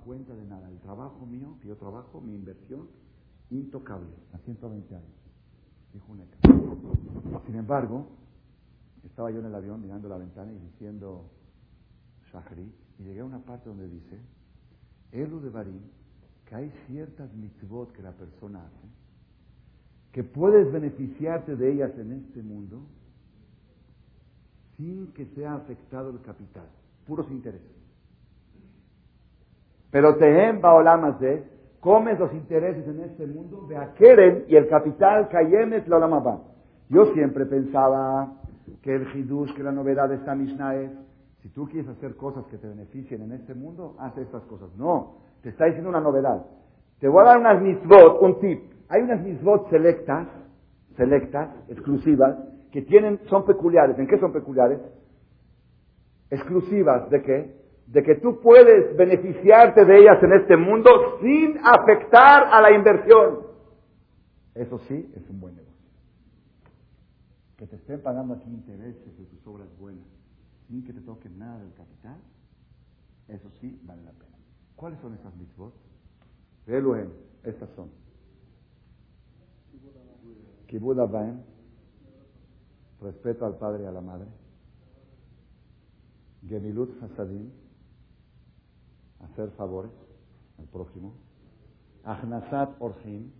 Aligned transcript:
cuenta 0.00 0.34
de 0.34 0.44
nada. 0.44 0.68
El 0.68 0.78
trabajo 0.80 1.26
mío, 1.26 1.56
que 1.60 1.68
yo 1.68 1.76
trabajo, 1.76 2.20
mi 2.20 2.34
inversión, 2.34 2.88
intocable, 3.50 4.10
a 4.32 4.38
120 4.38 4.94
años. 4.94 5.08
Dijo 5.92 6.12
Uneca. 6.12 6.38
Sin 7.46 7.56
embargo, 7.56 8.06
estaba 9.04 9.30
yo 9.30 9.40
en 9.40 9.46
el 9.46 9.54
avión 9.54 9.80
mirando 9.80 10.08
la 10.08 10.18
ventana 10.18 10.52
y 10.52 10.58
diciendo 10.58 11.24
Shahri, 12.32 12.72
y 12.98 13.04
llegué 13.04 13.20
a 13.20 13.24
una 13.24 13.40
parte 13.40 13.68
donde 13.68 13.88
dice, 13.88 14.18
Elu 15.12 15.40
de 15.40 15.50
Barim, 15.50 15.80
que 16.46 16.54
hay 16.54 16.72
ciertas 16.86 17.32
mitzvot 17.34 17.92
que 17.92 18.02
la 18.02 18.12
persona 18.12 18.60
hace, 18.64 18.88
que 20.12 20.24
puedes 20.24 20.70
beneficiarte 20.72 21.56
de 21.56 21.72
ellas 21.72 21.92
en 21.96 22.12
este 22.12 22.42
mundo 22.42 22.82
sin 24.76 25.12
que 25.12 25.26
sea 25.34 25.54
afectado 25.54 26.10
el 26.10 26.20
capital, 26.22 26.66
puros 27.06 27.30
intereses. 27.30 27.79
Pero 29.90 30.16
Tehem 30.16 30.60
Baolamas 30.60 31.18
de 31.20 31.44
comes 31.80 32.18
los 32.18 32.32
intereses 32.32 32.86
en 32.86 33.00
este 33.00 33.26
mundo, 33.26 33.66
de 33.68 33.76
Akeren 33.76 34.44
y 34.48 34.56
el 34.56 34.68
capital 34.68 35.28
Kayemet 35.28 35.86
la 35.88 35.96
Olamabá. 35.96 36.40
Yo 36.88 37.06
siempre 37.14 37.46
pensaba 37.46 38.34
que 38.82 38.94
el 38.94 39.06
Hidush, 39.14 39.54
que 39.54 39.62
la 39.62 39.72
novedad 39.72 40.08
de 40.08 40.16
esta 40.16 40.34
Mishnah 40.34 40.76
es, 40.76 40.90
si 41.42 41.48
tú 41.48 41.66
quieres 41.68 41.88
hacer 41.88 42.16
cosas 42.16 42.44
que 42.46 42.58
te 42.58 42.68
beneficien 42.68 43.22
en 43.22 43.32
este 43.32 43.54
mundo, 43.54 43.96
haz 43.98 44.16
estas 44.18 44.42
cosas. 44.44 44.68
No, 44.76 45.16
te 45.42 45.48
está 45.48 45.66
diciendo 45.66 45.88
una 45.88 46.00
novedad. 46.00 46.44
Te 47.00 47.08
voy 47.08 47.22
a 47.22 47.28
dar 47.28 47.38
unas 47.38 47.62
mitzvot, 47.62 48.20
un 48.20 48.40
tip. 48.40 48.60
Hay 48.88 49.02
unas 49.02 49.22
mitzvot 49.22 49.70
selectas, 49.70 50.28
selectas, 50.96 51.48
exclusivas, 51.68 52.36
que 52.70 52.82
tienen, 52.82 53.20
son 53.28 53.46
peculiares. 53.46 53.98
¿En 53.98 54.06
qué 54.06 54.18
son 54.18 54.32
peculiares? 54.32 54.80
Exclusivas, 56.28 57.08
¿de 57.08 57.22
qué? 57.22 57.59
De 57.90 58.02
que 58.02 58.14
tú 58.16 58.40
puedes 58.40 58.96
beneficiarte 58.96 59.84
de 59.84 59.98
ellas 59.98 60.22
en 60.22 60.32
este 60.32 60.56
mundo 60.56 61.18
sin 61.20 61.58
afectar 61.58 62.44
a 62.50 62.60
la 62.60 62.72
inversión. 62.72 63.40
Eso 64.54 64.78
sí, 64.88 65.12
es 65.16 65.28
un 65.28 65.40
buen 65.40 65.56
negocio. 65.56 65.74
Que 67.56 67.66
te 67.66 67.76
estén 67.76 68.00
pagando 68.00 68.34
aquí 68.34 68.48
intereses 68.48 69.18
de 69.18 69.24
tus 69.24 69.46
obras 69.46 69.68
buenas, 69.78 70.06
sin 70.68 70.84
que 70.84 70.92
te 70.92 71.00
toquen 71.00 71.38
nada 71.38 71.58
del 71.58 71.72
capital, 71.74 72.18
eso 73.28 73.50
sí 73.60 73.80
vale 73.84 74.02
la 74.02 74.12
pena. 74.12 74.36
¿Cuáles 74.76 74.98
son 75.00 75.14
esas 75.14 75.34
mitzvot? 75.36 75.74
Elohim, 76.66 77.10
estas 77.44 77.68
son. 77.70 77.90
Kibud 80.66 80.96
respeto 83.00 83.46
al 83.46 83.56
padre 83.56 83.84
y 83.84 83.86
a 83.86 83.92
la 83.92 84.00
madre. 84.00 84.26
Gemilut 86.46 87.02
Hasadim, 87.02 87.50
hacer 89.20 89.50
favores 89.50 89.92
al 90.58 90.66
prójimo. 90.66 91.14
Ahnasat 92.04 92.70
Orhim, 92.80 93.30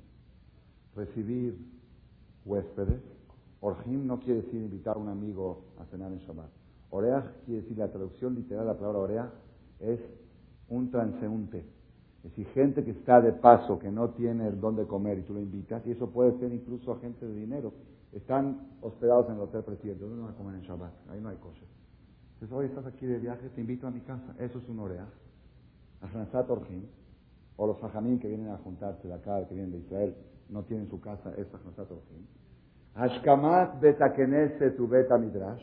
recibir 0.95 1.56
huéspedes. 2.45 3.00
Orhim 3.61 4.06
no 4.06 4.19
quiere 4.20 4.42
decir 4.42 4.61
invitar 4.62 4.97
a 4.97 4.98
un 4.98 5.08
amigo 5.08 5.64
a 5.78 5.84
cenar 5.86 6.12
en 6.12 6.19
Shabbat. 6.19 6.51
Oreach 6.91 7.25
quiere 7.45 7.62
decir, 7.62 7.78
la 7.78 7.89
traducción 7.89 8.34
literal 8.34 8.67
de 8.67 8.73
la 8.73 8.78
palabra 8.78 8.98
oreach 8.98 9.31
es 9.78 10.01
un 10.69 10.91
transeúnte. 10.91 11.64
Es 12.19 12.31
decir, 12.31 12.47
gente 12.48 12.84
que 12.84 12.91
está 12.91 13.20
de 13.20 13.33
paso, 13.33 13.78
que 13.78 13.91
no 13.91 14.11
tiene 14.11 14.51
dónde 14.51 14.86
comer 14.86 15.19
y 15.19 15.23
tú 15.23 15.34
lo 15.34 15.41
invitas, 15.41 15.86
y 15.86 15.92
eso 15.92 16.11
puede 16.11 16.39
ser 16.39 16.53
incluso 16.53 16.98
gente 17.01 17.27
de 17.27 17.34
dinero. 17.34 17.73
Están 18.12 18.77
hospedados 18.83 19.28
en 19.28 19.36
el 19.36 19.41
hotel 19.41 19.62
presidente, 19.62 20.05
¿dónde 20.05 20.23
van 20.23 20.33
a 20.33 20.36
comer 20.36 20.56
en 20.56 20.62
Shabbat? 20.62 20.92
Ahí 21.11 21.20
no 21.20 21.28
hay 21.28 21.36
cosas. 21.36 21.64
Entonces, 22.34 22.56
hoy 22.56 22.67
estás 22.67 22.86
aquí 22.86 23.06
de 23.06 23.19
viaje, 23.19 23.48
te 23.51 23.61
invito 23.61 23.86
a 23.86 23.91
mi 23.91 24.01
casa. 24.01 24.34
Eso 24.39 24.58
es 24.58 24.69
un 24.69 24.81
oreach. 24.81 25.08
Ajnansat 26.01 26.48
Orjim, 26.51 26.84
o 27.56 27.67
los 27.67 27.83
hajamim 27.83 28.19
que 28.19 28.29
vienen 28.29 28.48
a 28.48 28.59
juntarse 28.59 29.06
de 29.06 29.15
acá, 29.15 29.47
que 29.47 29.55
vienen 29.55 29.73
de 29.73 29.79
Israel, 29.79 30.15
no 30.48 30.62
tienen 30.65 30.89
su 30.89 31.01
casa, 31.01 31.33
es 31.37 31.53
Ajnansat 31.55 31.91
Orjim. 31.91 32.27
Ashkamat 32.95 33.80
betakenese 33.80 34.70
tu 34.73 34.89
beta 34.89 35.17
midrash. 35.17 35.63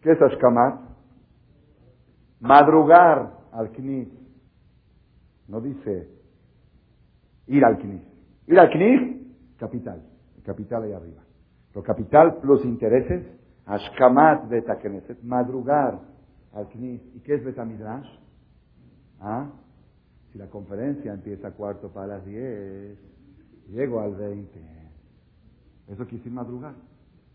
¿Qué 0.00 0.12
es 0.12 0.22
Ashkamat? 0.22 0.80
Madrugar 2.40 3.32
al 3.52 3.70
Knis. 3.72 4.08
No 5.48 5.60
dice 5.60 6.08
ir 7.46 7.64
al 7.64 7.78
Knis. 7.78 8.02
Ir 8.46 8.58
al 8.58 8.70
Knis, 8.70 9.56
capital. 9.58 10.02
capital 10.44 10.84
ahí 10.84 10.92
arriba. 10.92 11.22
Lo 11.74 11.82
capital 11.82 12.36
plus 12.40 12.64
intereses, 12.64 13.26
Ashkamat 13.66 14.48
betakeneset, 14.48 15.22
madrugar 15.22 16.00
al 16.54 16.68
Knis. 16.68 17.02
¿Y 17.14 17.20
qué 17.20 17.34
es 17.34 17.44
Betamidrash? 17.44 18.08
¿Ah? 19.20 19.50
Si 20.32 20.38
la 20.38 20.48
conferencia 20.48 21.12
empieza 21.12 21.52
cuarto 21.52 21.90
para 21.90 22.06
las 22.08 22.26
diez, 22.26 22.98
llego 23.68 24.00
al 24.00 24.14
veinte. 24.14 24.60
Eso 25.88 26.04
quiere 26.04 26.18
decir 26.18 26.32
madrugar. 26.32 26.74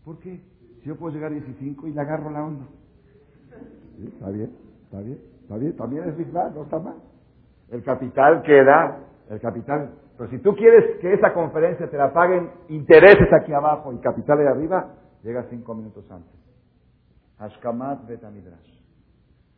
¿Por 0.04 0.18
qué? 0.18 0.40
Si 0.80 0.88
yo 0.88 0.96
puedo 0.96 1.14
llegar 1.14 1.32
a 1.32 1.34
15 1.34 1.88
y 1.88 1.92
le 1.92 2.00
agarro 2.00 2.30
la 2.30 2.44
onda. 2.44 2.66
Está 4.02 4.30
bien, 4.30 4.50
está 4.84 5.00
bien, 5.00 5.20
está 5.42 5.56
bien, 5.56 5.76
también 5.76 6.08
es 6.08 6.16
verdad, 6.16 6.52
no 6.54 6.62
está 6.64 6.78
mal. 6.78 6.96
El 7.70 7.82
capital 7.82 8.42
queda, 8.42 8.98
el 9.30 9.40
capital, 9.40 9.94
pero 10.18 10.30
si 10.30 10.38
tú 10.38 10.54
quieres 10.54 10.98
que 11.00 11.12
esa 11.14 11.32
conferencia 11.32 11.88
te 11.88 11.96
la 11.96 12.12
paguen 12.12 12.50
intereses 12.68 13.28
aquí 13.32 13.52
abajo 13.52 13.92
y 13.92 13.98
capital 13.98 14.38
de 14.38 14.48
arriba, 14.48 14.94
llega 15.22 15.44
cinco 15.50 15.74
minutos 15.74 16.10
antes. 16.10 16.32
Ashkamat 17.38 18.06
Betamidrash. 18.06 18.81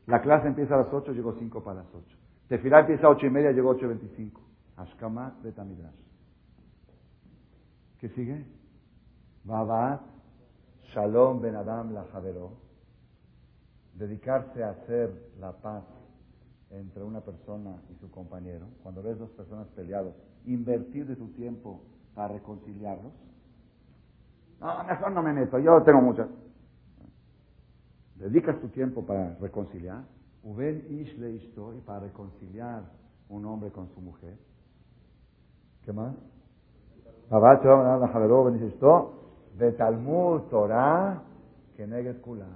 La 0.07 0.21
clase 0.21 0.49
empieza 0.49 0.75
a 0.75 0.79
las 0.79 0.93
8, 0.93 1.13
llegó 1.13 1.35
5 1.35 1.65
para 1.65 1.83
las 1.83 1.95
8. 1.95 2.17
Tefilá 2.49 2.81
empieza 2.81 3.07
a 3.07 3.11
8 3.11 3.27
y 3.27 3.31
media, 3.31 3.53
llegó 3.53 3.75
8.25. 3.75 4.33
Ashkamat 4.77 5.43
Betamidrash. 5.43 5.95
¿Qué 8.01 8.09
sigue? 8.11 8.45
Babat 9.45 10.03
Shalom 10.93 11.41
Ben 11.41 11.57
Adam 11.57 11.95
la 11.95 12.05
Dedicarse 13.95 14.63
a 14.63 14.71
hacer 14.71 15.11
la 15.41 15.53
paz 15.53 15.85
entre 16.71 17.03
una 17.03 17.21
persona 17.21 17.77
y 17.91 17.95
su 18.01 18.11
compañero. 18.11 18.67
Cuando 18.83 19.03
ves 19.03 19.19
dos 19.19 19.31
personas 19.31 19.69
peleados, 19.69 20.15
invertir 20.45 21.07
de 21.07 21.17
tu 21.17 21.29
tiempo 21.29 21.81
para 22.15 22.35
reconciliarlos. 22.35 23.13
No, 24.61 24.85
mejor 24.85 25.13
no 25.13 25.23
me 25.23 25.33
meto, 25.33 25.59
yo 25.59 25.83
tengo 25.83 26.01
muchas 26.01 26.29
dedicas 28.17 28.61
tu 28.61 28.69
tiempo 28.69 29.05
para 29.05 29.35
reconciliar, 29.41 30.05
Uben 30.43 30.85
Ish 30.91 31.19
le 31.19 31.33
y 31.35 31.81
para 31.87 32.01
reconciliar 32.01 32.83
un 33.29 33.45
hombre 33.47 33.71
con 33.71 33.89
su 33.95 34.01
mujer. 34.01 34.37
¿Qué 35.85 35.93
más? 35.93 36.15
de 39.59 39.73
Talmud 39.73 40.43
Torah 40.51 41.23
que 41.77 41.87
Kulam. 42.23 42.49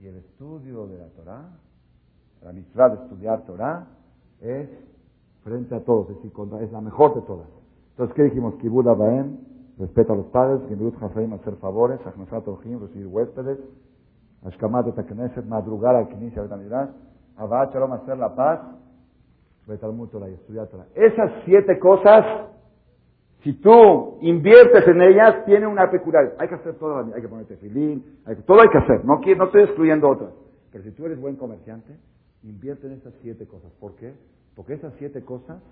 Y 0.00 0.06
el 0.06 0.16
estudio 0.16 0.86
de 0.86 0.98
la 0.98 1.08
Torah, 1.08 1.48
la 2.42 2.52
mitzvah 2.52 2.88
de 2.88 3.02
estudiar 3.04 3.44
Torah, 3.44 3.86
es 4.40 4.68
frente 5.44 5.74
a 5.74 5.80
todos, 5.84 6.10
es 6.10 6.16
es 6.62 6.72
la 6.72 6.80
mejor 6.80 7.14
de 7.14 7.20
todas. 7.22 7.48
Entonces, 7.90 8.14
¿qué 8.16 8.24
dijimos? 8.24 8.54
Kibud 8.56 8.86
Abaem, 8.88 9.36
respeto 9.78 10.12
a 10.12 10.16
los 10.16 10.26
padres, 10.26 10.60
Kibud 10.68 10.94
Hafraim, 11.00 11.32
hacer 11.34 11.54
favores, 11.56 12.00
Achmasat 12.04 12.46
Orjim, 12.48 12.80
recibir 12.80 13.06
huéspedes, 13.06 13.58
Ashkamat 14.44 14.86
Knesset, 15.06 15.44
madrugar 15.46 15.94
al 15.96 16.08
Knesset, 16.08 16.42
Betamidrash, 16.42 16.90
Abad 17.36 17.72
Shalom, 17.72 17.92
hacer 17.92 18.18
la 18.18 18.34
paz, 18.34 18.60
Betalmud 19.66 20.08
Torah 20.08 20.28
y 20.28 20.34
estudiar 20.34 20.68
Torah. 20.68 20.86
Esas 20.94 21.30
siete 21.44 21.78
cosas, 21.78 22.24
si 23.42 23.54
tú 23.54 24.18
inviertes 24.20 24.86
en 24.88 25.00
ellas, 25.00 25.44
tienen 25.44 25.68
una 25.68 25.90
peculiaridad. 25.90 26.34
Hay 26.38 26.48
que 26.48 26.56
hacer 26.56 26.74
todo, 26.74 26.98
hay 27.14 27.22
que 27.22 27.28
ponerte 27.28 27.56
filín, 27.56 28.18
todo 28.46 28.60
hay 28.60 28.68
que 28.68 28.78
hacer, 28.78 29.04
no, 29.04 29.20
no 29.20 29.44
estoy 29.44 29.62
excluyendo 29.62 30.08
otras. 30.08 30.32
Pero 30.72 30.84
si 30.84 30.90
tú 30.92 31.06
eres 31.06 31.20
buen 31.20 31.36
comerciante, 31.36 31.96
invierte 32.42 32.86
en 32.86 32.94
estas 32.94 33.14
siete 33.22 33.46
cosas. 33.46 33.70
¿Por 33.78 33.94
qué? 33.96 34.14
Porque 34.56 34.74
esas 34.74 34.92
siete 34.98 35.24
cosas, 35.24 35.62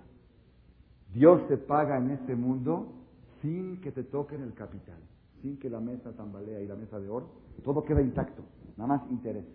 Dios 1.13 1.45
te 1.47 1.57
paga 1.57 1.97
en 1.97 2.11
este 2.11 2.35
mundo 2.35 2.93
sin 3.41 3.81
que 3.81 3.91
te 3.91 4.03
toquen 4.03 4.43
el 4.43 4.53
capital, 4.53 4.99
sin 5.41 5.57
que 5.59 5.69
la 5.69 5.79
mesa 5.79 6.11
tambalea 6.13 6.61
y 6.61 6.67
la 6.67 6.75
mesa 6.75 6.99
de 6.99 7.09
oro, 7.09 7.29
todo 7.63 7.83
queda 7.83 8.01
intacto. 8.01 8.43
Nada 8.77 8.97
más 8.97 9.11
interés. 9.11 9.45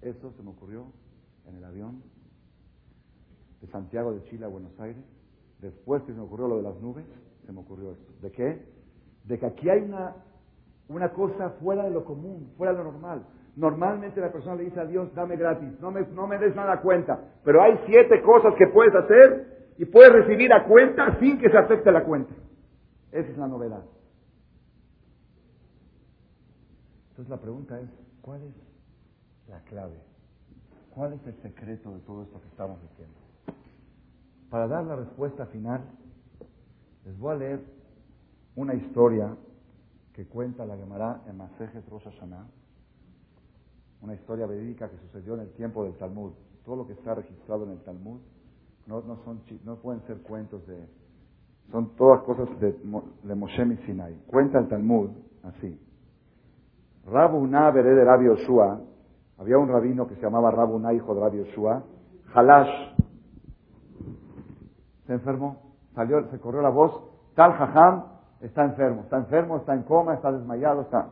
Eso 0.00 0.32
se 0.32 0.42
me 0.42 0.50
ocurrió 0.50 0.86
en 1.46 1.56
el 1.56 1.64
avión 1.64 2.02
de 3.60 3.66
Santiago 3.68 4.12
de 4.12 4.22
Chile 4.24 4.44
a 4.44 4.48
Buenos 4.48 4.78
Aires. 4.80 5.02
Después 5.60 6.02
que 6.02 6.12
se 6.12 6.18
me 6.18 6.24
ocurrió 6.24 6.48
lo 6.48 6.56
de 6.56 6.62
las 6.62 6.80
nubes, 6.80 7.04
se 7.44 7.52
me 7.52 7.60
ocurrió 7.60 7.92
esto. 7.92 8.12
¿De 8.22 8.30
qué? 8.30 8.62
De 9.24 9.38
que 9.38 9.46
aquí 9.46 9.68
hay 9.68 9.80
una, 9.80 10.14
una 10.88 11.12
cosa 11.12 11.50
fuera 11.60 11.84
de 11.84 11.90
lo 11.90 12.04
común, 12.04 12.52
fuera 12.56 12.72
de 12.72 12.78
lo 12.78 12.92
normal. 12.92 13.26
Normalmente 13.56 14.20
la 14.20 14.30
persona 14.30 14.54
le 14.54 14.64
dice 14.64 14.78
a 14.78 14.84
Dios, 14.84 15.12
dame 15.14 15.36
gratis, 15.36 15.68
no 15.80 15.90
me, 15.90 16.02
no 16.12 16.28
me 16.28 16.38
des 16.38 16.54
nada 16.54 16.80
cuenta. 16.80 17.18
Pero 17.44 17.60
hay 17.60 17.76
siete 17.86 18.22
cosas 18.22 18.54
que 18.56 18.68
puedes 18.68 18.94
hacer 18.94 19.74
y 19.78 19.84
puedes 19.84 20.12
recibir 20.12 20.52
a 20.52 20.64
cuenta 20.64 21.18
sin 21.18 21.38
que 21.38 21.50
se 21.50 21.58
afecte 21.58 21.90
la 21.90 22.04
cuenta. 22.04 22.32
Esa 23.12 23.30
es 23.30 23.38
la 23.38 23.48
novedad. 23.48 23.84
Entonces 27.10 27.30
la 27.30 27.40
pregunta 27.40 27.80
es, 27.80 27.88
¿cuál 28.22 28.42
es 28.42 28.54
la 29.48 29.60
clave? 29.62 30.08
¿cuál 30.98 31.12
es 31.12 31.24
el 31.28 31.42
secreto 31.42 31.94
de 31.94 32.00
todo 32.00 32.24
esto 32.24 32.40
que 32.40 32.48
estamos 32.48 32.82
diciendo? 32.82 33.14
Para 34.50 34.66
dar 34.66 34.84
la 34.84 34.96
respuesta 34.96 35.46
final, 35.46 35.80
les 37.04 37.16
voy 37.16 37.34
a 37.34 37.38
leer 37.38 37.60
una 38.56 38.74
historia 38.74 39.36
que 40.12 40.26
cuenta 40.26 40.66
la 40.66 40.76
Gemara 40.76 41.22
en 41.28 41.36
Masejes 41.36 41.88
Rosh 41.88 42.08
una 44.00 44.14
historia 44.14 44.46
verídica 44.46 44.90
que 44.90 44.98
sucedió 44.98 45.34
en 45.34 45.40
el 45.42 45.52
tiempo 45.52 45.84
del 45.84 45.96
Talmud. 45.96 46.32
Todo 46.64 46.74
lo 46.74 46.86
que 46.88 46.94
está 46.94 47.14
registrado 47.14 47.62
en 47.62 47.70
el 47.70 47.80
Talmud 47.84 48.18
no, 48.88 49.00
no, 49.02 49.22
son, 49.22 49.40
no 49.64 49.76
pueden 49.76 50.02
ser 50.08 50.18
cuentos 50.18 50.66
de... 50.66 50.84
Son 51.70 51.94
todas 51.96 52.22
cosas 52.22 52.48
de, 52.60 52.72
de 53.22 53.34
Moshe 53.34 53.76
Sinai. 53.84 54.14
Cuenta 54.26 54.58
el 54.58 54.68
Talmud 54.68 55.10
así. 55.44 55.78
Rabuná 57.10 57.70
Bered 57.70 57.96
de 57.96 58.04
Rabbi 58.04 58.26
había 59.38 59.56
un 59.56 59.68
rabino 59.68 60.06
que 60.06 60.16
se 60.16 60.22
llamaba 60.22 60.50
Rabuná, 60.50 60.92
hijo 60.92 61.14
de 61.14 61.20
Rabbi 61.20 61.38
Yoshua, 61.38 61.82
Halash, 62.34 62.68
se 65.06 65.12
enfermó, 65.14 65.56
salió, 65.94 66.28
se 66.30 66.38
corrió 66.38 66.60
la 66.60 66.68
voz, 66.68 66.92
tal 67.34 67.52
jajam 67.52 68.04
está 68.40 68.64
enfermo, 68.64 69.02
está 69.02 69.16
enfermo, 69.16 69.56
está 69.56 69.74
en 69.74 69.84
coma, 69.84 70.14
está 70.14 70.32
desmayado, 70.32 70.82
está. 70.82 71.08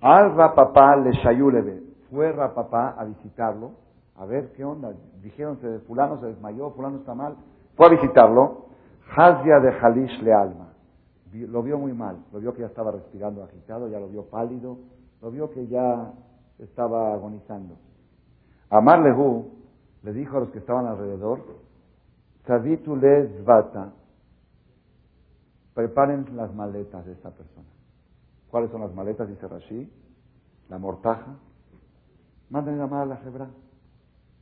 Al 0.00 0.34
rapapá 0.34 0.96
le 0.96 1.12
shayulebe, 1.12 1.82
fue 2.10 2.32
rapapá 2.32 2.96
a 2.98 3.04
visitarlo, 3.04 3.72
a 4.16 4.26
ver 4.26 4.52
qué 4.52 4.64
onda, 4.64 4.92
dijeron 5.22 5.58
fulano 5.86 6.18
se 6.18 6.26
desmayó, 6.26 6.70
fulano 6.72 6.98
está 6.98 7.14
mal, 7.14 7.36
fue 7.76 7.86
a 7.86 7.90
visitarlo, 7.90 8.66
Hazia 9.16 9.60
de 9.60 9.70
Halish 9.70 10.22
le 10.22 10.32
alma, 10.32 10.68
lo 11.32 11.62
vio 11.62 11.78
muy 11.78 11.92
mal, 11.92 12.16
lo 12.32 12.40
vio 12.40 12.54
que 12.54 12.60
ya 12.60 12.66
estaba 12.66 12.92
respirando 12.92 13.42
agitado, 13.42 13.88
ya 13.88 13.98
lo 13.98 14.08
vio 14.08 14.24
pálido, 14.24 14.78
lo 15.20 15.30
vio 15.30 15.50
que 15.50 15.66
ya 15.66 16.12
estaba 16.58 17.14
agonizando. 17.14 17.76
Amar 18.68 19.00
Lehu 19.00 19.50
le 20.02 20.12
dijo 20.12 20.36
a 20.36 20.40
los 20.40 20.50
que 20.50 20.58
estaban 20.58 20.86
alrededor, 20.86 21.40
Savitu 22.46 22.96
le 22.96 23.28
zvata, 23.40 23.92
preparen 25.74 26.24
las 26.36 26.54
maletas 26.54 27.04
de 27.04 27.12
esta 27.12 27.30
persona. 27.30 27.68
¿Cuáles 28.50 28.70
son 28.70 28.80
las 28.80 28.94
maletas? 28.94 29.28
Dice 29.28 29.46
Rashi, 29.46 29.90
la 30.68 30.78
mortaja. 30.78 31.36
Manden 32.48 32.78
llamar 32.78 33.02
a 33.02 33.06
la 33.06 33.20
hebra. 33.24 33.48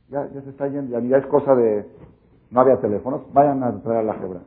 Ya, 0.09 0.27
ya 0.31 0.41
se 0.41 0.49
está 0.49 0.67
yendo, 0.67 0.99
ya, 0.99 1.17
es 1.17 1.25
cosa 1.27 1.53
de, 1.53 1.87
no 2.49 2.61
había 2.61 2.79
teléfonos, 2.81 3.31
vayan 3.31 3.63
a 3.63 3.79
traer 3.81 3.99
a 3.99 4.03
la 4.03 4.15
hebra. 4.15 4.41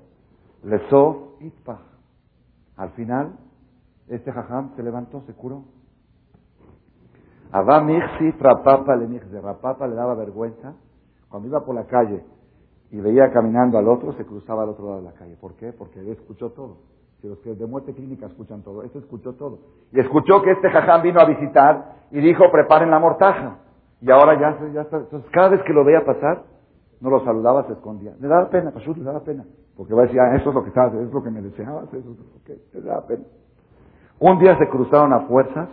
Lesov 0.64 1.41
itpah. 1.41 1.81
Al 2.76 2.91
final, 2.91 3.32
este 4.09 4.32
jajam 4.32 4.75
se 4.76 4.82
levantó, 4.82 5.23
se 5.26 5.35
curó. 5.35 5.64
Abba 7.50 7.81
Mixi, 7.82 8.31
Rapapa 8.38 8.97
le 8.97 9.06
de 9.06 9.41
Rapapa 9.41 9.87
le 9.87 9.94
daba 9.94 10.14
vergüenza. 10.14 10.75
Cuando 11.29 11.49
iba 11.49 11.64
por 11.64 11.75
la 11.75 11.85
calle 11.85 12.25
y 12.91 13.00
veía 13.00 13.31
caminando 13.32 13.79
al 13.79 13.88
otro, 13.88 14.12
se 14.14 14.25
cruzaba 14.25 14.62
al 14.62 14.70
otro 14.70 14.87
lado 14.87 14.99
de 14.99 15.05
la 15.05 15.12
calle. 15.12 15.37
¿Por 15.37 15.55
qué? 15.55 15.73
Porque 15.73 16.00
él 16.00 16.09
escuchó 16.09 16.50
todo. 16.50 16.79
Si 17.20 17.29
los 17.29 17.38
que 17.38 17.55
de 17.55 17.67
muerte 17.67 17.94
clínica 17.94 18.26
escuchan 18.26 18.62
todo, 18.62 18.82
este 18.82 18.99
escuchó 18.99 19.35
todo. 19.35 19.58
Y 19.93 20.00
escuchó 20.00 20.43
que 20.43 20.50
este 20.53 20.70
jajam 20.70 21.03
vino 21.03 21.20
a 21.20 21.25
visitar 21.25 21.97
y 22.11 22.20
dijo, 22.20 22.50
preparen 22.50 22.91
la 22.91 22.99
mortaja. 22.99 23.58
Y 24.00 24.11
ahora 24.11 24.38
ya, 24.38 24.58
ya 24.73 24.82
está. 24.82 24.99
Entonces, 24.99 25.31
cada 25.31 25.50
vez 25.50 25.62
que 25.62 25.73
lo 25.73 25.85
veía 25.85 26.05
pasar, 26.05 26.43
no 27.00 27.11
lo 27.11 27.25
saludaba, 27.25 27.67
se 27.67 27.75
escondía. 27.75 28.15
Le 28.20 28.29
daba 28.29 28.50
pena, 28.50 28.73
Pashut 28.73 28.97
le 28.97 29.05
daba 29.05 29.20
pena. 29.20 29.44
Porque 29.77 29.95
va 29.95 30.03
a 30.03 30.07
decir, 30.07 30.21
ah, 30.21 30.37
eso 30.37 30.51
es 30.51 30.55
lo 30.55 30.63
que 30.63 30.69
estaba, 30.69 30.89
eso 30.89 31.01
es 31.01 31.13
lo 31.13 31.23
que 31.23 31.31
me 31.31 31.41
deseabas, 31.41 31.93
eso 31.93 32.11
es 32.11 32.43
que 32.45 32.79
le 32.79 32.85
daba 32.85 33.07
pena. 33.07 33.25
Un 34.21 34.39
día 34.39 34.57
se 34.59 34.69
cruzaron 34.69 35.13
a 35.13 35.21
fuerzas, 35.21 35.69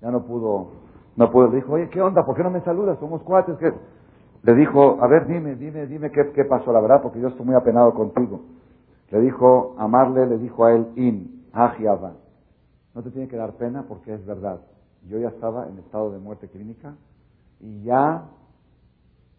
ya 0.00 0.10
no 0.10 0.24
pudo 0.24 0.88
no 1.18 1.32
pudo, 1.32 1.48
dijo, 1.48 1.72
oye, 1.72 1.88
¿qué 1.88 2.00
onda? 2.00 2.24
¿Por 2.24 2.36
qué 2.36 2.44
no 2.44 2.50
me 2.50 2.60
saludas? 2.60 2.96
Somos 3.00 3.20
cuates. 3.24 3.56
que 3.58 3.72
Le 4.44 4.54
dijo, 4.54 5.02
a 5.02 5.08
ver, 5.08 5.26
dime, 5.26 5.56
dime, 5.56 5.88
dime 5.88 6.12
qué, 6.12 6.30
qué 6.30 6.44
pasó, 6.44 6.72
la 6.72 6.80
verdad, 6.80 7.02
porque 7.02 7.20
yo 7.20 7.26
estoy 7.26 7.44
muy 7.44 7.56
apenado 7.56 7.92
contigo. 7.92 8.42
Le 9.10 9.20
dijo, 9.22 9.74
amarle, 9.78 10.26
le 10.26 10.38
dijo 10.38 10.64
a 10.64 10.74
él, 10.74 10.92
in, 10.94 11.44
ajiaba. 11.52 12.12
No 12.94 13.02
te 13.02 13.10
tiene 13.10 13.26
que 13.26 13.34
dar 13.34 13.54
pena 13.54 13.86
porque 13.88 14.14
es 14.14 14.24
verdad. 14.24 14.60
Yo 15.08 15.18
ya 15.18 15.26
estaba 15.30 15.66
en 15.66 15.78
estado 15.78 16.12
de 16.12 16.20
muerte 16.20 16.46
clínica 16.46 16.94
y 17.58 17.82
ya 17.82 18.28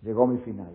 llegó 0.01 0.27
mi 0.27 0.39
final. 0.39 0.73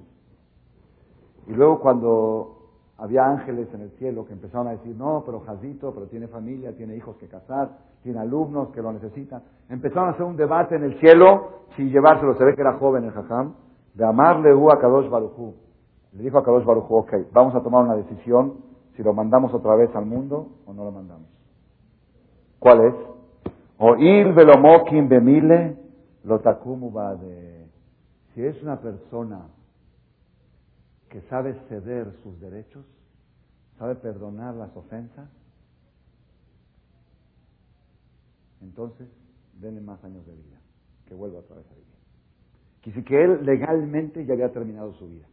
Y 1.48 1.52
luego 1.52 1.80
cuando 1.80 2.53
había 2.98 3.24
ángeles 3.26 3.68
en 3.74 3.82
el 3.82 3.90
cielo 3.92 4.24
que 4.24 4.32
empezaron 4.32 4.68
a 4.68 4.72
decir, 4.72 4.94
no, 4.96 5.22
pero 5.26 5.40
Jazito, 5.40 5.92
pero 5.92 6.06
tiene 6.06 6.28
familia, 6.28 6.76
tiene 6.76 6.96
hijos 6.96 7.16
que 7.16 7.26
casar, 7.26 7.70
tiene 8.02 8.20
alumnos 8.20 8.68
que 8.68 8.82
lo 8.82 8.92
necesitan. 8.92 9.42
Empezaron 9.68 10.10
a 10.10 10.12
hacer 10.12 10.24
un 10.24 10.36
debate 10.36 10.76
en 10.76 10.84
el 10.84 10.98
cielo 11.00 11.64
si 11.76 11.90
llevárselo. 11.90 12.36
Se 12.36 12.44
ve 12.44 12.54
que 12.54 12.60
era 12.60 12.74
joven 12.78 13.04
el 13.04 13.10
Jajam. 13.10 13.54
De 13.94 14.04
amarle 14.04 14.50
a 14.50 14.78
Kadosh 14.80 15.08
Barujú. 15.08 15.54
Le 16.12 16.22
dijo 16.22 16.38
a 16.38 16.44
Kadosh 16.44 16.64
Barujú, 16.64 16.96
ok, 16.96 17.12
vamos 17.32 17.54
a 17.54 17.62
tomar 17.62 17.84
una 17.84 17.96
decisión 17.96 18.54
si 18.96 19.02
lo 19.02 19.12
mandamos 19.12 19.52
otra 19.54 19.74
vez 19.74 19.94
al 19.94 20.06
mundo 20.06 20.48
o 20.66 20.72
no 20.72 20.84
lo 20.84 20.90
mandamos. 20.90 21.28
¿Cuál 22.58 22.84
es? 22.86 22.94
Oír 23.78 24.32
velomokim 24.32 25.08
bemile 25.08 25.76
lo 26.24 26.38
de. 26.38 27.66
Si 28.34 28.44
es 28.44 28.62
una 28.62 28.80
persona 28.80 29.46
que 31.14 31.20
sabe 31.28 31.54
ceder 31.68 32.08
sus 32.24 32.40
derechos, 32.40 32.84
sabe 33.78 33.94
perdonar 33.94 34.52
las 34.56 34.76
ofensas, 34.76 35.28
entonces 38.60 39.06
denle 39.60 39.80
más 39.80 40.02
años 40.02 40.26
de 40.26 40.32
vida, 40.32 40.58
que 41.06 41.14
vuelva 41.14 41.38
otra 41.38 41.54
vez 41.54 41.66
a 41.70 41.74
vivir. 41.74 41.94
Quise 42.80 43.04
que 43.04 43.22
él 43.22 43.46
legalmente 43.46 44.26
ya 44.26 44.34
había 44.34 44.50
terminado 44.50 44.92
su 44.94 45.06
vida. 45.06 45.26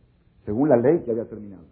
Según 0.45 0.69
la 0.69 0.77
ley 0.77 1.03
ya 1.07 1.13
había 1.13 1.27
terminado. 1.27 1.65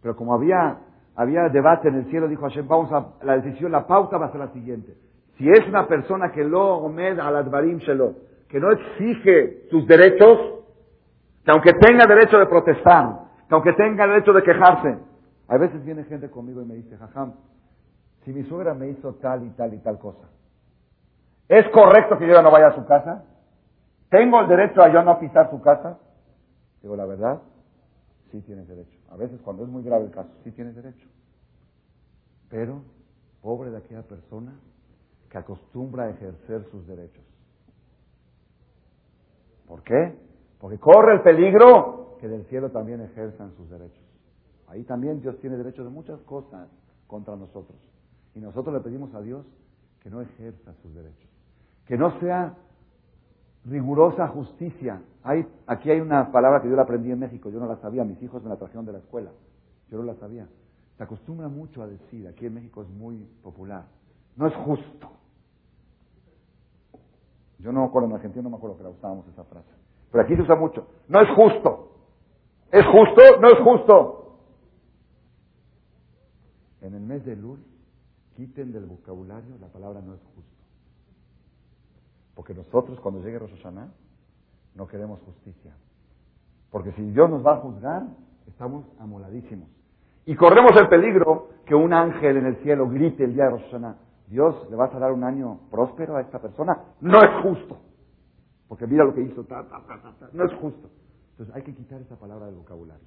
Pero 0.00 0.16
como 0.16 0.32
había, 0.32 0.78
había 1.14 1.50
debate 1.50 1.88
en 1.88 1.96
el 1.96 2.06
cielo, 2.06 2.28
dijo 2.28 2.48
Hashem, 2.48 2.66
vamos 2.66 2.90
a, 2.90 3.12
la 3.26 3.36
decisión, 3.42 3.72
la 3.72 3.86
pauta 3.86 4.16
va 4.16 4.28
a 4.28 4.30
ser 4.30 4.40
la 4.40 4.52
siguiente. 4.54 4.94
Si 5.36 5.46
es 5.46 5.68
una 5.68 5.86
persona 5.86 6.32
que 6.32 6.44
lo 6.44 6.78
omed 6.78 7.18
al 7.18 7.36
advarim 7.36 7.76
shelo, 7.76 8.14
que 8.48 8.58
no 8.58 8.72
exige 8.72 9.68
sus 9.68 9.86
derechos, 9.86 10.64
que 11.44 11.50
aunque 11.50 11.74
tenga 11.74 12.06
derecho 12.06 12.38
de 12.38 12.46
protestar, 12.46 13.28
que 13.50 13.54
aunque 13.56 13.72
tenga 13.72 14.04
el 14.04 14.10
derecho 14.10 14.32
de 14.32 14.44
quejarse, 14.44 14.96
a 15.48 15.58
veces 15.58 15.84
viene 15.84 16.04
gente 16.04 16.30
conmigo 16.30 16.62
y 16.62 16.66
me 16.66 16.76
dice, 16.76 16.96
jajam, 16.96 17.34
si 18.24 18.32
mi 18.32 18.44
suegra 18.44 18.74
me 18.74 18.88
hizo 18.90 19.14
tal 19.14 19.44
y 19.44 19.50
tal 19.50 19.74
y 19.74 19.78
tal 19.78 19.98
cosa, 19.98 20.28
¿es 21.48 21.68
correcto 21.70 22.16
que 22.16 22.28
yo 22.28 22.34
ya 22.34 22.42
no 22.42 22.52
vaya 22.52 22.68
a 22.68 22.76
su 22.76 22.86
casa? 22.86 23.24
¿Tengo 24.08 24.40
el 24.40 24.46
derecho 24.46 24.80
a 24.80 24.92
yo 24.92 25.02
no 25.02 25.18
pisar 25.18 25.50
su 25.50 25.60
casa? 25.60 25.98
Digo, 26.80 26.94
la 26.94 27.06
verdad, 27.06 27.42
sí 28.30 28.40
tienes 28.42 28.68
derecho. 28.68 28.96
A 29.10 29.16
veces 29.16 29.40
cuando 29.40 29.64
es 29.64 29.68
muy 29.68 29.82
grave 29.82 30.04
el 30.04 30.12
caso, 30.12 30.30
sí 30.44 30.52
tienes 30.52 30.76
derecho. 30.76 31.08
Pero, 32.50 32.82
pobre 33.42 33.70
de 33.70 33.78
aquella 33.78 34.02
persona 34.02 34.52
que 35.28 35.38
acostumbra 35.38 36.04
a 36.04 36.10
ejercer 36.10 36.66
sus 36.70 36.86
derechos. 36.86 37.24
¿Por 39.66 39.82
qué? 39.82 40.16
Porque 40.60 40.78
corre 40.78 41.14
el 41.14 41.22
peligro 41.22 42.00
que 42.20 42.28
del 42.28 42.44
cielo 42.46 42.70
también 42.70 43.00
ejerzan 43.00 43.52
sus 43.56 43.68
derechos. 43.70 44.04
Ahí 44.68 44.84
también 44.84 45.20
Dios 45.20 45.38
tiene 45.40 45.56
derecho 45.56 45.82
de 45.82 45.90
muchas 45.90 46.20
cosas 46.20 46.68
contra 47.06 47.34
nosotros. 47.34 47.78
Y 48.34 48.40
nosotros 48.40 48.74
le 48.74 48.80
pedimos 48.80 49.12
a 49.14 49.20
Dios 49.20 49.44
que 50.00 50.10
no 50.10 50.20
ejerza 50.20 50.74
sus 50.82 50.94
derechos. 50.94 51.28
Que 51.86 51.96
no 51.98 52.18
sea 52.20 52.54
rigurosa 53.64 54.28
justicia. 54.28 55.02
Aquí 55.66 55.90
hay 55.90 56.00
una 56.00 56.30
palabra 56.30 56.62
que 56.62 56.68
yo 56.68 56.76
la 56.76 56.82
aprendí 56.82 57.10
en 57.10 57.18
México, 57.18 57.50
yo 57.50 57.58
no 57.58 57.66
la 57.66 57.76
sabía, 57.76 58.04
mis 58.04 58.22
hijos 58.22 58.42
me 58.42 58.48
la 58.48 58.56
trajeron 58.56 58.86
de 58.86 58.92
la 58.92 58.98
escuela, 58.98 59.30
yo 59.90 59.98
no 59.98 60.04
la 60.04 60.14
sabía. 60.14 60.46
Se 60.96 61.02
acostumbra 61.02 61.48
mucho 61.48 61.82
a 61.82 61.86
decir, 61.86 62.28
aquí 62.28 62.46
en 62.46 62.54
México 62.54 62.82
es 62.82 62.88
muy 62.88 63.16
popular, 63.42 63.84
no 64.36 64.46
es 64.46 64.54
justo. 64.54 65.10
Yo 67.58 67.72
no 67.72 67.80
me 67.80 67.86
acuerdo, 67.86 68.08
en 68.08 68.14
Argentina 68.14 68.42
no 68.42 68.50
me 68.50 68.56
acuerdo 68.56 68.78
que 68.78 68.84
la 68.84 68.90
usábamos 68.90 69.26
esa 69.28 69.44
frase. 69.44 69.68
Pero 70.10 70.24
aquí 70.24 70.34
se 70.36 70.42
usa 70.42 70.56
mucho, 70.56 70.86
no 71.08 71.20
es 71.20 71.28
justo. 71.34 71.88
¿Es 72.72 72.86
justo? 72.86 73.40
No 73.40 73.48
es 73.48 73.58
justo. 73.60 74.16
En 76.82 76.94
el 76.94 77.02
mes 77.02 77.24
de 77.24 77.36
Lul, 77.36 77.58
quiten 78.36 78.72
del 78.72 78.86
vocabulario 78.86 79.56
la 79.60 79.68
palabra 79.68 80.00
no 80.00 80.14
es 80.14 80.20
justo. 80.34 80.50
Porque 82.34 82.54
nosotros 82.54 82.98
cuando 83.00 83.22
llegue 83.22 83.38
Rosh 83.38 83.52
no 84.74 84.86
queremos 84.86 85.20
justicia. 85.20 85.72
Porque 86.70 86.92
si 86.92 87.10
Dios 87.10 87.28
nos 87.28 87.44
va 87.44 87.54
a 87.54 87.60
juzgar, 87.60 88.04
estamos 88.46 88.86
amoladísimos. 88.98 89.68
Y 90.26 90.36
corremos 90.36 90.70
el 90.80 90.88
peligro 90.88 91.50
que 91.66 91.74
un 91.74 91.92
ángel 91.92 92.36
en 92.36 92.46
el 92.46 92.56
cielo 92.62 92.88
grite 92.88 93.24
el 93.24 93.34
día 93.34 93.44
de 93.44 93.50
Rosh 93.50 93.94
Dios, 94.28 94.70
¿le 94.70 94.76
vas 94.76 94.94
a 94.94 94.98
dar 95.00 95.10
un 95.10 95.24
año 95.24 95.58
próspero 95.70 96.16
a 96.16 96.20
esta 96.20 96.38
persona? 96.38 96.78
No 97.00 97.18
es 97.18 97.42
justo. 97.42 97.78
Porque 98.68 98.86
mira 98.86 99.04
lo 99.04 99.12
que 99.12 99.22
hizo, 99.22 99.44
no 100.32 100.44
es 100.44 100.54
justo. 100.54 100.88
Entonces 101.40 101.56
hay 101.56 101.62
que 101.62 101.74
quitar 101.74 102.02
esa 102.02 102.16
palabra 102.16 102.44
del 102.44 102.56
vocabulario. 102.56 103.06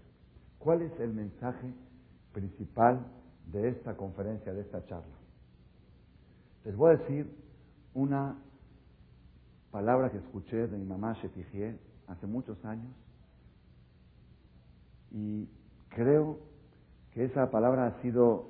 ¿Cuál 0.58 0.82
es 0.82 1.00
el 1.00 1.14
mensaje 1.14 1.72
principal 2.32 3.06
de 3.52 3.70
esta 3.70 3.96
conferencia, 3.96 4.52
de 4.52 4.62
esta 4.62 4.84
charla? 4.88 5.14
Les 6.66 6.76
voy 6.76 6.96
a 6.96 6.98
decir 6.98 7.32
una 7.94 8.36
palabra 9.70 10.10
que 10.10 10.18
escuché 10.18 10.66
de 10.66 10.76
mi 10.80 10.84
mamá 10.84 11.14
Shetijié 11.14 11.78
hace 12.08 12.26
muchos 12.26 12.58
años 12.66 12.92
Y 15.12 15.48
creo 15.90 16.40
que 17.12 17.26
esa 17.26 17.52
palabra 17.52 17.86
ha 17.86 18.02
sido 18.02 18.50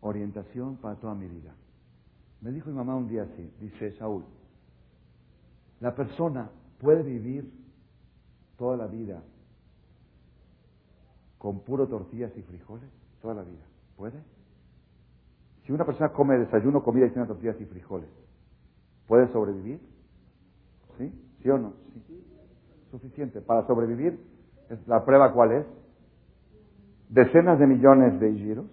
orientación 0.00 0.78
para 0.78 0.94
toda 0.94 1.14
mi 1.14 1.28
vida. 1.28 1.54
Me 2.40 2.50
dijo 2.50 2.70
mi 2.70 2.76
mamá 2.76 2.96
un 2.96 3.08
día 3.08 3.24
así, 3.24 3.52
dice 3.60 3.92
Saúl, 3.98 4.24
la 5.80 5.94
persona 5.94 6.48
puede 6.78 7.02
vivir 7.02 7.63
toda 8.56 8.76
la 8.76 8.86
vida 8.86 9.22
con 11.38 11.60
puro 11.60 11.86
tortillas 11.86 12.32
y 12.36 12.42
frijoles, 12.42 12.88
toda 13.20 13.34
la 13.34 13.42
vida. 13.42 13.64
¿Puede? 13.96 14.18
Si 15.66 15.72
una 15.72 15.84
persona 15.84 16.10
come 16.10 16.38
desayuno, 16.38 16.82
comida 16.82 17.06
y 17.06 17.10
cena 17.10 17.26
tortillas 17.26 17.60
y 17.60 17.66
frijoles, 17.66 18.08
¿puede 19.06 19.28
sobrevivir? 19.28 19.80
¿Sí? 20.98 21.12
¿Sí 21.42 21.50
o 21.50 21.58
no? 21.58 21.74
Sí. 22.06 22.24
Suficiente. 22.90 23.40
Para 23.40 23.66
sobrevivir, 23.66 24.18
¿la 24.86 25.04
prueba 25.04 25.32
cuál 25.32 25.52
es? 25.52 25.66
Decenas 27.10 27.58
de 27.58 27.66
millones 27.66 28.18
de 28.20 28.32
giros 28.34 28.66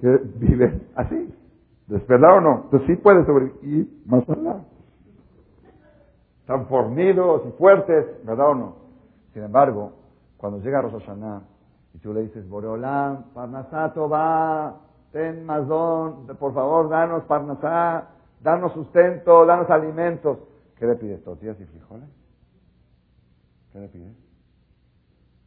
que 0.00 0.08
viven 0.38 0.88
así. 0.94 1.34
¿Es 1.90 2.06
verdad 2.06 2.38
o 2.38 2.40
no? 2.40 2.62
Entonces 2.64 2.86
sí 2.88 2.96
puede 2.96 3.24
sobrevivir. 3.24 4.02
Más 4.06 4.28
allá. 4.28 4.64
Están 6.46 6.68
fornidos 6.68 7.42
y 7.44 7.50
fuertes, 7.58 8.24
¿verdad 8.24 8.50
o 8.50 8.54
no? 8.54 8.76
Sin 9.34 9.42
embargo, 9.42 9.94
cuando 10.36 10.60
llega 10.60 10.80
Rosh 10.80 11.02
y 11.92 11.98
tú 11.98 12.14
le 12.14 12.22
dices, 12.22 12.48
Boreolam, 12.48 13.32
Parnasato 13.34 14.08
va, 14.08 14.80
ten 15.10 15.44
mazón, 15.44 16.24
por 16.38 16.54
favor, 16.54 16.88
danos 16.88 17.24
Parnasá, 17.24 18.10
danos 18.40 18.72
sustento, 18.74 19.44
danos 19.44 19.68
alimentos. 19.70 20.38
¿Qué 20.78 20.86
le 20.86 20.94
pides? 20.94 21.24
¿Tortillas 21.24 21.60
y 21.60 21.64
frijoles? 21.64 22.08
¿Qué 23.72 23.80
le 23.80 23.88
pides? 23.88 24.16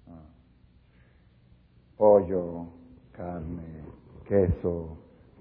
Ah. 0.05 0.27
Pollo, 1.95 2.65
carne, 3.13 3.85
queso, 4.27 4.97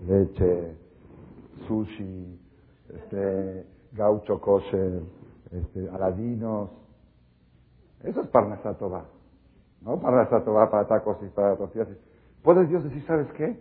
leche, 0.07 0.77
sushi, 1.67 2.41
este, 2.95 3.67
gaucho 3.91 4.41
kosher, 4.41 5.18
este, 5.51 5.89
aladinos. 5.91 6.71
Eso 8.03 8.21
es 8.21 8.29
Parnasatová. 8.29 9.05
¿No? 9.83 10.01
Parnasatová 10.01 10.71
para 10.71 10.87
tacos 10.87 11.19
y 11.23 11.29
para 11.29 11.57
tortillas. 11.57 11.89
¿Puede 12.43 12.67
Dios 12.67 12.85
decir, 12.85 13.05
sabes 13.07 13.31
qué? 13.33 13.61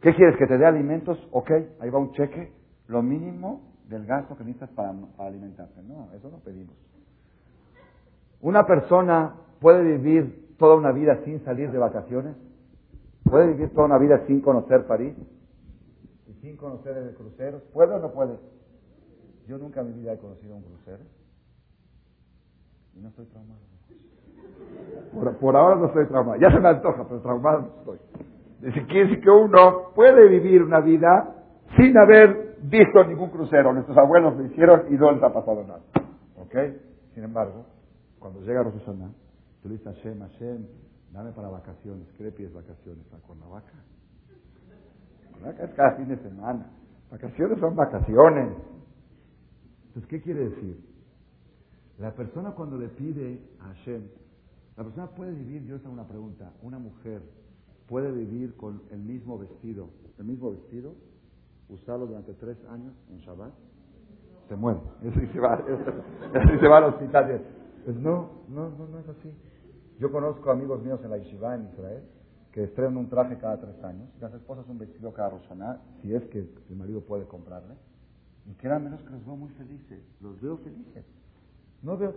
¿Qué 0.00 0.14
quieres? 0.14 0.36
¿Que 0.36 0.46
te 0.46 0.58
dé 0.58 0.66
alimentos? 0.66 1.18
Ok, 1.30 1.50
ahí 1.80 1.90
va 1.90 1.98
un 1.98 2.12
cheque. 2.12 2.52
Lo 2.88 3.02
mínimo 3.02 3.62
del 3.88 4.04
gasto 4.06 4.36
que 4.36 4.44
necesitas 4.44 4.70
para, 4.70 4.92
para 5.16 5.28
alimentarte. 5.28 5.80
No, 5.82 6.08
eso 6.14 6.28
no 6.30 6.38
pedimos. 6.38 6.74
Una 8.40 8.66
persona 8.66 9.36
puede 9.60 9.82
vivir 9.96 10.56
toda 10.58 10.76
una 10.76 10.92
vida 10.92 11.20
sin 11.24 11.44
salir 11.44 11.70
de 11.70 11.78
vacaciones. 11.78 12.36
Puede 13.24 13.48
vivir 13.48 13.70
toda 13.70 13.86
una 13.86 13.98
vida 13.98 14.26
sin 14.26 14.40
conocer 14.40 14.86
París 14.86 15.14
y 16.26 16.32
sin 16.40 16.56
conocer 16.56 16.96
el 16.96 17.14
crucero. 17.14 17.60
¿Puede 17.72 17.94
o 17.94 17.98
no 18.00 18.12
puede? 18.12 18.38
Yo 19.52 19.58
nunca 19.58 19.82
en 19.82 19.88
mi 19.88 20.00
vida 20.00 20.14
he 20.14 20.18
conocido 20.18 20.56
un 20.56 20.62
crucero 20.62 21.04
y 22.94 23.00
no 23.00 23.08
estoy 23.10 23.26
traumado. 23.26 23.60
Por, 25.38 25.56
ahora 25.56 25.76
no 25.76 25.88
estoy 25.88 26.06
traumado. 26.06 26.40
Ya 26.40 26.50
se 26.50 26.58
me 26.58 26.70
antoja, 26.70 27.04
pero 27.06 27.20
traumado 27.20 27.60
no 27.60 27.66
estoy. 27.80 27.98
Dice, 28.60 28.86
quiere 28.86 29.08
decir 29.10 29.20
que 29.22 29.28
uno 29.28 29.92
puede 29.94 30.26
vivir 30.30 30.62
una 30.62 30.80
vida 30.80 31.36
sin 31.76 31.98
haber 31.98 32.56
visto 32.62 33.04
ningún 33.04 33.28
crucero. 33.28 33.74
Nuestros 33.74 33.98
abuelos 33.98 34.38
lo 34.38 34.46
hicieron 34.46 34.86
y 34.88 34.96
no 34.96 35.12
les 35.12 35.22
ha 35.22 35.30
pasado 35.30 35.62
nada. 35.64 35.82
¿Ok? 36.38 36.56
Sin 37.12 37.22
embargo, 37.22 37.66
cuando 38.20 38.40
llega 38.40 38.62
Rosh 38.62 38.78
Hashanah, 38.78 39.10
tú 39.62 39.68
le 39.68 39.76
dices 39.76 39.94
Hashem, 39.96 40.18
Hashem, 40.18 40.66
dame 41.12 41.32
para 41.32 41.50
vacaciones. 41.50 42.08
¿Qué 42.16 42.24
le 42.24 42.32
pides 42.32 42.54
vacaciones? 42.54 43.04
¿A 43.12 43.18
Cuernavaca? 43.18 43.74
Cuernavaca 45.30 45.64
es 45.64 45.74
cada 45.74 45.96
fin 45.96 46.08
de 46.08 46.16
semana. 46.22 46.70
Vacaciones 47.10 47.60
son 47.60 47.76
vacaciones. 47.76 48.56
Entonces, 49.92 50.08
¿qué 50.08 50.22
quiere 50.22 50.48
decir? 50.48 50.82
La 51.98 52.14
persona 52.14 52.52
cuando 52.52 52.78
le 52.78 52.88
pide 52.88 53.38
a 53.60 53.74
Hashem, 53.74 54.02
la 54.74 54.84
persona 54.84 55.06
puede 55.08 55.32
vivir, 55.32 55.66
yo 55.66 55.76
esa 55.76 55.86
es 55.86 55.92
una 55.92 56.08
pregunta, 56.08 56.50
una 56.62 56.78
mujer 56.78 57.20
puede 57.86 58.10
vivir 58.10 58.56
con 58.56 58.80
el 58.90 59.00
mismo 59.00 59.38
vestido, 59.38 59.90
el 60.18 60.24
mismo 60.24 60.50
vestido, 60.52 60.94
usarlo 61.68 62.06
durante 62.06 62.32
tres 62.32 62.56
años 62.70 62.94
en 63.10 63.18
Shabbat, 63.18 63.52
se 64.48 64.56
muere. 64.56 64.80
Eso 65.02 65.20
se 65.30 65.38
va, 65.38 65.62
eso, 65.66 66.58
se 66.58 66.68
va 66.68 66.78
al 66.78 66.84
hospital. 66.84 67.42
Pues 67.84 67.96
no, 67.98 68.30
no, 68.48 68.70
no, 68.70 68.88
no 68.88 68.98
es 68.98 69.08
así. 69.10 69.30
Yo 69.98 70.10
conozco 70.10 70.50
amigos 70.50 70.82
míos 70.82 71.00
en 71.04 71.10
la 71.10 71.18
Yeshiva 71.18 71.54
en 71.54 71.68
Israel 71.68 72.02
que 72.50 72.64
estrenan 72.64 72.96
un 72.96 73.10
traje 73.10 73.36
cada 73.36 73.60
tres 73.60 73.84
años, 73.84 74.08
las 74.20 74.32
esposas 74.32 74.66
un 74.68 74.78
vestido 74.78 75.12
cada 75.12 75.30
Roshaná, 75.30 75.82
si 76.00 76.14
es 76.14 76.22
que 76.28 76.38
el 76.38 76.76
marido 76.76 77.02
puede 77.02 77.26
comprarle. 77.26 77.74
Y 78.46 78.66
menos 78.66 79.00
que 79.02 79.10
los 79.10 79.24
veo 79.24 79.36
muy 79.36 79.50
felices. 79.50 80.00
Los 80.20 80.40
veo 80.40 80.56
felices. 80.58 81.04
No 81.82 81.96
veo. 81.96 82.14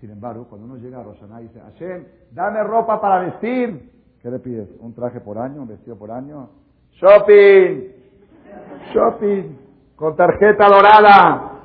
Sin 0.00 0.10
embargo, 0.10 0.46
cuando 0.48 0.66
uno 0.66 0.76
llega 0.76 1.00
a 1.00 1.02
Roshaná 1.02 1.40
y 1.40 1.48
dice, 1.48 1.60
Hashem, 1.60 2.06
dame 2.32 2.62
ropa 2.62 3.00
para 3.00 3.24
vestir. 3.24 3.92
¿Qué 4.22 4.30
le 4.30 4.38
pides? 4.38 4.68
¿Un 4.80 4.94
traje 4.94 5.20
por 5.20 5.38
año? 5.38 5.62
¿Un 5.62 5.68
vestido 5.68 5.98
por 5.98 6.10
año? 6.10 6.50
¡Shopping! 6.92 7.92
¡Shopping! 8.94 9.56
Con 9.96 10.16
tarjeta 10.16 10.68
dorada. 10.68 11.62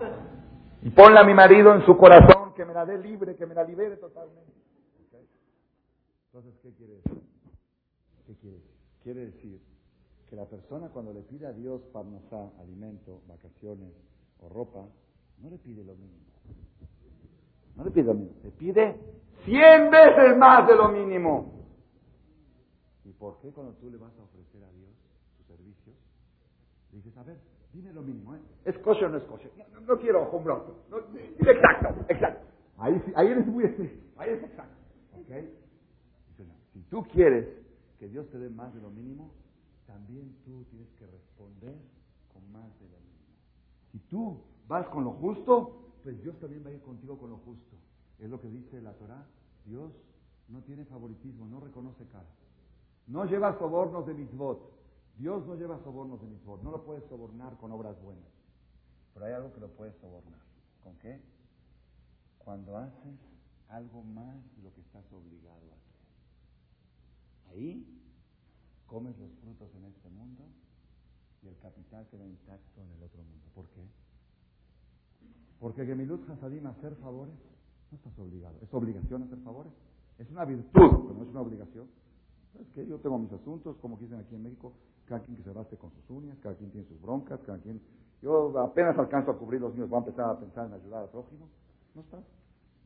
Y 0.81 0.89
ponle 0.89 1.19
a 1.19 1.23
mi 1.23 1.33
marido 1.33 1.73
en 1.73 1.85
su 1.85 1.95
corazón 1.95 2.53
que 2.55 2.65
me 2.65 2.73
la 2.73 2.85
dé 2.85 2.97
libre, 2.97 3.35
que 3.35 3.45
me 3.45 3.53
la 3.53 3.63
libere 3.63 3.97
totalmente. 3.97 4.51
Entonces, 6.25 6.59
¿qué 6.61 6.73
quiere 6.73 6.93
decir? 6.95 7.21
¿Qué 8.25 8.35
quiere 8.35 8.55
decir? 8.55 8.73
Quiere 9.03 9.25
decir 9.25 9.72
que 10.33 10.37
la 10.37 10.45
persona 10.45 10.89
cuando 10.89 11.13
le 11.13 11.21
pide 11.21 11.45
a 11.45 11.51
Dios 11.51 11.79
parnasá, 11.93 12.49
alimento, 12.59 13.21
vacaciones 13.27 13.93
o 14.39 14.49
ropa, 14.49 14.83
no 15.43 15.49
le 15.51 15.59
pide 15.59 15.83
lo 15.83 15.93
mínimo. 15.93 16.25
No 17.75 17.83
le 17.83 17.91
pide 17.91 18.05
lo 18.05 18.15
mínimo, 18.15 18.35
le 18.43 18.49
pide 18.49 18.99
cien 19.45 19.91
veces 19.91 20.35
más 20.35 20.67
de 20.67 20.75
lo 20.75 20.89
mínimo. 20.89 21.67
¿Y 23.05 23.11
por 23.11 23.37
qué 23.41 23.51
cuando 23.51 23.73
tú 23.73 23.91
le 23.91 23.97
vas 23.97 24.11
a 24.17 24.23
ofrecer 24.23 24.63
a 24.63 24.71
Dios 24.71 24.89
tus 25.37 25.45
servicios, 25.45 25.95
dices, 26.91 27.15
a 27.15 27.21
ver, 27.21 27.37
dime 27.71 27.93
lo 27.93 28.01
mínimo, 28.01 28.33
¿eh? 28.33 28.39
¿Es 28.65 28.75
coche 28.79 29.05
o 29.05 29.09
no 29.09 29.17
es 29.17 29.23
coche? 29.25 29.51
No, 29.87 29.99
quiero 29.99 30.25
jumbroso. 30.31 30.83
No, 30.89 30.99
dime 31.11 31.51
exacto, 31.51 32.05
exacto. 32.09 32.47
Ahí, 32.79 32.99
ahí 33.15 33.27
eres 33.27 33.45
muy 33.45 33.65
estricto, 33.65 34.19
ahí 34.19 34.31
es 34.31 34.43
exacto. 34.43 34.77
¿Ok? 35.13 35.29
si 36.73 36.81
tú 36.89 37.03
quieres 37.03 37.47
que 37.99 38.07
Dios 38.07 38.27
te 38.31 38.39
dé 38.39 38.49
más 38.49 38.73
de 38.73 38.81
lo 38.81 38.89
mínimo, 38.89 39.31
también 39.93 40.35
tú 40.43 40.63
tienes 40.71 40.89
que 40.97 41.05
responder 41.05 41.75
con 42.33 42.51
más 42.51 42.67
de 42.79 42.89
lo 42.89 42.97
mismo. 42.97 43.37
Si 43.91 43.99
tú 44.09 44.41
vas 44.67 44.87
con 44.87 45.03
lo 45.03 45.11
justo, 45.11 45.93
pues 46.01 46.19
Dios 46.23 46.39
también 46.39 46.65
va 46.65 46.69
a 46.69 46.73
ir 46.73 46.81
contigo 46.81 47.17
con 47.17 47.29
lo 47.29 47.37
justo. 47.37 47.77
Es 48.17 48.27
lo 48.27 48.41
que 48.41 48.49
dice 48.49 48.81
la 48.81 48.93
Torah. 48.93 49.23
Dios 49.65 49.91
no 50.49 50.61
tiene 50.63 50.83
favoritismo, 50.85 51.45
no 51.45 51.59
reconoce 51.59 52.07
cara. 52.07 52.27
No 53.05 53.25
lleva 53.25 53.57
sobornos 53.59 54.07
de 54.07 54.15
mitzvot. 54.15 54.73
Dios 55.19 55.45
no 55.45 55.55
lleva 55.55 55.77
sobornos 55.83 56.19
de 56.21 56.27
mitzvot. 56.27 56.63
No 56.63 56.71
lo 56.71 56.83
puedes 56.83 57.03
sobornar 57.05 57.55
con 57.57 57.71
obras 57.71 58.01
buenas. 58.01 58.31
Pero 59.13 59.25
hay 59.27 59.33
algo 59.33 59.53
que 59.53 59.59
lo 59.59 59.69
puedes 59.69 59.95
sobornar. 59.97 60.39
¿Con 60.83 60.97
qué? 60.97 61.21
Cuando 62.39 62.77
haces 62.77 63.19
algo 63.69 64.01
más 64.01 64.35
de 64.55 64.63
lo 64.63 64.73
que 64.73 64.81
estás 64.81 65.05
obligado 65.13 65.71
a 65.71 65.75
hacer. 65.75 65.93
Ahí 67.51 68.02
comes 68.93 69.17
los 69.17 69.31
frutos 69.41 69.73
en 69.73 69.85
este 69.85 70.07
mundo 70.11 70.43
y 71.41 71.47
el 71.47 71.57
capital 71.57 72.05
queda 72.11 72.27
intacto 72.27 72.79
en 72.79 72.91
el 72.93 73.01
otro 73.01 73.23
mundo. 73.23 73.49
¿Por 73.55 73.65
qué? 73.69 73.81
Porque 75.59 75.83
Gemilut 75.83 76.29
Hasadim, 76.29 76.67
hacer 76.67 76.93
favores, 76.97 77.33
no 77.89 77.97
estás 77.97 78.13
obligado. 78.19 78.55
Es 78.61 78.71
obligación 78.71 79.23
hacer 79.23 79.39
favores. 79.39 79.73
Es 80.19 80.29
una 80.29 80.45
virtud, 80.45 80.69
pero 81.07 81.13
no 81.15 81.23
es 81.23 81.29
una 81.29 81.41
obligación. 81.41 81.87
Es 82.61 82.67
que 82.75 82.85
yo 82.85 82.99
tengo 82.99 83.17
mis 83.17 83.33
asuntos, 83.33 83.75
como 83.81 83.97
dicen 83.97 84.19
aquí 84.19 84.35
en 84.35 84.43
México, 84.43 84.73
cada 85.07 85.21
quien 85.23 85.37
que 85.37 85.43
se 85.43 85.51
baste 85.51 85.75
con 85.75 85.89
sus 85.89 86.07
uñas, 86.11 86.37
cada 86.43 86.53
quien 86.53 86.69
tiene 86.69 86.87
sus 86.87 87.01
broncas, 87.01 87.39
cada 87.47 87.57
quien... 87.57 87.81
Yo 88.21 88.57
apenas 88.59 88.97
alcanzo 88.99 89.31
a 89.31 89.37
cubrir 89.39 89.59
los 89.59 89.73
míos, 89.73 89.89
voy 89.89 89.97
a 89.97 90.05
empezar 90.05 90.29
a 90.29 90.39
pensar 90.39 90.67
en 90.67 90.73
ayudar 90.73 91.01
al 91.01 91.09
prójimo. 91.09 91.49
No 91.95 92.01
está. 92.01 92.19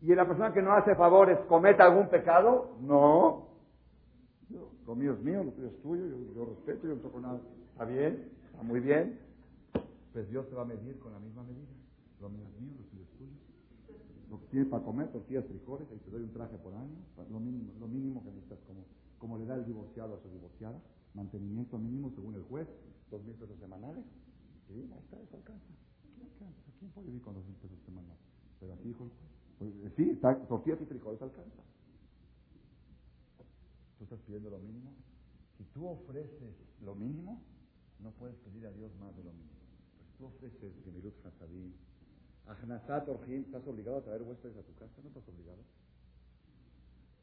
¿Y 0.02 0.16
la 0.16 0.26
persona 0.26 0.54
que 0.54 0.62
no 0.62 0.72
hace 0.72 0.96
favores 0.96 1.38
comete 1.50 1.84
algún 1.84 2.08
pecado? 2.08 2.78
No. 2.80 3.57
Lo 4.50 4.96
mío 4.96 5.14
es 5.14 5.20
mío, 5.22 5.44
lo 5.44 5.52
tuyo 5.52 5.68
es 5.68 5.82
tuyo, 5.82 6.06
yo, 6.34 6.46
respeto, 6.46 6.88
yo 6.88 6.96
no 6.96 7.02
toco 7.02 7.20
nada. 7.20 7.42
¿Está 7.72 7.86
bien? 7.86 8.32
¿Está 8.52 8.64
muy 8.64 8.80
bien? 8.80 9.20
Pues 10.14 10.30
Dios 10.30 10.48
te 10.50 10.56
va 10.56 10.62
a 10.62 10.66
medir 10.66 10.98
con 11.00 11.12
la 11.12 11.20
misma 11.20 11.44
medida. 11.44 11.68
Lo 12.22 12.30
mío 12.30 12.46
es 12.48 12.62
mío, 12.62 12.72
lo 12.80 12.86
tuyo 12.86 13.04
es 13.04 13.12
tuyo. 13.18 13.32
Lo 14.30 14.40
que 14.40 14.46
tienes 14.48 14.70
para 14.70 14.84
comer, 14.84 15.12
tortillas, 15.12 15.46
frijoles, 15.46 15.88
ahí 15.92 16.00
te 16.00 16.12
doy 16.12 16.24
un 16.24 16.32
traje 16.32 16.58
por 16.58 16.74
año, 16.74 16.98
lo 17.30 17.40
mínimo, 17.40 17.72
lo 17.80 17.88
mínimo 17.88 18.24
que 18.24 18.32
necesitas, 18.32 18.60
como, 18.68 18.84
como 19.20 19.38
le 19.38 19.46
da 19.46 19.56
el 19.56 19.66
divorciado 19.66 20.16
a 20.16 20.20
su 20.20 20.30
divorciada, 20.30 20.80
mantenimiento 21.14 21.78
mínimo 21.78 22.12
según 22.16 22.36
el 22.36 22.44
juez, 22.44 22.68
dos 23.12 23.24
mil 23.24 23.36
pesos 23.36 23.58
semanales. 23.60 24.04
Sí, 24.68 24.74
ahí 24.74 25.00
está, 25.00 25.22
eso 25.22 25.38
alcanza. 25.38 25.66
¿Quién 26.80 26.92
puede 26.92 27.08
vivir 27.08 27.22
con 27.22 27.36
dos 27.36 27.46
mil 27.46 27.56
pesos 27.56 27.80
semanales? 27.86 28.20
Pero 28.60 28.74
así 28.74 28.88
dijo 28.88 29.04
el 29.06 29.10
juez. 29.12 29.32
Pues, 29.60 29.94
sí, 29.96 30.20
tortillas 30.48 30.82
y 30.82 30.86
frijoles 30.86 31.22
alcanza. 31.22 31.64
Pidiendo 34.16 34.50
lo 34.50 34.60
mínimo. 34.60 34.94
Si 35.58 35.64
tú 35.66 35.88
ofreces 35.88 36.56
lo 36.82 36.96
mínimo, 36.96 37.42
no 38.00 38.12
puedes 38.12 38.36
pedir 38.38 38.66
a 38.68 38.72
Dios 38.72 38.92
más 39.00 39.16
de 39.18 39.24
lo 39.24 39.32
mínimo. 39.32 39.54
Pues 39.98 40.10
tú 40.18 40.26
ofreces 40.26 40.74
Gemilut 40.84 41.14
Hasadim, 41.26 41.74
Ajnasat 42.48 43.08
Orjim, 43.10 43.42
¿estás 43.42 43.66
obligado 43.68 43.98
a 43.98 44.02
traer 44.02 44.22
huéspedes 44.22 44.58
a 44.58 44.64
tu 44.64 44.74
casa? 44.76 44.94
¿No 45.02 45.10
estás 45.10 45.28
obligado? 45.28 45.60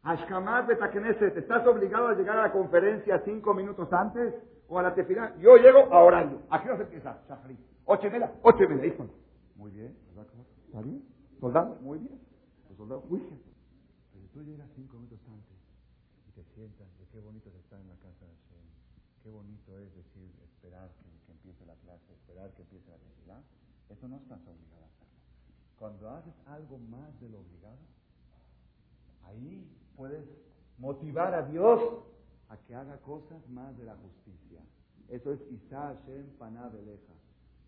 Ashkamat 0.03 0.67
Betakeneset, 0.67 1.37
¿estás 1.37 1.67
obligado 1.67 2.09
a 2.09 2.15
llegar 2.15 2.39
a 2.39 2.43
la 2.43 2.53
conferencia 2.53 3.23
cinco 3.25 3.55
minutos 3.55 3.91
antes 3.93 4.35
o 4.69 4.79
a 4.79 4.83
la 4.83 4.95
tefilá? 4.95 5.35
Yo 5.39 5.57
llego 5.57 5.93
a 5.93 6.05
horario. 6.05 6.43
¿A 6.51 6.63
qué 6.63 6.69
hora 6.69 6.77
se 6.79 6.85
empieza? 6.85 7.23
Shahri. 7.27 7.57
Ocho 7.87 8.07
y 8.09 8.11
media, 8.11 8.35
ocho. 8.43 8.65
Muy 9.57 9.71
bien. 9.71 9.97
¿Está 10.67 10.83
bien? 10.83 11.03
¿Soldado? 11.41 11.77
Muy 11.81 11.99
bien. 11.99 12.21
Los 12.69 12.77
soldados, 12.77 13.09
bien. 13.09 13.41
Pero 14.13 14.27
tú 14.33 14.43
llegas 14.43 14.69
cinco 14.75 14.97
minutos 14.97 15.21
antes 15.29 15.57
y 16.29 16.33
te 16.33 16.45
sientas, 16.55 16.89
de 16.99 17.04
qué 17.15 17.21
bonito 17.21 17.49
es 17.49 17.55
estar 17.55 17.79
en 17.81 17.87
la 17.87 17.95
casa 17.95 18.27
de 18.27 18.35
Hashem. 18.35 18.67
Qué 19.23 19.31
bonito 19.31 19.79
es 19.79 19.95
decir, 19.95 20.35
esperar 20.43 20.91
que, 20.99 21.07
que 21.25 21.31
empiece 21.31 21.65
la 21.65 21.77
clase, 21.77 22.13
esperar 22.13 22.53
que 22.55 22.63
empiece 22.63 22.91
la 22.91 22.99
tefilá. 22.99 23.41
Eso 23.89 24.09
no 24.09 24.17
estás 24.17 24.41
obligado 24.41 24.83
a 24.83 24.89
hacerlo. 24.89 25.15
Cuando 25.79 26.11
haces 26.11 26.35
algo 26.47 26.77
más 26.79 27.21
de 27.21 27.29
lo 27.29 27.39
obligado, 27.39 27.79
ahí 29.23 29.65
puedes 29.97 30.27
motivar 30.79 31.35
a 31.35 31.47
Dios 31.47 31.81
a 32.49 32.57
que 32.57 32.75
haga 32.75 32.99
cosas 32.99 33.49
más 33.49 33.79
de 33.79 33.85
la 33.85 33.95
justicia. 33.95 34.61
Eso 35.09 35.33
es 35.35 35.41
Isa 35.53 35.95
Hashem 35.95 36.37
Panabeleja. 36.37 37.15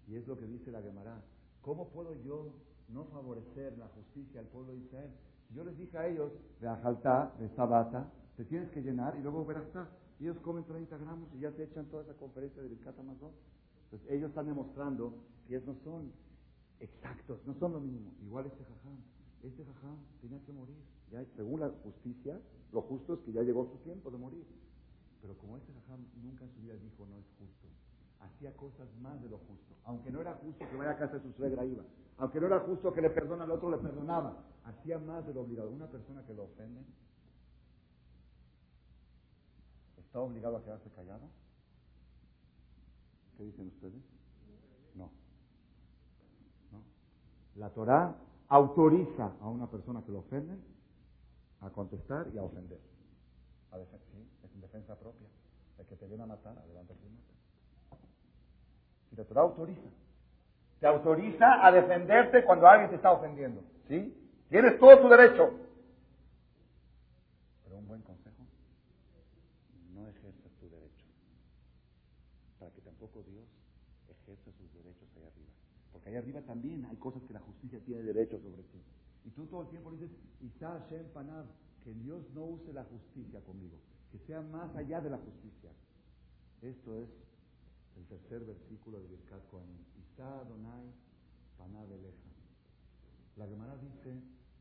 Y 0.09 0.17
es 0.17 0.27
lo 0.27 0.37
que 0.37 0.47
dice 0.47 0.73
la 0.73 0.83
Gemara. 0.83 1.23
¿Cómo 1.63 1.89
puedo 1.91 2.15
yo 2.25 2.53
no 2.89 3.05
favorecer 3.05 3.79
la 3.79 3.87
justicia 3.95 4.41
al 4.41 4.47
pueblo 4.47 4.73
de 4.73 4.79
Israel? 4.79 5.11
Yo 5.55 5.63
les 5.63 5.79
dije 5.79 5.97
a 5.97 6.09
ellos, 6.09 6.33
de 6.61 6.67
Ajaltá, 6.67 7.33
de 7.39 7.49
Sabata, 7.51 8.11
te 8.37 8.45
tienes 8.45 8.71
que 8.71 8.83
llenar 8.83 9.17
y 9.19 9.23
luego 9.23 9.45
verás 9.45 9.67
Y 10.19 10.25
ellos 10.25 10.39
comen 10.41 10.65
30 10.65 10.97
gramos 10.99 11.29
y 11.35 11.41
ya 11.41 11.51
te 11.51 11.65
echan 11.65 11.87
toda 11.87 12.03
esa 12.03 12.15
conferencia 12.15 12.63
de 12.63 12.69
Birkat 12.69 12.99
Amazon. 12.99 13.33
Entonces 13.85 14.11
ellos 14.11 14.29
están 14.31 14.47
demostrando 14.47 15.15
que 15.47 15.57
ellos 15.57 15.67
no 15.67 15.75
son 15.85 16.13
exactos, 16.81 17.41
no 17.47 17.55
son 17.55 17.73
lo 17.73 17.81
mismo. 17.81 18.13
Igual 18.23 18.47
este 18.47 18.65
jajam. 18.65 18.99
Este 19.43 19.65
jajam 19.65 19.97
tenía 20.21 20.41
que 20.45 20.53
morir. 20.53 20.77
Ya, 21.11 21.25
según 21.37 21.61
la 21.61 21.71
justicia, 21.85 22.41
lo 22.73 22.83
justo 22.83 23.15
es 23.15 23.21
que 23.21 23.33
ya 23.33 23.43
llegó 23.43 23.67
su 23.71 23.79
tiempo 23.79 24.11
de 24.11 24.19
morir. 24.19 24.45
Pero 25.23 25.37
como 25.39 25.57
este 25.57 25.73
jajam 25.73 26.05
nunca 26.23 26.45
en 26.45 26.53
su 26.53 26.61
vida 26.61 26.75
dijo 26.75 27.07
no 27.07 27.17
es 27.19 27.27
justo, 27.39 27.67
hacía 28.21 28.55
cosas 28.57 28.89
más 29.01 29.21
de 29.23 29.29
lo 29.29 29.39
justo. 29.39 29.75
Aunque 29.85 30.11
no 30.11 30.21
era 30.21 30.35
justo 30.35 30.69
que 30.69 30.77
vaya 30.77 30.91
a 30.91 30.99
casa 30.99 31.15
de 31.17 31.23
su 31.23 31.33
suegra, 31.33 31.65
iba. 31.65 31.85
Aunque 32.19 32.41
no 32.41 32.47
era 32.47 32.61
justo 32.61 32.93
que 32.93 33.01
le 33.01 33.11
perdona 33.11 33.45
al 33.45 33.51
otro, 33.51 33.71
le 33.71 33.79
perdonaba. 33.79 34.45
Hacía 34.65 34.99
más 34.99 35.27
de 35.27 35.35
lo 35.35 35.43
obligado. 35.43 35.71
Una 35.71 35.87
persona 35.87 36.25
que 36.27 36.35
lo 36.35 36.45
ofende, 36.45 36.81
¿está 40.07 40.21
obligado 40.21 40.57
a 40.57 40.65
quedarse 40.65 40.91
callado? 40.91 41.29
¿Qué 43.37 43.45
dicen 43.45 43.69
ustedes? 43.69 44.03
No. 44.95 45.11
La 47.57 47.71
Torah 47.71 48.17
autoriza 48.49 49.33
a 49.41 49.49
una 49.49 49.71
persona 49.71 50.03
que 50.05 50.13
lo 50.13 50.21
ofende 50.21 50.57
a 51.61 51.71
contestar 51.71 52.29
y 52.33 52.39
a 52.39 52.43
ofender. 52.43 52.79
Es 54.45 54.55
en 54.55 54.61
defensa 54.61 54.95
propia. 54.99 55.29
El 55.79 55.87
que 55.87 55.97
te 55.97 56.07
viene 56.07 56.23
a 56.23 56.27
matar, 56.27 56.57
adelante 56.57 56.95
tú 56.95 57.99
Si 59.11 59.17
la 59.17 59.25
Torah 59.25 59.43
autoriza, 59.43 59.89
te 60.81 60.87
autoriza 60.87 61.67
a 61.67 61.73
defenderte 61.73 62.45
cuando 62.45 62.67
alguien 62.67 62.91
te 62.91 62.97
está 62.97 63.13
ofendiendo. 63.13 63.63
¿Sí? 63.89 64.15
Tienes 64.49 64.79
todo 64.79 64.99
tu 65.01 65.09
derecho. 65.09 65.51
Pero 67.65 67.77
un 67.79 67.89
buen 67.89 68.03
consejo, 68.03 68.45
no 69.97 70.07
ejerzas 70.09 70.53
tu 70.61 70.69
derecho. 70.69 71.07
Para 72.59 72.71
que 72.73 72.81
tampoco 72.83 73.23
Dios 73.23 73.49
ejerza 74.09 74.53
sus 74.53 74.73
derechos 74.75 75.09
allá 75.17 75.29
arriba. 75.29 75.53
Porque 75.93 76.09
allá 76.11 76.19
arriba 76.19 76.43
también 76.43 76.85
hay 76.85 76.97
cosas 76.97 77.23
que 77.23 77.33
la 77.33 77.41
justicia 77.41 77.81
tiene 77.81 78.03
derecho 78.03 78.39
sobre 78.39 78.63
ti. 78.65 78.81
Y 79.25 79.31
tú 79.31 79.47
todo 79.47 79.63
el 79.63 79.69
tiempo 79.69 79.91
dices, 79.91 80.11
Isa 80.41 80.79
Hashem 80.79 81.09
Panab, 81.13 81.47
que 81.83 81.95
Dios 81.95 82.23
no 82.35 82.45
use 82.45 82.73
la 82.73 82.85
justicia 82.85 83.41
conmigo, 83.41 83.79
que 84.13 84.19
sea 84.19 84.43
más 84.43 84.75
allá 84.77 85.01
de 85.01 85.11
la 85.11 85.19
justicia. 85.19 85.71
Esto 86.63 86.97
es 86.97 87.09
el 87.97 88.05
tercer 88.07 88.45
versículo 88.45 89.01
de 89.01 89.09
Birkat 89.09 89.49
Kohanim. 89.51 89.85
Isa 89.99 90.41
Adonai 90.41 90.93
Panab 91.57 91.91
Eleja. 91.93 92.31
La 93.37 93.47
Gemara 93.47 93.77
dice, 93.77 94.21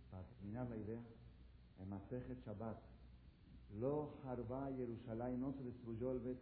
para 0.09 0.23
terminar 0.23 0.69
la 0.69 0.77
idea, 0.77 1.01
en 1.79 1.89
Masejet 1.89 2.43
Shabbat, 2.45 2.94
Lo 3.79 4.13
Harba 4.25 4.71
Jerusalén 4.75 5.39
no 5.39 5.53
se 5.53 5.63
destruyó 5.63 6.11
el 6.11 6.19
Bet 6.19 6.39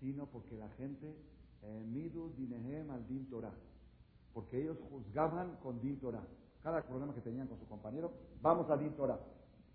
sino 0.00 0.26
porque 0.26 0.56
la 0.56 0.68
gente, 0.70 1.14
Midu 1.86 2.32
Dinehem 2.36 2.90
al 2.90 3.06
Din 3.06 3.28
Torah 3.28 3.54
porque 4.34 4.60
ellos 4.60 4.76
juzgaban 4.90 5.56
con 5.62 5.80
Din 5.80 5.98
Torah. 6.00 6.26
Cada 6.62 6.82
problema 6.82 7.14
que 7.14 7.20
tenían 7.20 7.46
con 7.46 7.58
su 7.58 7.66
compañero, 7.66 8.12
vamos 8.42 8.68
a 8.68 8.76
Din 8.76 8.94
Torah. 8.96 9.20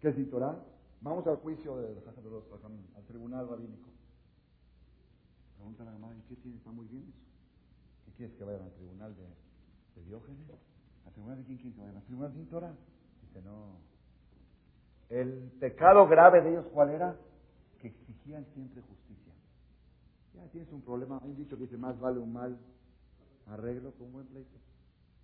¿Qué 0.02 0.10
es 0.10 0.16
Din 0.16 0.30
Torah? 0.30 0.62
Vamos 1.02 1.26
al 1.28 1.38
juicio 1.38 1.78
de, 1.78 1.96
los, 1.96 2.06
al 2.06 3.06
tribunal 3.06 3.48
rabínico. 3.48 3.90
Pregunta 5.56 5.86
la 5.86 5.92
mamá, 5.92 6.14
¿y 6.16 6.22
qué 6.28 6.36
tiene? 6.36 6.58
¿Está 6.58 6.72
muy 6.72 6.88
bien 6.88 7.04
eso? 7.08 7.24
¿Qué 8.06 8.12
quieres 8.12 8.36
que 8.36 8.44
vayan 8.44 8.64
al 8.64 8.74
tribunal 8.74 9.16
de, 9.16 9.26
Diógenes? 10.04 10.50
¿Al 11.06 11.12
tribunal 11.12 11.38
de 11.38 11.44
quién 11.44 11.58
quieren 11.58 11.74
que 11.74 11.82
vayan? 11.82 11.98
¿Al 11.98 12.04
tribunal 12.04 12.32
de 12.32 12.40
Din 12.40 12.50
Torah? 12.50 12.76
Dice, 13.22 13.42
no. 13.42 13.89
El 15.10 15.52
pecado 15.60 16.08
grave 16.08 16.42
de 16.42 16.52
ellos, 16.52 16.66
¿cuál 16.72 16.92
era? 16.92 17.16
Que 17.80 17.88
exigían 17.88 18.46
siempre 18.54 18.82
justicia. 18.82 19.34
Ya 20.36 20.48
tienes 20.52 20.72
un 20.72 20.82
problema. 20.82 21.20
Hay 21.24 21.32
un 21.32 21.38
dicho 21.38 21.58
que 21.58 21.64
dice, 21.64 21.78
más 21.78 22.00
vale 22.00 22.20
un 22.20 22.32
mal 22.32 22.58
arreglo 23.48 23.92
con 23.94 24.08
un 24.08 24.14
buen 24.14 24.28
pleito. 24.28 24.58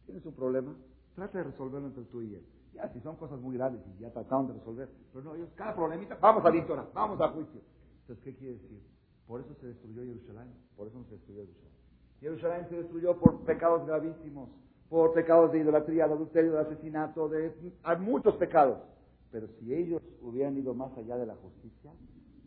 Tienes 0.05 0.25
un 0.25 0.33
problema, 0.33 0.75
trata 1.15 1.37
de 1.37 1.45
resolverlo 1.45 1.87
entre 1.87 2.03
tú 2.05 2.21
y 2.21 2.35
él. 2.35 2.45
Ya, 2.73 2.89
si 2.89 2.99
son 2.99 3.15
cosas 3.15 3.39
muy 3.39 3.55
graves 3.55 3.79
y 3.95 4.01
ya 4.01 4.11
trataron 4.11 4.47
de 4.47 4.53
resolver, 4.53 4.89
pero 5.13 5.23
no, 5.23 5.35
ellos, 5.35 5.49
cada 5.55 5.73
problemita, 5.73 6.17
vamos 6.19 6.45
a 6.45 6.49
Víctora, 6.49 6.85
vamos 6.93 7.21
a 7.21 7.29
juicio. 7.29 7.61
Entonces, 8.01 8.23
¿qué 8.23 8.35
quiere 8.35 8.55
decir? 8.55 8.81
Por 9.27 9.41
eso 9.41 9.55
se 9.55 9.67
destruyó 9.67 10.03
Jerusalén, 10.03 10.53
por 10.75 10.87
eso 10.87 10.99
no 10.99 11.05
se 11.05 11.11
destruyó 11.11 11.41
Jerusalén. 11.41 11.71
Jerusalén 12.19 12.67
se 12.69 12.75
destruyó 12.75 13.17
por 13.17 13.45
pecados 13.45 13.87
gravísimos, 13.87 14.49
por 14.89 15.13
pecados 15.13 15.51
de 15.51 15.59
idolatría, 15.59 16.07
de 16.07 16.13
adulterio, 16.13 16.53
de 16.53 16.59
asesinato, 16.59 17.29
de 17.29 17.73
hay 17.83 17.97
muchos 17.97 18.35
pecados. 18.35 18.79
Pero 19.35 19.49
si 19.59 19.73
ellos 19.73 20.01
hubieran 20.21 20.57
ido 20.57 20.73
más 20.73 20.97
allá 20.97 21.17
de 21.17 21.25
la 21.25 21.35
justicia, 21.35 21.91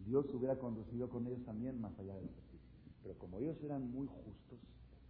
Dios 0.06 0.24
hubiera 0.32 0.56
conducido 0.56 1.10
con 1.10 1.26
ellos 1.26 1.44
también 1.44 1.78
más 1.82 1.92
allá 1.98 2.14
de 2.14 2.22
la 2.22 2.28
justicia. 2.28 2.66
Pero 3.02 3.18
como 3.18 3.38
ellos 3.40 3.62
eran 3.62 3.92
muy 3.92 4.06
justos, 4.06 4.58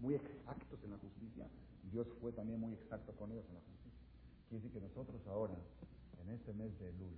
muy 0.01 0.17
exactos 0.17 0.83
en 0.83 0.91
la 0.91 0.99
justicia, 0.99 1.47
Dios 1.85 2.09
fue 2.21 2.33
también 2.33 2.59
muy 2.59 2.73
exacto 2.73 3.13
con 3.13 3.31
ellos 3.31 3.45
en 3.49 3.55
la 3.55 3.61
justicia. 3.61 4.01
Quiere 4.49 4.65
decir 4.65 4.73
que 4.73 4.89
nosotros 4.89 5.25
ahora, 5.29 5.55
en 6.21 6.31
este 6.31 6.53
mes 6.53 6.77
de 6.81 6.93
Lul, 6.95 7.15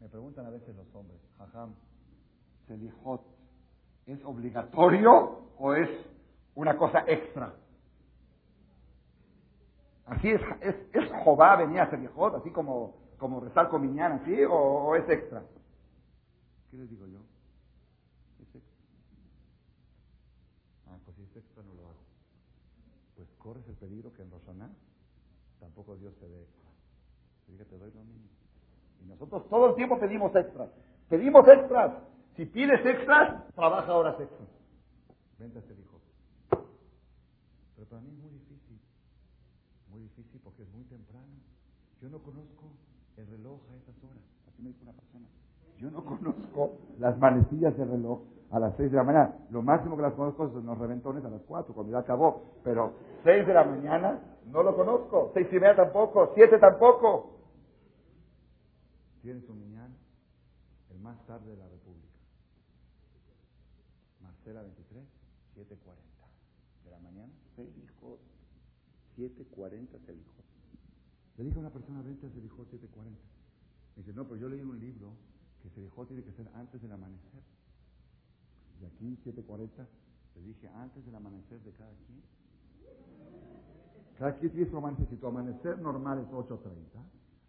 me 0.00 0.08
preguntan 0.08 0.44
a 0.46 0.50
veces 0.50 0.74
los 0.74 0.92
hombres, 0.96 1.20
Jajam, 1.38 1.76
¿Selijot 2.66 3.22
es 4.04 4.18
obligatorio 4.24 5.52
o 5.58 5.74
es 5.74 5.90
una 6.56 6.76
cosa 6.76 7.04
extra? 7.06 7.54
Así 10.08 10.30
es, 10.30 10.40
es, 10.60 10.74
es 10.92 11.10
Jobá 11.24 11.56
venía 11.56 11.84
a 11.84 11.90
Selijot, 11.90 12.34
así 12.34 12.50
como, 12.50 12.96
como 13.18 13.40
rezar 13.40 13.68
con 13.68 13.82
Miñán, 13.82 14.22
¿sí? 14.24 14.42
o 14.44 14.94
es 14.96 15.08
extra? 15.08 15.42
¿Qué 16.70 16.76
les 16.76 16.90
digo 16.90 17.06
yo? 17.06 17.18
extra 21.38 21.62
no 21.62 21.74
lo 21.74 21.82
hago. 21.88 22.04
Pues 23.16 23.28
corres 23.38 23.66
el 23.68 23.76
peligro 23.76 24.12
que 24.12 24.22
en 24.22 24.30
Roshaná 24.30 24.70
tampoco 25.60 25.96
Dios 25.96 26.14
te 26.16 26.28
dé 26.28 26.42
extra. 26.42 26.70
Diga, 27.46 27.64
te 27.64 27.78
doy 27.78 27.90
lo 27.92 28.04
mismo. 28.04 28.28
Y 29.02 29.06
nosotros 29.06 29.48
todo 29.48 29.70
el 29.70 29.74
tiempo 29.74 29.98
pedimos 29.98 30.34
extras. 30.34 30.70
Pedimos 31.08 31.46
extras. 31.48 32.02
Si 32.36 32.44
pides 32.44 32.84
extras, 32.84 33.52
trabaja 33.54 33.94
horas 33.94 34.20
extras. 34.20 34.48
Vente 35.38 35.58
a 35.58 35.62
hijo. 35.62 36.00
Pero 37.76 37.88
para 37.88 38.02
mí 38.02 38.10
es 38.10 38.18
muy 38.18 38.30
porque 40.42 40.62
es 40.62 40.70
muy 40.70 40.84
temprano. 40.84 41.26
Yo 42.00 42.08
no 42.08 42.18
conozco 42.22 42.70
el 43.16 43.26
reloj 43.26 43.60
a 43.70 43.76
esas 43.76 44.04
horas. 44.04 44.22
Así 44.48 44.62
me 44.62 44.68
dijo 44.68 44.82
una 44.82 44.92
persona. 44.92 45.26
Yo 45.78 45.90
no 45.90 46.04
conozco 46.04 46.78
las 46.98 47.18
manecillas 47.18 47.76
del 47.76 47.88
reloj 47.88 48.20
a 48.50 48.58
las 48.58 48.76
6 48.76 48.90
de 48.90 48.96
la 48.96 49.04
mañana. 49.04 49.34
Lo 49.50 49.62
máximo 49.62 49.96
que 49.96 50.02
las 50.02 50.14
conozco 50.14 50.50
son 50.50 50.66
los 50.66 50.78
reventones 50.78 51.24
a 51.24 51.30
las 51.30 51.42
4, 51.42 51.74
cuando 51.74 51.92
ya 51.92 51.98
acabó. 51.98 52.60
Pero 52.64 52.92
6 53.24 53.46
de 53.46 53.54
la 53.54 53.64
mañana 53.64 54.20
no 54.46 54.62
lo 54.62 54.74
conozco. 54.76 55.30
6 55.34 55.48
y 55.50 55.54
media 55.54 55.76
tampoco. 55.76 56.32
7 56.34 56.58
tampoco. 56.58 57.38
Tienes 59.22 59.48
un 59.48 59.58
niñán 59.58 59.96
el 60.90 60.98
más 61.00 61.18
tarde 61.26 61.50
de 61.50 61.56
la 61.56 61.68
República. 61.68 62.08
Marcela 64.22 64.62
23, 64.62 65.04
7.40 65.56 66.84
de 66.84 66.90
la 66.90 66.98
mañana. 67.00 67.32
6 67.56 67.68
hijos. 67.76 68.20
7.40 69.18 69.98
se 70.06 70.12
dijo. 70.12 70.32
Le 71.36 71.44
dije 71.44 71.56
a 71.56 71.60
una 71.60 71.70
persona, 71.70 72.02
vente, 72.02 72.30
se 72.30 72.40
dijo 72.40 72.64
7.40. 72.66 72.86
Dice, 73.96 74.12
no, 74.12 74.24
pero 74.24 74.36
yo 74.36 74.48
leí 74.48 74.62
un 74.62 74.78
libro 74.78 75.12
que 75.62 75.70
se 75.70 75.80
dejó 75.80 76.06
tiene 76.06 76.22
que 76.22 76.32
ser 76.32 76.48
antes 76.54 76.80
del 76.80 76.92
amanecer. 76.92 77.42
Y 78.80 78.84
aquí, 78.84 79.18
7.40, 79.24 79.68
te 80.34 80.40
dije, 80.40 80.68
antes 80.68 81.04
del 81.04 81.14
amanecer 81.14 81.60
de 81.62 81.72
cada 81.72 81.92
quien. 82.06 82.22
Cada 84.18 84.36
quien 84.36 84.52
tiene 84.52 84.70
su 84.70 84.76
amanecer. 84.76 85.08
Si 85.08 85.26
amanecer 85.26 85.78
normal 85.78 86.20
es 86.20 86.28
8.30, 86.28 86.58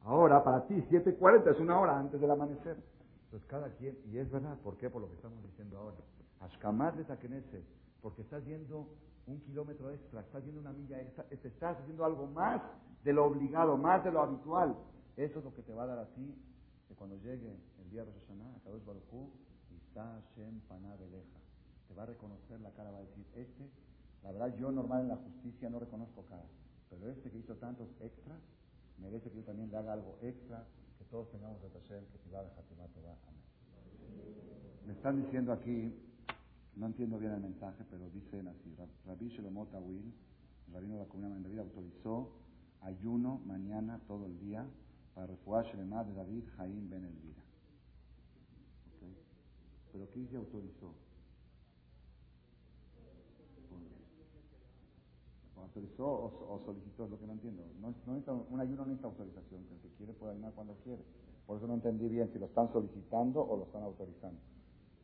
ahora 0.04 0.44
para 0.44 0.66
ti 0.68 0.76
7.40 0.90 1.52
es 1.52 1.60
una 1.60 1.80
hora 1.80 2.00
antes 2.00 2.20
del 2.20 2.32
amanecer. 2.32 2.78
Entonces 3.26 3.48
cada 3.48 3.70
quien, 3.76 3.96
y 4.12 4.18
es 4.18 4.30
verdad, 4.32 4.58
¿por 4.60 4.76
qué? 4.78 4.90
Por 4.90 5.04
lo 5.04 5.10
que 5.10 5.16
estamos 5.16 5.44
diciendo 5.44 5.78
ahora. 5.78 5.98
Ashkamar 6.40 6.96
de 6.96 7.64
porque 8.02 8.22
estás 8.22 8.44
yendo 8.46 8.88
un 9.32 9.42
kilómetro 9.42 9.92
extra, 9.92 10.22
estás 10.22 10.44
yendo 10.44 10.60
una 10.60 10.74
milla 10.74 11.00
extra, 11.02 11.26
estás 11.30 11.78
haciendo 11.78 12.06
algo 12.06 12.28
más 12.28 12.62
de 13.04 13.14
lo 13.14 13.26
obligado, 13.26 13.78
más 13.78 14.04
de 14.04 14.12
lo 14.12 14.22
habitual. 14.22 14.76
Eso 15.16 15.40
es 15.40 15.46
lo 15.46 15.54
que 15.54 15.62
te 15.62 15.74
va 15.74 15.84
a 15.84 15.88
dar 15.88 16.00
a 16.00 16.08
ti, 16.14 16.36
que 16.88 16.96
cuando 16.96 17.16
llegue 17.18 17.56
el 17.82 17.90
día 17.90 18.04
de 18.04 18.12
Rosh 18.12 18.28
Hashanah, 18.28 18.56
a 18.56 18.60
Kadosh 18.62 18.86
Baruj 18.86 19.30
está 19.76 20.22
Shem 20.36 20.60
Panabeleja. 20.62 21.40
Te 21.88 21.94
va 21.94 22.04
a 22.04 22.06
reconocer 22.08 22.60
la 22.62 22.72
cara, 22.72 22.92
va 22.92 23.00
a 23.00 23.02
decir, 23.02 23.26
este, 23.36 23.70
la 24.24 24.32
verdad 24.32 24.56
yo 24.58 24.72
normal 24.72 25.02
en 25.02 25.08
la 25.10 25.18
justicia 25.18 25.70
no 25.70 25.80
reconozco 25.80 26.24
cara, 26.26 26.46
pero 26.90 27.10
este 27.10 27.30
que 27.30 27.38
hizo 27.38 27.56
tantos 27.56 27.90
extras, 28.00 28.40
merece 28.98 29.30
que 29.30 29.38
yo 29.38 29.44
también 29.44 29.70
le 29.72 29.78
haga 29.78 29.94
algo 29.94 30.18
extra, 30.22 30.66
que 30.98 31.06
todos 31.06 31.30
tengamos 31.32 31.62
de 31.62 31.70
Hashem, 31.70 32.06
que 32.06 32.18
si 32.20 32.30
va 32.30 32.44
de 32.44 32.50
Hatimato 32.52 33.02
va. 33.02 33.16
Amén. 33.28 33.44
Me 34.86 34.94
están 34.94 35.22
diciendo 35.24 35.54
aquí, 35.54 35.94
no 36.80 36.86
entiendo 36.86 37.20
bien 37.20 37.34
el 37.34 37.42
mensaje, 37.42 37.84
pero 37.92 38.10
dicen 38.10 38.48
así, 38.48 38.74
Rabbi 39.06 39.28
Shelomot 39.28 39.74
Awil, 39.76 40.14
el 40.68 40.74
rabino 40.74 40.94
de 40.96 41.02
la 41.02 41.10
comunidad 41.10 41.36
de 41.36 41.44
David, 41.44 41.60
autorizó 41.60 42.32
ayuno 42.82 43.42
mañana 43.46 44.00
todo 44.08 44.26
el 44.26 44.40
día 44.40 44.66
para 45.14 45.28
refugiar 45.28 45.66
Shelemá 45.66 46.06
de 46.06 46.14
David 46.14 46.44
Jaim 46.56 46.90
Ben 46.90 47.04
Elvira. 47.04 47.44
¿Pero 49.92 50.08
quién 50.14 50.30
se 50.30 50.38
autorizó? 50.38 50.94
¿Autorizó 55.58 56.06
o, 56.08 56.62
solicitó? 56.66 57.06
Es 57.06 57.12
lo 57.12 57.20
que 57.20 57.28
no 57.28 57.34
entiendo. 57.34 57.64
No, 57.82 57.94
no 58.06 58.46
un 58.50 58.60
ayuno 58.60 58.78
no 58.78 58.86
necesita 58.86 59.08
autorización. 59.08 59.66
El 59.70 59.80
que 59.82 59.90
quiere 59.98 60.14
puede 60.14 60.34
ayunar 60.34 60.54
cuando 60.54 60.76
quiere. 60.84 61.04
Por 61.46 61.58
eso 61.58 61.68
no 61.68 61.74
entendí 61.74 62.08
bien 62.08 62.32
si 62.32 62.40
lo 62.40 62.46
están 62.46 62.72
solicitando 62.72 63.42
o 63.42 63.58
lo 63.58 63.64
están 63.66 63.84
autorizando. 63.84 64.40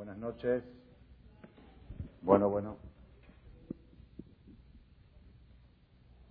Buenas 0.00 0.16
noches. 0.16 0.64
Bueno, 2.22 2.48
bueno. 2.48 2.78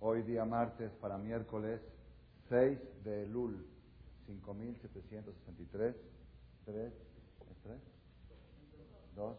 Hoy 0.00 0.22
día 0.22 0.44
martes 0.44 0.90
para 1.00 1.16
miércoles 1.16 1.80
6 2.48 2.80
de 3.04 3.28
Lul 3.28 3.64
5763 4.26 5.94
3 6.64 6.92
3 7.62 7.78
2 9.14 9.36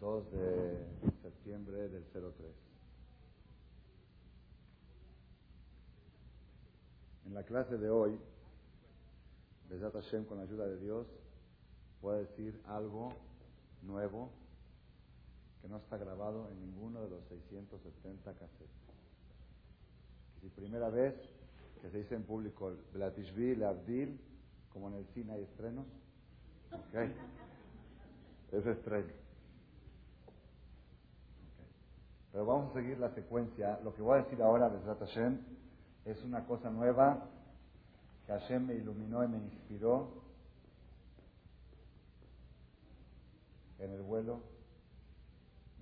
2 0.00 0.32
de 0.32 0.86
septiembre 1.22 1.88
del 1.88 2.04
03. 2.10 2.24
En 7.26 7.34
la 7.34 7.44
clase 7.44 7.78
de 7.78 7.88
hoy, 7.88 8.18
Besat 9.70 9.92
Hashem 9.92 10.24
con 10.24 10.38
la 10.38 10.42
ayuda 10.42 10.66
de 10.66 10.78
Dios, 10.80 11.06
voy 12.00 12.16
a 12.16 12.18
decir 12.18 12.60
algo 12.66 13.12
nuevo 13.82 14.30
que 15.60 15.68
no 15.68 15.76
está 15.76 15.96
grabado 15.96 16.50
en 16.50 16.60
ninguno 16.60 17.02
de 17.02 17.10
los 17.10 17.24
670 17.28 18.32
cassettes. 18.32 18.68
Y 20.42 20.48
primera 20.48 20.90
vez 20.90 21.14
que 21.80 21.90
se 21.90 21.98
dice 21.98 22.14
en 22.16 22.24
público 22.24 22.72
Blatishvili, 22.92 23.62
Abdil, 23.62 24.20
como 24.72 24.88
en 24.88 24.94
el 24.94 25.06
cine 25.14 25.34
hay 25.34 25.42
estrenos. 25.42 25.86
Ok. 26.72 26.94
Es 28.52 28.66
estreno. 28.66 29.12
Pero 32.32 32.46
vamos 32.46 32.70
a 32.70 32.80
seguir 32.80 32.98
la 32.98 33.10
secuencia. 33.10 33.78
Lo 33.84 33.94
que 33.94 34.02
voy 34.02 34.18
a 34.18 34.22
decir 34.22 34.42
ahora, 34.42 34.68
Besrat 34.68 34.98
Hashem, 35.00 35.38
es 36.06 36.22
una 36.24 36.44
cosa 36.46 36.70
nueva 36.70 37.28
que 38.26 38.32
Hashem 38.32 38.66
me 38.66 38.74
iluminó 38.74 39.22
y 39.22 39.28
me 39.28 39.38
inspiró 39.38 40.21
vuelo 44.12 44.40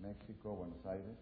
México-Buenos 0.00 0.86
Aires 0.86 1.16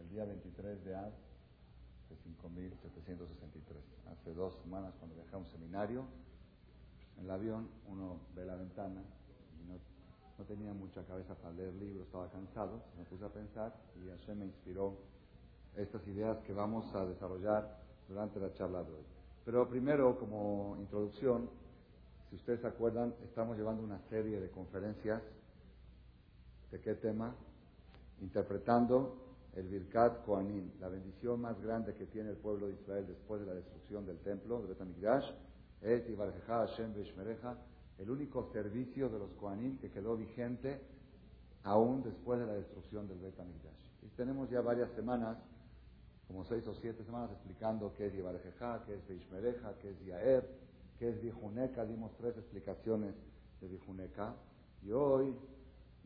el 0.00 0.08
día 0.08 0.24
23 0.24 0.84
de 0.84 0.96
A 0.96 1.04
de 1.04 2.16
5763. 2.24 3.78
Hace 4.10 4.34
dos 4.34 4.58
semanas 4.64 4.92
cuando 4.98 5.14
dejé 5.14 5.36
un 5.36 5.46
seminario, 5.46 6.04
en 7.16 7.26
el 7.26 7.30
avión 7.30 7.68
uno 7.86 8.18
ve 8.34 8.44
la 8.44 8.56
ventana 8.56 9.04
y 9.60 9.68
no, 9.68 9.78
no 10.36 10.44
tenía 10.46 10.72
mucha 10.72 11.04
cabeza 11.04 11.36
para 11.36 11.54
leer 11.54 11.72
libros, 11.74 12.06
estaba 12.06 12.28
cansado, 12.28 12.82
me 12.98 13.04
puse 13.04 13.24
a 13.24 13.28
pensar 13.28 13.72
y 13.94 14.08
Hashem 14.08 14.36
me 14.36 14.46
inspiró 14.46 14.96
estas 15.76 16.04
ideas 16.08 16.38
que 16.38 16.52
vamos 16.52 16.92
a 16.92 17.06
desarrollar 17.06 17.78
durante 18.08 18.40
la 18.40 18.52
charla 18.54 18.82
de 18.82 18.90
hoy. 18.90 19.04
Pero 19.44 19.68
primero, 19.68 20.18
como 20.18 20.76
introducción, 20.80 21.48
si 22.30 22.34
ustedes 22.34 22.62
se 22.62 22.66
acuerdan, 22.66 23.14
estamos 23.22 23.56
llevando 23.56 23.84
una 23.84 24.00
serie 24.08 24.40
de 24.40 24.50
conferencias 24.50 25.22
¿De 26.74 26.80
qué 26.80 26.96
tema? 26.96 27.32
Interpretando 28.20 29.16
el 29.54 29.68
Birkat 29.68 30.24
Koanim, 30.24 30.72
la 30.80 30.88
bendición 30.88 31.40
más 31.40 31.62
grande 31.62 31.94
que 31.94 32.06
tiene 32.06 32.30
el 32.30 32.36
pueblo 32.36 32.66
de 32.66 32.72
Israel 32.72 33.06
después 33.06 33.40
de 33.42 33.46
la 33.46 33.54
destrucción 33.54 34.04
del 34.04 34.18
templo 34.18 34.60
de 34.60 34.66
Betamigdash, 34.66 35.30
es 35.82 36.02
Hashem 36.48 36.92
el 37.98 38.10
único 38.10 38.50
servicio 38.52 39.08
de 39.08 39.20
los 39.20 39.30
Koanim 39.34 39.78
que 39.78 39.88
quedó 39.88 40.16
vigente 40.16 40.80
aún 41.62 42.02
después 42.02 42.40
de 42.40 42.46
la 42.46 42.54
destrucción 42.54 43.06
del 43.06 43.20
Betamigdash. 43.20 43.84
Y 44.02 44.08
tenemos 44.16 44.50
ya 44.50 44.60
varias 44.60 44.90
semanas, 44.96 45.38
como 46.26 46.44
seis 46.44 46.66
o 46.66 46.74
siete 46.74 47.04
semanas, 47.04 47.30
explicando 47.30 47.94
qué 47.96 48.08
es 48.08 48.14
Yivarejeja, 48.14 48.82
qué 48.84 48.94
es 48.96 49.06
Beishmereja, 49.06 49.74
qué 49.80 49.90
es 49.90 50.04
Yaer, 50.06 50.50
qué 50.98 51.10
es 51.10 51.22
Vijuneka. 51.22 51.84
Dimos 51.84 52.10
tres 52.16 52.36
explicaciones 52.36 53.14
de 53.60 53.68
Vijuneka. 53.68 54.34
Y 54.82 54.90
hoy 54.90 55.36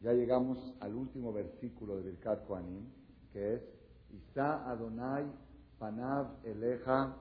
ya 0.02 0.12
llegamos 0.12 0.58
al 0.80 0.94
último 0.94 1.32
versículo 1.32 1.96
de 1.96 2.02
Birkat 2.02 2.46
Koanim, 2.46 2.86
que 3.32 3.54
es 3.54 3.62
Isa 4.10 4.68
Adonai 4.70 5.26
Panav 5.78 6.44
Eleja 6.44 7.16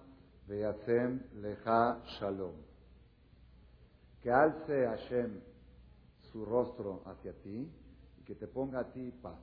Veyasem 0.47 1.21
Leja 1.41 2.01
Shalom. 2.05 2.55
Que 4.21 4.31
alce 4.31 4.85
Hashem 4.85 5.41
su 6.31 6.45
rostro 6.45 7.03
hacia 7.05 7.33
ti 7.41 7.71
y 8.19 8.23
que 8.23 8.35
te 8.35 8.47
ponga 8.47 8.79
a 8.79 8.91
ti 8.91 9.11
paz. 9.21 9.39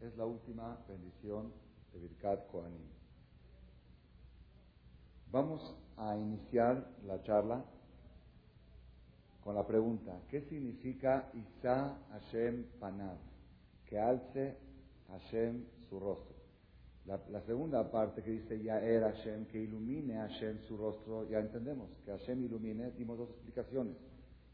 Es 0.00 0.16
la 0.16 0.26
última 0.26 0.78
bendición 0.88 1.52
de 1.92 1.98
Birkat 1.98 2.46
Kohanim. 2.50 2.88
Vamos 5.30 5.76
a 5.96 6.16
iniciar 6.16 6.90
la 7.04 7.22
charla 7.22 7.64
con 9.42 9.54
la 9.54 9.66
pregunta, 9.66 10.20
¿qué 10.28 10.42
significa 10.42 11.30
Isa 11.34 11.98
Hashem 12.10 12.64
Panav? 12.78 13.16
Que 13.86 13.98
alce 13.98 14.56
Hashem 15.08 15.64
su 15.88 15.98
rostro. 15.98 16.36
La, 17.06 17.40
segunda 17.42 17.90
parte 17.90 18.22
que 18.22 18.30
dice 18.30 18.62
Yaer 18.62 19.02
Hashem, 19.02 19.46
que 19.46 19.58
ilumine 19.58 20.14
Hashem 20.14 20.60
su 20.68 20.76
rostro, 20.76 21.28
ya 21.28 21.40
entendemos, 21.40 21.88
que 22.04 22.12
Hashem 22.12 22.44
ilumine, 22.44 22.92
dimos 22.92 23.18
dos 23.18 23.30
explicaciones. 23.30 23.96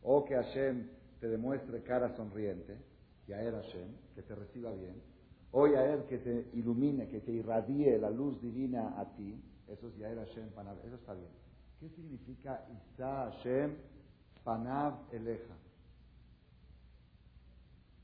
O 0.03 0.25
que 0.25 0.35
Hashem 0.35 0.89
te 1.21 1.29
demuestre 1.29 1.83
cara 1.83 2.17
sonriente, 2.17 2.79
Yaer 3.27 3.53
Hashem, 3.53 3.89
que 4.15 4.23
te 4.23 4.35
reciba 4.35 4.73
bien. 4.73 5.03
O 5.51 5.67
Yaer 5.67 6.07
que 6.07 6.19
te 6.19 6.49
ilumine, 6.55 7.09
que 7.09 7.21
te 7.21 7.33
irradie 7.33 7.99
la 7.99 8.11
luz 8.11 8.41
divina 8.41 8.99
a 8.99 9.05
ti, 9.17 9.39
eso 9.67 9.89
es 9.89 9.97
Yaer 9.99 10.19
Hashem 10.19 10.49
Panav, 10.51 10.79
eso 10.87 10.95
está 10.95 11.13
bien. 11.13 11.31
¿Qué 11.81 11.91
significa 11.91 12.65
Isa 12.73 13.31
Hashem 13.31 13.75
Panav 14.47 15.13
Eleja? 15.13 15.57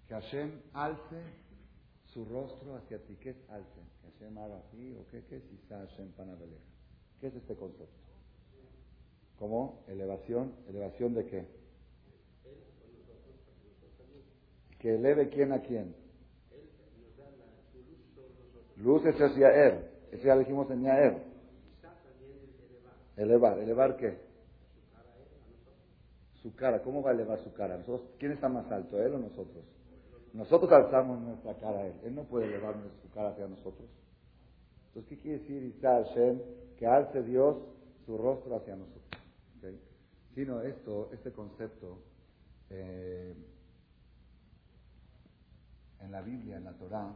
Que 0.08 0.14
Hashem 0.14 0.60
alce 0.74 1.22
su 2.06 2.24
rostro 2.24 2.74
hacia 2.74 2.98
ti. 2.98 3.16
¿Qué 3.20 3.30
es 3.30 3.48
alce? 3.48 3.80
¿Que 4.00 4.10
Hashem 4.10 4.36
haga 4.38 4.58
así 4.58 4.96
o 4.98 5.06
qué, 5.06 5.24
qué 5.26 5.36
es 5.36 5.44
Isa 5.52 5.78
Hashem 5.78 6.10
Panav 6.16 6.42
Eleja? 6.42 6.64
¿Qué 7.20 7.28
es 7.28 7.34
este 7.36 7.54
concepto? 7.54 7.94
¿Cómo? 9.38 9.84
Elevación. 9.86 10.52
¿Elevación 10.68 11.14
de 11.14 11.26
qué? 11.26 11.46
Que 14.80 14.96
eleve 14.96 15.28
quién 15.28 15.52
a 15.52 15.62
quién. 15.62 15.94
Luz 18.78 19.06
es 19.06 19.14
hacia 19.14 19.48
él. 19.68 19.88
Eso 20.10 20.24
ya 20.24 20.36
dijimos 20.36 20.68
en 20.72 20.82
Yaer. 20.82 21.22
Elevar. 23.16 23.60
¿Elevar 23.60 23.96
qué? 23.96 24.31
Su 26.42 26.54
cara. 26.54 26.82
¿Cómo 26.82 27.02
va 27.02 27.10
a 27.10 27.14
elevar 27.14 27.38
su 27.40 27.52
cara? 27.52 27.84
¿Quién 28.18 28.32
está 28.32 28.48
más 28.48 28.70
alto, 28.70 29.00
él 29.00 29.14
o 29.14 29.18
nosotros? 29.18 29.64
Nosotros 30.32 30.72
alzamos 30.72 31.20
nuestra 31.20 31.54
cara 31.54 31.80
a 31.80 31.86
él. 31.86 31.94
Él 32.04 32.14
no 32.14 32.24
puede 32.24 32.46
elevar 32.46 32.74
su 33.02 33.10
cara 33.10 33.30
hacia 33.30 33.46
nosotros. 33.46 33.88
Entonces, 34.88 35.08
¿qué 35.08 35.18
quiere 35.22 35.38
decir 35.38 35.62
Isa 35.62 36.04
Hashem? 36.04 36.40
Que 36.78 36.86
alce 36.86 37.22
Dios 37.22 37.56
su 38.04 38.18
rostro 38.18 38.56
hacia 38.56 38.76
nosotros. 38.76 39.02
Sino 40.34 40.62
esto, 40.62 41.10
este 41.12 41.30
concepto, 41.30 41.98
eh, 42.70 43.34
en 46.00 46.10
la 46.10 46.22
Biblia, 46.22 46.56
en 46.56 46.64
la 46.64 46.72
Torah, 46.72 47.14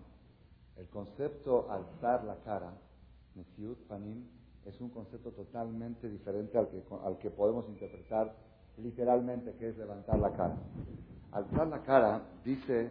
el 0.77 0.87
concepto 0.89 1.71
alzar 1.71 2.25
la 2.25 2.37
cara, 2.45 2.75
Mesiut 3.35 3.79
Panim, 3.87 4.27
es 4.67 4.81
un 4.81 4.91
concepto 4.91 5.33
totalmente 5.33 6.09
diferente 6.11 6.59
al 6.59 6.69
que, 6.69 6.83
al 7.03 7.19
que 7.19 7.31
podemos 7.31 7.69
interpretar 7.69 8.35
literalmente, 8.79 9.55
que 9.57 9.69
es 9.71 9.79
levantar 9.79 10.19
la 10.19 10.33
cara. 10.33 10.57
Alzar 11.33 11.67
la 11.69 11.83
cara, 11.83 12.23
dice 12.45 12.91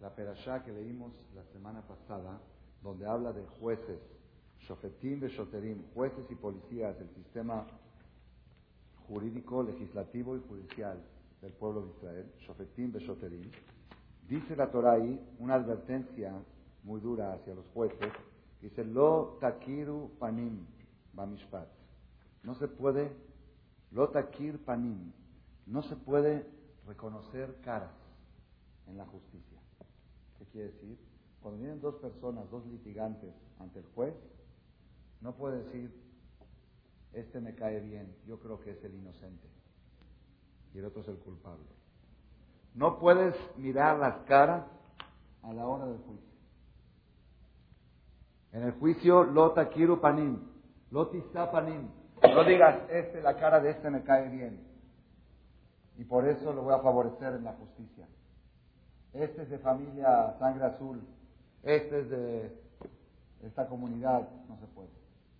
la 0.00 0.10
perashá 0.14 0.62
que 0.62 0.72
leímos 0.72 1.12
la 1.34 1.44
semana 1.52 1.82
pasada, 1.82 2.38
donde 2.82 3.06
habla 3.06 3.32
de 3.32 3.44
jueces, 3.60 4.00
shofetim 4.60 5.20
shoterim, 5.26 5.82
jueces 5.94 6.30
y 6.30 6.34
policías 6.34 6.98
del 6.98 7.08
sistema 7.14 7.66
jurídico, 9.08 9.62
legislativo 9.62 10.36
y 10.36 10.40
judicial 10.48 10.98
del 11.40 11.52
pueblo 11.52 11.82
de 11.82 11.90
Israel, 11.90 12.32
shofetim 12.40 12.92
shoterim, 12.98 13.50
dice 14.28 14.56
la 14.56 14.70
Torah 14.70 14.98
una 15.38 15.54
advertencia 15.54 16.32
muy 16.82 17.00
dura 17.00 17.32
hacia 17.32 17.54
los 17.54 17.66
jueces, 17.68 18.12
dice, 18.60 18.84
lo 18.84 19.38
takiru 19.40 20.10
panim, 20.18 20.66
Bamishpat. 21.12 21.68
No 22.42 22.54
se 22.54 22.68
puede, 22.68 23.10
lotakir 23.90 24.58
panim, 24.64 25.12
no 25.66 25.82
se 25.82 25.96
puede 25.96 26.46
reconocer 26.86 27.60
caras 27.62 27.92
en 28.86 28.96
la 28.96 29.04
justicia. 29.06 29.58
¿Qué 30.38 30.44
quiere 30.46 30.68
decir? 30.68 30.98
Cuando 31.40 31.60
vienen 31.60 31.80
dos 31.80 31.96
personas, 31.96 32.48
dos 32.50 32.64
litigantes 32.66 33.34
ante 33.58 33.80
el 33.80 33.86
juez, 33.94 34.14
no 35.20 35.34
puede 35.34 35.64
decir, 35.64 35.92
este 37.12 37.40
me 37.40 37.54
cae 37.54 37.80
bien, 37.80 38.14
yo 38.26 38.38
creo 38.38 38.60
que 38.60 38.70
es 38.70 38.84
el 38.84 38.94
inocente 38.94 39.48
y 40.74 40.78
el 40.78 40.84
otro 40.84 41.02
es 41.02 41.08
el 41.08 41.18
culpable. 41.18 41.66
No 42.74 42.98
puedes 42.98 43.34
mirar 43.56 43.98
las 43.98 44.18
caras 44.26 44.66
a 45.42 45.52
la 45.52 45.66
hora 45.66 45.86
del 45.86 45.98
juicio. 45.98 46.26
En 48.52 48.62
el 48.62 48.72
juicio, 48.72 49.24
lotakiru 49.24 50.00
panim, 50.00 50.40
Lotizapanim. 50.90 51.88
No 52.22 52.44
digas, 52.44 52.78
este, 52.90 53.20
la 53.22 53.36
cara 53.36 53.60
de 53.60 53.70
este 53.70 53.90
me 53.90 54.02
cae 54.02 54.28
bien. 54.28 54.75
Y 55.98 56.04
por 56.04 56.28
eso 56.28 56.52
lo 56.52 56.62
voy 56.62 56.74
a 56.74 56.78
favorecer 56.78 57.34
en 57.34 57.44
la 57.44 57.52
justicia. 57.54 58.06
Este 59.12 59.42
es 59.42 59.50
de 59.50 59.58
familia 59.58 60.36
sangre 60.38 60.64
azul. 60.64 61.00
Este 61.62 62.00
es 62.00 62.10
de 62.10 62.60
esta 63.42 63.68
comunidad. 63.68 64.28
No 64.48 64.58
se 64.58 64.66
puede. 64.66 64.90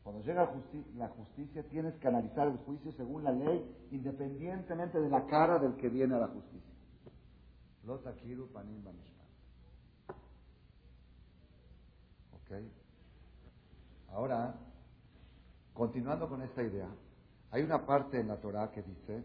Cuando 0.02 0.22
llega 0.22 0.48
la 0.96 1.08
justicia, 1.08 1.62
tienes 1.68 1.94
que 1.96 2.08
analizar 2.08 2.46
el 2.46 2.58
juicio 2.58 2.92
según 2.92 3.24
la 3.24 3.32
ley, 3.32 3.88
independientemente 3.90 5.00
de 5.00 5.10
la 5.10 5.26
cara 5.26 5.58
del 5.58 5.76
que 5.76 5.88
viene 5.88 6.14
a 6.14 6.18
la 6.18 6.28
justicia. 6.28 6.72
Lotakiru 7.84 8.48
panim 8.52 8.84
¿Ok? 12.32 12.52
Ahora, 14.12 14.54
Continuando 15.76 16.26
con 16.26 16.40
esta 16.40 16.62
idea, 16.62 16.88
hay 17.50 17.62
una 17.62 17.84
parte 17.84 18.18
en 18.18 18.28
la 18.28 18.40
Torah 18.40 18.70
que 18.72 18.82
dice, 18.82 19.22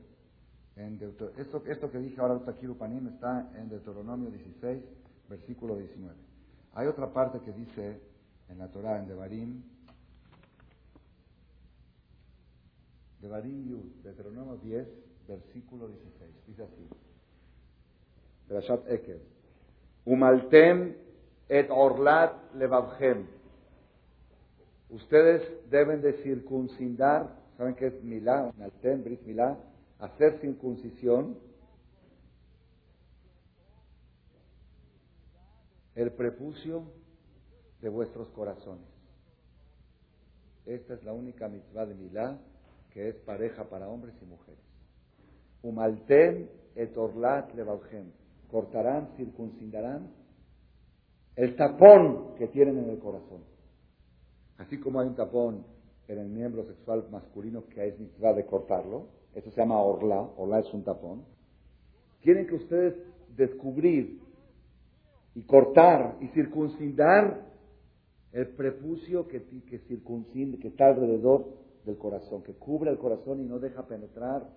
en 0.75 0.99
esto, 1.38 1.62
esto 1.67 1.91
que 1.91 1.99
dije 1.99 2.19
ahora, 2.21 2.39
Panim, 2.79 3.07
está 3.07 3.51
en 3.57 3.69
Deuteronomio 3.69 4.29
16, 4.29 4.81
versículo 5.29 5.75
19. 5.75 6.15
Hay 6.73 6.88
otra 6.88 7.12
parte 7.12 7.39
que 7.41 7.51
dice 7.51 7.99
en 8.49 8.57
la 8.57 8.67
Torah, 8.69 8.99
en 8.99 9.07
Devarim, 9.07 9.63
Devarim 13.21 13.67
Yud, 13.67 14.03
Deuteronomio 14.03 14.57
10, 14.57 14.88
versículo 15.27 15.88
16. 15.88 16.47
Dice 16.47 16.63
así. 16.63 16.88
Berashat 18.47 18.89
Ekel. 18.89 19.21
Umaltem 20.05 20.95
et 21.47 21.69
orlat 21.69 22.34
levavchem. 22.55 23.27
Ustedes 24.89 25.43
deben 25.69 26.01
de 26.01 26.13
circuncidar, 26.23 27.38
¿saben 27.57 27.75
qué 27.75 27.88
es 27.88 28.03
milá? 28.03 28.51
Nalten, 28.57 29.03
brit 29.03 29.21
milá, 29.25 29.57
hacer 30.01 30.39
circuncisión. 30.41 31.37
El 35.95 36.11
prepucio 36.13 36.83
de 37.81 37.89
vuestros 37.89 38.29
corazones. 38.29 38.87
Esta 40.65 40.93
es 40.95 41.03
la 41.03 41.13
única 41.13 41.47
mitzvah 41.47 41.85
de 41.85 41.95
milá 41.95 42.39
que 42.91 43.09
es 43.09 43.15
pareja 43.19 43.69
para 43.69 43.87
hombres 43.87 44.15
y 44.21 44.25
mujeres. 44.25 44.63
Umalten 45.63 46.49
et 46.75 46.97
orlat 46.97 47.53
levalgem. 47.53 48.11
Cortarán, 48.49 49.09
circuncidarán 49.15 50.11
el 51.35 51.55
tapón 51.55 52.35
que 52.35 52.47
tienen 52.47 52.77
en 52.79 52.89
el 52.89 52.99
corazón. 52.99 53.43
Así 54.57 54.79
como 54.79 54.99
hay 54.99 55.07
un 55.07 55.15
tapón 55.15 55.65
en 56.07 56.19
el 56.19 56.27
miembro 56.27 56.65
sexual 56.65 57.07
masculino 57.09 57.67
que 57.67 57.87
es 57.87 57.99
mitzvah 57.99 58.33
de 58.33 58.45
cortarlo, 58.45 59.20
eso 59.36 59.50
se 59.52 59.62
llama 59.62 59.82
orla, 59.82 60.22
orla 60.38 60.60
es 60.60 60.74
un 60.74 60.84
tapón, 60.84 61.24
tienen 62.22 62.48
que 62.48 62.56
ustedes 62.56 62.96
descubrir 63.36 64.22
y 65.36 65.44
cortar 65.44 66.17
y 66.22 66.28
circuncidar 66.30 67.50
el 68.34 68.48
prepucio 68.50 69.28
que, 69.28 69.44
que 69.44 69.80
que 69.80 70.67
está 70.67 70.88
alrededor 70.88 71.48
del 71.86 71.98
corazón, 71.98 72.44
que 72.44 72.54
cubre 72.54 72.91
el 72.91 72.98
corazón 72.98 73.41
y 73.41 73.46
no 73.46 73.60
deja 73.60 73.88
penetrar 73.88 74.48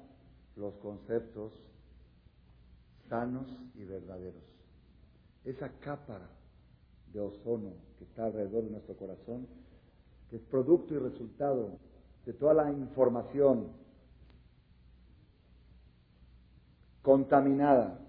los 0.56 0.74
conceptos 0.76 1.52
sanos 3.08 3.46
y 3.74 3.84
verdaderos. 3.84 4.42
Esa 5.44 5.70
capa 5.80 6.30
de 7.12 7.20
ozono 7.20 7.74
que 7.98 8.04
está 8.04 8.26
alrededor 8.26 8.64
de 8.64 8.70
nuestro 8.70 8.96
corazón 8.96 9.46
que 10.28 10.36
es 10.36 10.42
producto 10.42 10.94
y 10.94 10.98
resultado 10.98 11.78
de 12.24 12.32
toda 12.32 12.54
la 12.54 12.72
información 12.72 13.68
contaminada 17.04 18.00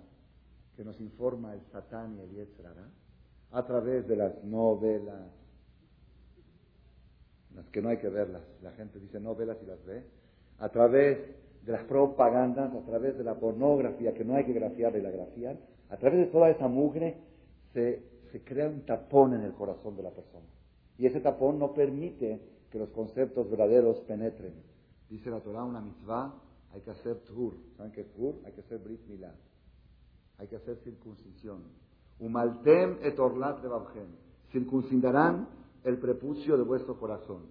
que 0.78 0.86
nos 0.86 1.00
informa 1.02 1.54
el 1.54 1.62
Satán 1.72 2.16
y 2.16 2.22
el 2.22 2.32
Yetzrara, 2.32 2.88
a 3.52 3.66
través 3.66 4.08
de 4.08 4.16
las 4.16 4.44
novelas, 4.44 5.32
las 7.54 7.66
que 7.68 7.82
no 7.82 7.90
hay 7.90 7.98
que 7.98 8.10
verlas, 8.10 8.42
la 8.64 8.72
gente 8.72 9.00
dice 9.00 9.20
novelas 9.20 9.58
y 9.62 9.66
las 9.66 9.86
ve, 9.86 10.04
a 10.60 10.70
través 10.70 11.20
de 11.66 11.72
las 11.74 11.84
propagandas, 11.84 12.74
a 12.74 12.86
través 12.86 13.18
de 13.18 13.24
la 13.26 13.36
pornografía, 13.36 14.14
que 14.14 14.24
no 14.24 14.36
hay 14.36 14.46
que 14.46 14.54
grafiar 14.54 14.96
y 14.96 15.02
la 15.02 15.12
grafiar, 15.12 15.58
a 15.90 15.98
través 15.98 16.20
de 16.20 16.26
toda 16.28 16.50
esa 16.50 16.70
mugre 16.70 17.18
se, 17.74 18.02
se 18.32 18.44
crea 18.44 18.70
un 18.70 18.86
tapón 18.86 19.34
en 19.34 19.42
el 19.42 19.52
corazón 19.54 19.98
de 19.98 20.04
la 20.04 20.12
persona. 20.12 20.46
Y 20.98 21.06
ese 21.06 21.20
tapón 21.20 21.60
no 21.60 21.74
permite 21.74 22.40
que 22.72 22.80
los 22.80 22.90
conceptos 22.90 23.50
verdaderos 23.50 24.00
penetren. 24.02 24.54
Dice 25.10 25.30
la 25.30 25.42
Torah, 25.42 25.66
una 25.66 25.82
mitzvah, 25.82 26.34
hay 26.76 26.82
que 26.82 26.92
hacer 26.92 27.22
tur. 27.22 27.56
¿Saben 27.78 27.94
qué 27.94 28.02
es 28.02 28.14
tur? 28.14 28.36
Hay 28.46 28.52
que 28.52 28.60
hacer 28.60 28.80
brit 28.80 29.00
milá. 29.08 29.34
Hay 30.38 30.48
que 30.48 30.58
hacer 30.58 30.78
circuncisión. 30.84 31.64
Umaltem 32.20 32.98
et 33.02 33.18
orlat 33.18 33.64
levavchem. 33.64 34.08
Circuncidarán 34.52 35.48
el 35.86 35.98
prepucio 35.98 36.58
de 36.58 36.64
vuestro 36.64 37.00
corazón. 37.00 37.44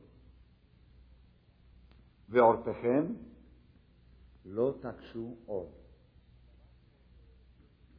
Veorpechem 2.29 3.17
lo 4.45 4.75
takshu 4.75 5.39
or. 5.47 5.69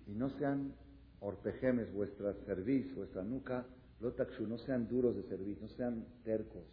Y 0.05 0.13
no 0.13 0.29
sean 0.29 0.75
orpejemes 1.21 1.91
vuestra 1.91 2.33
cerviz, 2.45 2.93
vuestra 2.95 3.23
nuca, 3.23 3.65
lo 3.99 4.11
takshu, 4.13 4.45
no 4.45 4.59
sean 4.59 4.87
duros 4.87 5.15
de 5.15 5.23
cerviz, 5.23 5.59
no 5.59 5.69
sean 5.69 6.05
tercos, 6.23 6.65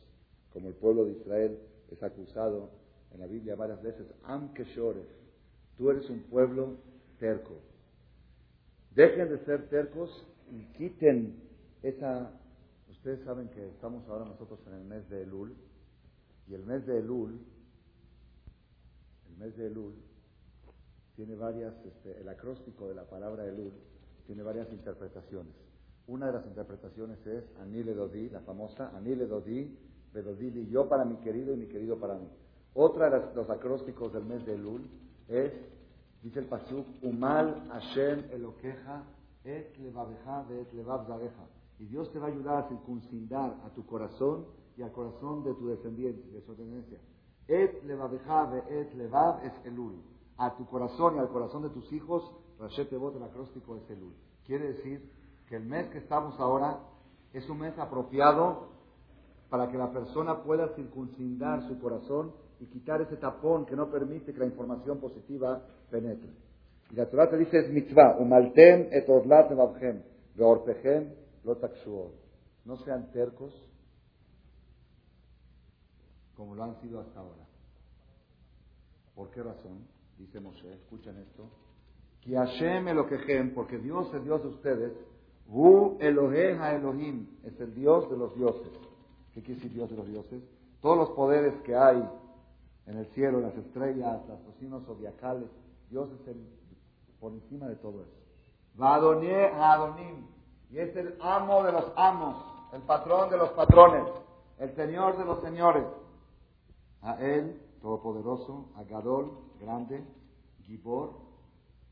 como 0.52 0.68
el 0.68 0.74
pueblo 0.74 1.06
de 1.06 1.12
Israel 1.12 1.58
es 1.90 2.02
acusado 2.02 2.81
en 3.14 3.20
la 3.20 3.26
Biblia 3.26 3.54
varias 3.54 3.82
veces, 3.82 4.06
am 4.24 4.52
keshores, 4.54 5.06
tú 5.76 5.90
eres 5.90 6.08
un 6.10 6.22
pueblo 6.24 6.76
terco. 7.18 7.54
Dejen 8.94 9.28
de 9.28 9.38
ser 9.44 9.68
tercos 9.68 10.10
y 10.50 10.64
quiten 10.76 11.40
esa... 11.82 12.30
Ustedes 12.90 13.24
saben 13.24 13.48
que 13.48 13.68
estamos 13.68 14.06
ahora 14.08 14.24
nosotros 14.24 14.60
en 14.66 14.74
el 14.74 14.84
mes 14.84 15.08
de 15.08 15.22
Elul, 15.22 15.54
y 16.46 16.54
el 16.54 16.64
mes 16.64 16.86
de 16.86 16.98
Elul, 16.98 17.40
el 19.28 19.36
mes 19.38 19.56
de 19.56 19.66
Elul, 19.66 19.94
tiene 21.16 21.34
varias, 21.34 21.74
este, 21.84 22.20
el 22.20 22.28
acróstico 22.28 22.88
de 22.88 22.94
la 22.94 23.04
palabra 23.04 23.46
Elul 23.46 23.72
tiene 24.26 24.42
varias 24.42 24.70
interpretaciones. 24.72 25.52
Una 26.06 26.26
de 26.26 26.32
las 26.32 26.46
interpretaciones 26.46 27.24
es 27.26 27.44
Anile 27.60 27.94
Dodi, 27.94 28.28
la 28.28 28.40
famosa 28.40 28.96
Anile 28.96 29.26
Dodi, 29.26 29.76
Bedodili, 30.12 30.68
yo 30.68 30.88
para 30.88 31.04
mi 31.04 31.16
querido 31.16 31.54
y 31.54 31.56
mi 31.56 31.66
querido 31.66 31.98
para 31.98 32.16
mí. 32.16 32.28
Otra 32.74 33.10
de 33.10 33.34
los 33.34 33.50
acrósticos 33.50 34.12
del 34.12 34.24
mes 34.24 34.44
de 34.46 34.54
Elul 34.54 34.88
es, 35.28 35.52
dice 36.22 36.38
el 36.38 36.46
Pasuk, 36.46 36.86
Umal 37.02 37.68
Hashem 37.68 38.30
Eloqueja 38.30 39.04
et 39.44 39.76
levabeja 39.78 40.44
de 40.48 40.62
et 40.62 40.72
levav 40.72 41.06
zareja. 41.06 41.46
Y 41.78 41.86
Dios 41.86 42.10
te 42.12 42.18
va 42.18 42.28
a 42.28 42.30
ayudar 42.30 42.64
a 42.64 42.68
circuncidar 42.68 43.56
a 43.66 43.70
tu 43.74 43.84
corazón 43.86 44.46
y 44.76 44.82
al 44.82 44.92
corazón 44.92 45.42
de 45.44 45.52
tu 45.54 45.66
descendiente, 45.66 46.30
de 46.30 46.40
su 46.42 46.52
descendencia. 46.52 46.98
Et 47.48 47.82
levabeja 47.84 48.46
de 48.46 48.80
et 48.80 48.94
levav 48.94 49.44
es 49.44 49.52
Elul. 49.66 50.00
A 50.38 50.56
tu 50.56 50.64
corazón 50.66 51.16
y 51.16 51.18
al 51.18 51.28
corazón 51.28 51.62
de 51.62 51.70
tus 51.70 51.92
hijos, 51.92 52.22
Rashet 52.58 52.88
Tebot, 52.88 53.16
el 53.16 53.22
acróstico 53.22 53.76
es 53.76 53.90
Elul. 53.90 54.14
Quiere 54.46 54.72
decir 54.72 55.10
que 55.48 55.56
el 55.56 55.64
mes 55.64 55.90
que 55.90 55.98
estamos 55.98 56.38
ahora 56.40 56.78
es 57.32 57.48
un 57.50 57.58
mes 57.58 57.76
apropiado 57.78 58.68
para 59.50 59.70
que 59.70 59.76
la 59.76 59.92
persona 59.92 60.42
pueda 60.42 60.68
circuncidar 60.68 61.68
su 61.68 61.78
corazón 61.78 62.32
y 62.62 62.66
quitar 62.66 63.02
ese 63.02 63.16
tapón 63.16 63.66
que 63.66 63.74
no 63.74 63.90
permite 63.90 64.32
que 64.32 64.38
la 64.38 64.46
información 64.46 65.00
positiva 65.00 65.60
penetre. 65.90 66.30
Y 66.92 66.94
la 66.94 67.06
Torah 67.10 67.28
te 67.28 67.36
dice 67.36 67.58
es 67.58 67.70
mitzvah, 67.70 68.18
umaltem 68.20 68.86
et 68.92 69.08
orlat 69.08 69.50
evavchem, 69.50 70.00
veorpechem 70.36 71.10
lo 71.42 71.58
No 72.64 72.76
sean 72.76 73.10
tercos 73.10 73.52
como 76.36 76.54
lo 76.54 76.62
han 76.62 76.80
sido 76.80 77.00
hasta 77.00 77.18
ahora. 77.18 77.44
¿Por 79.16 79.30
qué 79.30 79.42
razón? 79.42 79.84
Dice 80.18 80.38
Moshe, 80.38 80.72
escuchen 80.72 81.16
esto. 81.18 81.50
Que 82.20 82.36
Hashem 82.36 82.86
Eloquejem, 82.86 83.54
porque 83.54 83.78
Dios 83.78 84.14
es 84.14 84.22
Dios 84.22 84.40
de 84.40 84.48
ustedes, 84.48 84.92
Hu 85.48 85.96
Eloheja 85.98 86.76
Elohim, 86.76 87.26
es 87.42 87.58
el 87.60 87.74
Dios 87.74 88.08
de 88.08 88.16
los 88.16 88.36
dioses. 88.36 88.72
¿Qué 89.34 89.42
quiere 89.42 89.56
decir 89.56 89.72
Dios 89.72 89.90
de 89.90 89.96
los 89.96 90.06
dioses? 90.06 90.42
Todos 90.80 90.96
los 90.96 91.10
poderes 91.10 91.54
que 91.62 91.74
hay 91.74 92.08
en 92.86 92.98
el 92.98 93.06
cielo, 93.14 93.40
las 93.40 93.54
estrellas, 93.56 94.20
las 94.28 94.40
cocinas 94.40 94.82
zodiacales, 94.84 95.48
Dios 95.90 96.08
es 96.20 96.28
el 96.28 96.62
por 97.22 97.32
encima 97.32 97.68
de 97.68 97.76
todo 97.76 98.02
eso. 98.02 98.18
Vadonie 98.74 99.46
Adonim, 99.54 100.26
y 100.70 100.78
es 100.78 100.96
el 100.96 101.16
amo 101.20 101.62
de 101.62 101.70
los 101.70 101.92
amos, 101.94 102.44
el 102.72 102.82
patrón 102.82 103.30
de 103.30 103.36
los 103.36 103.50
patrones, 103.50 104.04
el 104.58 104.74
señor 104.74 105.16
de 105.16 105.24
los 105.24 105.40
señores. 105.40 105.84
A 107.00 107.14
él, 107.22 107.60
todopoderoso, 107.80 108.72
a 108.76 108.82
Gadol, 108.82 109.38
grande, 109.60 110.04
Gibor, 110.64 111.12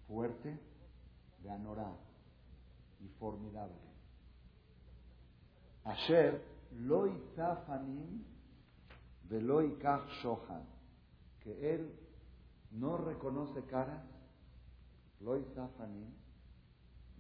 fuerte, 0.09 0.59
de 1.43 1.51
Anorá 1.51 1.93
y 3.01 3.09
formidable. 3.21 3.77
Asher, 5.85 6.43
lo 6.73 7.09
fanim 7.67 8.25
velo 9.29 9.63
shohan, 10.23 10.65
que 11.43 11.75
él 11.75 11.93
no 12.73 12.97
reconoce 12.99 13.63
caras, 13.65 14.03
lo 15.21 15.39
fanim, 15.77 16.09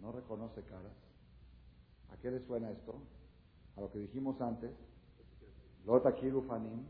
no 0.00 0.12
reconoce 0.12 0.62
caras. 0.62 0.92
¿A 2.12 2.16
qué 2.16 2.30
le 2.30 2.40
suena 2.46 2.70
esto? 2.70 2.94
A 3.76 3.80
lo 3.80 3.90
que 3.90 3.98
dijimos 3.98 4.40
antes, 4.40 4.70
lo 5.84 6.00
takiru 6.00 6.42
fanim, 6.42 6.84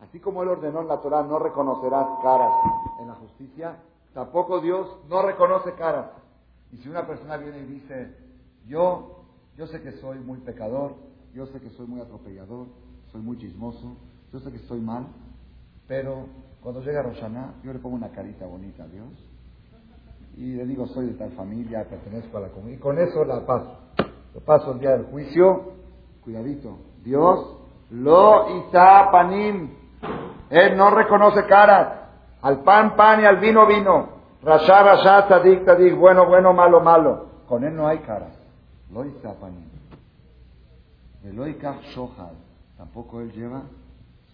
así 0.00 0.20
como 0.20 0.42
él 0.42 0.48
ordenó 0.48 0.82
en 0.82 0.88
la 0.88 1.00
no 1.24 1.38
reconocerás 1.38 2.06
caras 2.22 2.52
en 3.00 3.08
la 3.08 3.14
justicia, 3.14 3.78
tampoco 4.12 4.60
Dios 4.60 4.88
no 5.08 5.22
reconoce 5.22 5.74
caras. 5.74 6.10
Y 6.72 6.78
si 6.78 6.88
una 6.88 7.06
persona 7.06 7.36
viene 7.36 7.58
y 7.58 7.66
dice, 7.66 8.16
yo, 8.66 9.24
yo 9.56 9.66
sé 9.66 9.80
que 9.82 9.92
soy 9.92 10.18
muy 10.18 10.38
pecador, 10.40 10.94
yo 11.32 11.46
sé 11.46 11.60
que 11.60 11.70
soy 11.70 11.86
muy 11.86 12.00
atropellador, 12.00 12.66
soy 13.12 13.20
muy 13.20 13.38
chismoso, 13.38 13.96
yo 14.32 14.40
sé 14.40 14.50
que 14.50 14.58
estoy 14.58 14.80
mal, 14.80 15.06
pero 15.86 16.26
cuando 16.64 16.80
llega 16.80 17.02
Roshaná, 17.02 17.54
yo 17.62 17.72
le 17.72 17.78
pongo 17.78 17.94
una 17.94 18.08
carita 18.08 18.46
bonita 18.46 18.84
a 18.84 18.88
Dios 18.88 19.06
y 20.36 20.54
le 20.54 20.64
digo, 20.66 20.86
soy 20.88 21.06
de 21.06 21.12
tal 21.14 21.30
familia, 21.32 21.86
pertenezco 21.88 22.38
a 22.38 22.40
la 22.40 22.48
comunidad, 22.48 22.78
y 22.78 22.80
con 22.80 22.98
eso 22.98 23.24
la 23.24 23.46
paso. 23.46 23.78
Lo 24.34 24.40
paso 24.40 24.72
el 24.72 24.80
día 24.80 24.90
del 24.90 25.04
juicio, 25.04 25.74
cuidadito, 26.24 26.78
Dios 27.04 27.58
lo 27.90 28.46
panim, 29.12 29.74
Él 30.50 30.76
no 30.76 30.90
reconoce 30.90 31.46
caras, 31.46 32.00
al 32.42 32.62
pan 32.62 32.96
pan 32.96 33.20
y 33.20 33.26
al 33.26 33.36
vino 33.36 33.66
vino, 33.66 34.08
rasha 34.42 34.82
rasha, 34.82 35.28
tadik 35.28 35.64
tadik, 35.64 35.94
bueno 35.96 36.26
bueno, 36.26 36.52
malo 36.52 36.80
malo, 36.80 37.26
con 37.46 37.62
Él 37.62 37.76
no 37.76 37.86
hay 37.86 37.98
caras. 37.98 38.32
Lo 38.90 39.04
panim. 39.38 39.68
Eloikach 41.24 41.80
shohad. 41.94 42.34
Tampoco 42.76 43.20
él 43.20 43.32
lleva 43.32 43.62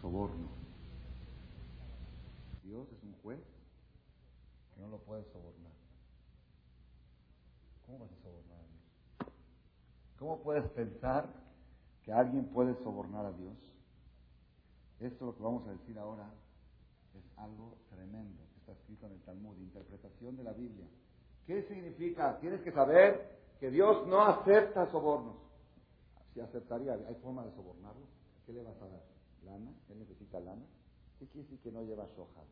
soborno. 0.01 0.49
Dios 2.65 2.87
es 2.93 3.03
un 3.05 3.15
juez 3.23 3.41
que 4.75 4.80
no 4.80 4.80
lo 4.91 4.99
puede 4.99 5.25
sobornar. 5.33 5.73
¿Cómo 7.87 7.99
vas 8.01 8.13
a 8.13 8.23
sobornar 8.23 8.59
a 8.59 8.67
Dios? 8.67 9.33
¿Cómo 10.19 10.43
puedes 10.43 10.69
pensar 10.71 11.29
que 12.03 12.13
alguien 12.13 12.47
puede 12.49 12.75
sobornar 12.83 13.27
a 13.27 13.33
Dios? 13.33 13.57
Esto 15.01 15.27
lo 15.27 15.37
que 15.37 15.43
vamos 15.43 15.67
a 15.67 15.73
decir 15.73 15.99
ahora 15.99 16.31
es 17.15 17.39
algo 17.39 17.79
tremendo 17.89 18.43
que 18.53 18.59
está 18.59 18.73
escrito 18.73 19.07
en 19.07 19.13
el 19.13 19.21
Talmud, 19.23 19.57
interpretación 19.57 20.37
de 20.37 20.45
la 20.45 20.53
Biblia. 20.53 20.87
¿Qué 21.47 21.63
significa? 21.63 22.39
Tienes 22.41 22.61
que 22.61 22.73
saber 22.73 23.41
que 23.59 23.71
Dios 23.71 24.07
no 24.07 24.23
acepta 24.23 24.87
sobornos 24.91 25.51
si 26.33 26.41
aceptaría, 26.41 26.95
¿hay 26.95 27.15
forma 27.17 27.45
de 27.45 27.53
sobornarlo? 27.53 28.07
¿Qué 28.47 28.53
le 28.53 28.63
vas 28.63 28.81
a 28.81 28.87
dar? 28.87 29.03
¿Lana? 29.45 29.73
¿Él 29.89 29.99
necesita 29.99 30.39
lana? 30.41 30.65
¿Qué 31.19 31.27
quiere 31.27 31.43
decir 31.43 31.61
que 31.61 31.73
no 31.73 31.83
lleva 31.83 32.07
shohad? 32.17 32.47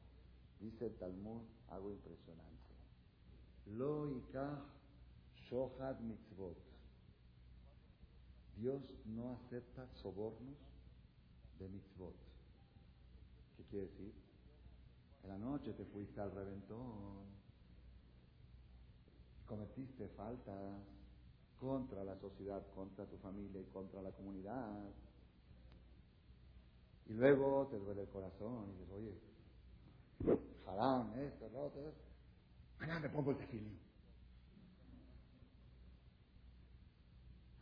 Dice 0.60 0.86
el 0.86 0.94
Talmud 0.96 1.42
algo 1.68 1.90
impresionante. 1.90 2.46
Lo 3.66 4.06
shohad 5.48 6.00
mitzvot. 6.00 6.56
Dios 8.56 8.82
no 9.06 9.32
acepta 9.32 9.86
sobornos 9.94 10.58
de 11.58 11.68
mitzvot. 11.68 12.16
¿Qué 13.56 13.64
quiere 13.64 13.86
decir? 13.86 14.12
En 15.22 15.30
la 15.30 15.38
noche 15.38 15.72
te 15.72 15.84
fuiste 15.84 16.20
al 16.20 16.32
reventón, 16.32 17.26
cometiste 19.46 20.08
faltas, 20.08 20.82
contra 21.58 22.04
la 22.04 22.16
sociedad, 22.16 22.62
contra 22.74 23.04
tu 23.06 23.16
familia 23.18 23.60
y 23.60 23.64
contra 23.66 24.00
la 24.00 24.12
comunidad. 24.12 24.90
Y 27.06 27.14
luego 27.14 27.66
te 27.70 27.78
duele 27.78 28.02
el 28.02 28.08
corazón 28.08 28.68
y 28.68 28.72
dices, 28.72 28.90
oye, 28.92 29.27
esto, 30.20 31.48
lo 31.52 31.66
otro, 31.66 31.92
mañana 32.80 33.00
me 33.00 33.08
pongo 33.08 33.32
el 33.32 33.38
tefilín. 33.38 33.78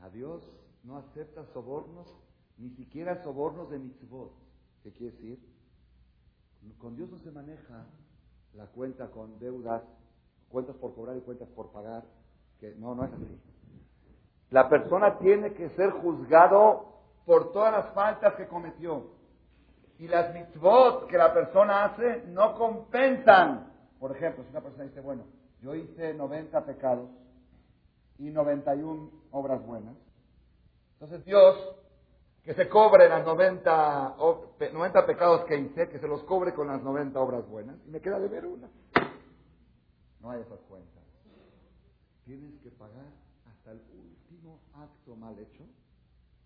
A 0.01 0.09
Dios 0.11 0.43
no 0.85 0.99
acepta 0.99 1.45
sobornos, 1.53 2.07
ni 2.59 2.71
siquiera 2.71 3.23
sobornos 3.23 3.71
de 3.71 3.79
mitzvot. 3.79 4.33
¿Qué 4.83 4.93
quiere 4.93 5.17
decir? 5.17 5.57
Con 6.79 6.97
Dios 6.97 7.11
no 7.11 7.19
se 7.19 7.31
maneja 7.31 7.87
la 8.55 8.67
cuenta 8.67 9.11
con 9.11 9.39
deudas, 9.39 9.83
cuentas 10.49 10.77
por 10.77 10.95
cobrar 10.95 11.17
y 11.17 11.21
cuentas 11.21 11.49
por 11.51 11.71
pagar, 11.71 12.05
que 12.61 12.75
no, 12.77 12.95
no 12.95 13.05
es 13.05 13.13
así. 13.13 13.41
La 14.51 14.69
persona 14.69 15.19
tiene 15.19 15.55
que 15.55 15.71
ser 15.71 15.91
juzgado 15.91 16.97
por 17.25 17.53
todas 17.53 17.73
las 17.73 17.95
faltas 17.95 18.35
que 18.35 18.47
cometió. 18.47 19.16
Y 19.99 20.09
las 20.09 20.35
mitzvot 20.35 21.07
que 21.09 21.17
la 21.17 21.33
persona 21.33 21.85
hace 21.85 22.25
no 22.29 22.55
compensan. 22.55 23.73
Por 23.99 24.15
ejemplo, 24.15 24.45
si 24.45 24.51
una 24.51 24.61
persona 24.61 24.85
dice, 24.85 25.01
bueno, 25.01 25.25
yo 25.63 25.75
hice 25.75 26.13
90 26.15 26.65
pecados 26.67 27.09
y 28.19 28.31
91 28.31 29.11
obras 29.31 29.65
buenas. 29.67 29.95
Entonces 30.95 31.25
Dios, 31.25 31.77
que 32.45 32.55
se 32.55 32.69
cobre 32.69 33.09
las 33.09 33.25
90, 33.25 34.17
90 34.73 35.07
pecados 35.07 35.45
que 35.45 35.57
hice, 35.59 35.89
que 35.89 35.99
se 35.99 36.09
los 36.09 36.23
cobre 36.25 36.55
con 36.55 36.69
las 36.69 36.83
90 36.83 37.19
obras 37.21 37.49
buenas, 37.49 37.77
y 37.87 37.91
me 37.91 38.01
queda 38.01 38.19
de 38.19 38.29
ver 38.29 38.47
una. 38.47 38.69
No 40.21 40.31
hay 40.31 40.41
esas 40.41 40.61
cuentas. 40.61 41.03
Tienes 42.25 42.59
que 42.61 42.71
pagar 42.71 43.13
hasta 43.47 43.73
el 43.73 43.81
último 43.93 44.61
acto 44.75 45.17
mal 45.17 45.39
hecho, 45.39 45.65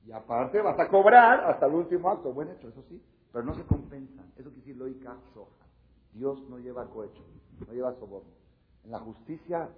y 0.04 0.12
aparte 0.12 0.60
vas 0.60 0.78
a 0.78 0.88
cobrar 0.88 1.44
hasta 1.44 1.66
el 1.66 1.74
último 1.74 2.10
acto 2.10 2.32
buen 2.32 2.48
hecho, 2.48 2.68
eso 2.68 2.82
sí, 2.88 3.02
pero 3.32 3.44
no 3.44 3.54
se 3.54 3.64
compensan. 3.64 4.26
Eso 4.36 4.50
quiere 4.50 4.56
decir 4.56 4.76
loika 4.76 5.16
soja. 5.34 5.66
Dios 6.12 6.42
no 6.48 6.58
lleva 6.58 6.86
cohecho, 6.86 7.22
no 7.66 7.72
lleva 7.72 7.94
soborno. 7.94 8.30
En 8.84 8.90
la 8.90 8.98
justicia, 8.98 9.68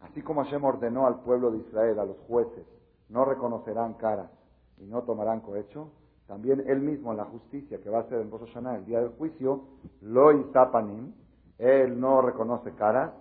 así 0.00 0.22
como 0.22 0.42
Hashem 0.42 0.64
ordenó 0.64 1.06
al 1.06 1.20
pueblo 1.20 1.50
de 1.50 1.58
Israel, 1.58 1.98
a 1.98 2.04
los 2.04 2.18
jueces, 2.28 2.64
no 3.08 3.24
reconocerán 3.24 3.94
caras 3.94 4.30
y 4.78 4.86
no 4.86 5.02
tomarán 5.02 5.40
cohecho, 5.40 5.90
también 6.26 6.64
él 6.66 6.80
mismo 6.80 7.10
en 7.10 7.18
la 7.18 7.24
justicia 7.26 7.80
que 7.82 7.90
va 7.90 8.00
a 8.00 8.08
ser 8.08 8.20
en 8.20 8.30
Rosh 8.30 8.48
Hashanah, 8.54 8.76
el 8.76 8.86
día 8.86 9.00
del 9.00 9.10
juicio, 9.10 9.64
lo 10.00 10.30
panim, 10.72 11.12
él 11.58 12.00
no 12.00 12.22
reconoce 12.22 12.72
caras, 12.74 13.12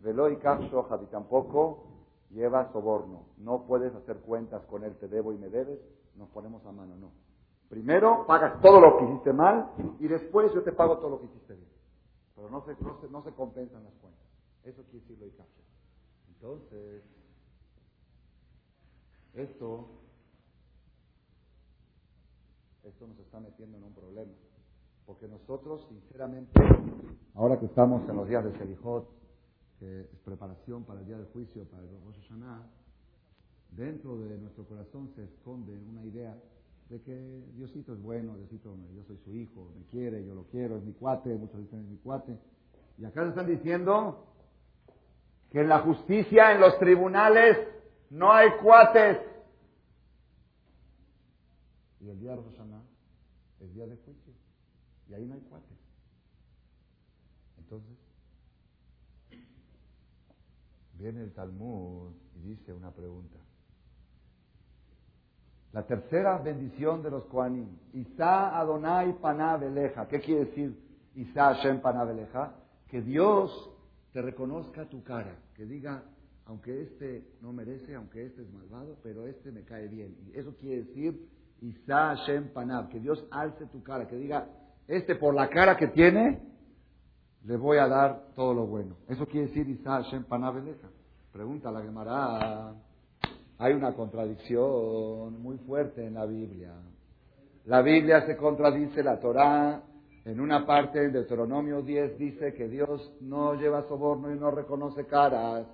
velo 0.00 0.30
y 0.30 0.34
y 0.34 1.06
tampoco 1.10 1.84
lleva 2.30 2.70
soborno. 2.72 3.24
No 3.38 3.64
puedes 3.66 3.94
hacer 3.94 4.18
cuentas 4.18 4.62
con 4.66 4.84
él, 4.84 4.94
te 4.96 5.08
debo 5.08 5.32
y 5.32 5.38
me 5.38 5.48
debes, 5.48 5.80
nos 6.16 6.28
ponemos 6.28 6.64
a 6.64 6.72
mano, 6.72 6.94
no. 6.96 7.10
Primero 7.70 8.26
pagas 8.26 8.60
todo 8.60 8.80
lo 8.80 8.98
que 8.98 9.04
hiciste 9.04 9.32
mal 9.32 9.70
y 10.00 10.08
después 10.08 10.52
yo 10.52 10.64
te 10.64 10.72
pago 10.72 10.98
todo 10.98 11.10
lo 11.10 11.20
que 11.20 11.26
hiciste 11.26 11.54
bien. 11.54 11.68
Pero 12.34 12.50
no 12.50 12.64
se, 12.64 12.76
no 13.08 13.22
se, 13.22 13.30
compensan 13.30 13.84
las 13.84 13.94
cuentas. 13.94 14.26
Eso 14.64 14.82
quiere 14.90 15.06
decir 15.06 15.18
lo 15.20 15.26
y 15.26 15.32
Entonces, 16.34 17.04
esto, 19.34 19.88
esto 22.82 23.06
nos 23.06 23.18
está 23.20 23.38
metiendo 23.38 23.78
en 23.78 23.84
un 23.84 23.94
problema. 23.94 24.32
Porque 25.06 25.28
nosotros, 25.28 25.86
sinceramente, 25.88 26.60
ahora 27.34 27.60
que 27.60 27.66
estamos 27.66 28.02
en 28.08 28.16
los 28.16 28.28
días 28.28 28.44
de 28.44 28.58
Selijot, 28.58 29.08
que 29.78 30.00
es 30.00 30.18
preparación 30.24 30.82
para 30.82 30.98
el 30.98 31.06
día 31.06 31.18
del 31.18 31.26
juicio, 31.28 31.64
para 31.66 31.84
el 31.84 31.90
Rosh 32.04 32.20
Hashanah, 32.22 32.66
dentro 33.70 34.18
de 34.18 34.38
nuestro 34.38 34.64
corazón 34.66 35.12
se 35.14 35.22
esconde 35.22 35.78
una 35.78 36.04
idea 36.04 36.36
de 36.90 37.00
que 37.02 37.44
Diosito 37.54 37.94
es 37.94 38.02
bueno, 38.02 38.36
Diosito, 38.36 38.76
yo 38.94 39.04
soy 39.04 39.16
su 39.18 39.34
hijo, 39.34 39.72
me 39.76 39.84
quiere, 39.86 40.26
yo 40.26 40.34
lo 40.34 40.44
quiero, 40.48 40.76
es 40.76 40.82
mi 40.82 40.92
cuate, 40.92 41.32
muchos 41.36 41.60
dicen 41.60 41.80
es 41.80 41.86
mi 41.86 41.96
cuate. 41.98 42.36
Y 42.98 43.04
acá 43.04 43.22
se 43.22 43.28
están 43.28 43.46
diciendo 43.46 44.26
que 45.50 45.60
en 45.60 45.68
la 45.68 45.80
justicia, 45.80 46.52
en 46.52 46.60
los 46.60 46.78
tribunales, 46.80 47.56
no 48.10 48.32
hay 48.32 48.50
cuates. 48.60 49.18
Y 52.00 52.08
el 52.08 52.18
día 52.18 52.30
de 52.30 52.36
Rosana 52.36 52.82
es 53.60 53.72
día 53.72 53.86
de 53.86 53.96
juicio. 53.96 54.32
Y 55.08 55.14
ahí 55.14 55.24
no 55.26 55.34
hay 55.34 55.40
cuates. 55.42 55.78
Entonces, 57.58 57.96
viene 60.94 61.22
el 61.22 61.32
Talmud 61.32 62.12
y 62.34 62.40
dice 62.40 62.72
una 62.72 62.90
pregunta. 62.90 63.39
La 65.72 65.86
tercera 65.86 66.36
bendición 66.38 67.02
de 67.02 67.10
los 67.10 67.24
Koanim. 67.26 67.68
Isa 67.92 68.58
Adonai 68.58 69.12
Panabeleja. 69.20 70.08
¿Qué 70.08 70.20
quiere 70.20 70.46
decir 70.46 70.76
Isa 71.14 71.54
Hashem 71.54 71.80
Panabeleja? 71.80 72.54
Que 72.88 73.00
Dios 73.00 73.70
te 74.12 74.20
reconozca 74.20 74.86
tu 74.86 75.04
cara. 75.04 75.36
Que 75.54 75.64
diga, 75.64 76.02
aunque 76.46 76.82
este 76.82 77.24
no 77.40 77.52
merece, 77.52 77.94
aunque 77.94 78.26
este 78.26 78.42
es 78.42 78.52
malvado, 78.52 78.96
pero 79.04 79.28
este 79.28 79.52
me 79.52 79.62
cae 79.62 79.86
bien. 79.86 80.16
Y 80.26 80.38
eso 80.38 80.56
quiere 80.56 80.82
decir 80.82 81.28
Isa 81.60 82.16
Hashem 82.16 82.48
Panab. 82.52 82.88
Que 82.88 82.98
Dios 82.98 83.24
alce 83.30 83.66
tu 83.66 83.80
cara. 83.84 84.08
Que 84.08 84.16
diga, 84.16 84.48
este 84.88 85.14
por 85.14 85.34
la 85.34 85.48
cara 85.48 85.76
que 85.76 85.86
tiene, 85.86 86.42
le 87.44 87.56
voy 87.56 87.78
a 87.78 87.86
dar 87.86 88.32
todo 88.34 88.54
lo 88.54 88.66
bueno. 88.66 88.96
Eso 89.06 89.24
quiere 89.26 89.46
decir 89.46 89.68
Isa 89.68 90.02
Hashem 90.02 90.24
Panabeleja. 90.24 90.88
Pregunta 91.30 91.68
a 91.68 91.72
la 91.72 91.82
Gemara. 91.82 92.74
Hay 93.60 93.74
una 93.74 93.92
contradicción 93.92 95.42
muy 95.42 95.58
fuerte 95.58 96.06
en 96.06 96.14
la 96.14 96.24
Biblia. 96.24 96.72
La 97.66 97.82
Biblia 97.82 98.24
se 98.24 98.34
contradice, 98.34 99.02
la 99.02 99.20
Torá, 99.20 99.82
en 100.24 100.40
una 100.40 100.64
parte 100.64 100.98
del 100.98 101.12
Deuteronomio 101.12 101.82
10 101.82 102.16
dice 102.16 102.54
que 102.54 102.68
Dios 102.68 103.12
no 103.20 103.52
lleva 103.56 103.86
soborno 103.86 104.34
y 104.34 104.38
no 104.38 104.50
reconoce 104.50 105.04
caras. 105.04 105.66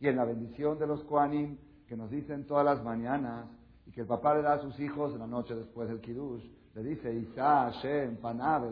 Y 0.00 0.08
en 0.08 0.16
la 0.16 0.24
bendición 0.24 0.78
de 0.78 0.86
los 0.86 1.04
Koanim, 1.04 1.58
que 1.86 1.98
nos 1.98 2.10
dicen 2.10 2.46
todas 2.46 2.64
las 2.64 2.82
mañanas, 2.82 3.44
y 3.86 3.90
que 3.90 4.00
el 4.00 4.06
papá 4.06 4.34
le 4.34 4.40
da 4.40 4.54
a 4.54 4.62
sus 4.62 4.80
hijos 4.80 5.12
en 5.12 5.18
la 5.18 5.26
noche 5.26 5.54
después 5.54 5.86
del 5.86 6.00
Kiddush, 6.00 6.46
le 6.74 6.82
dice, 6.82 7.12
Isa, 7.12 7.70
Hashem, 7.70 8.16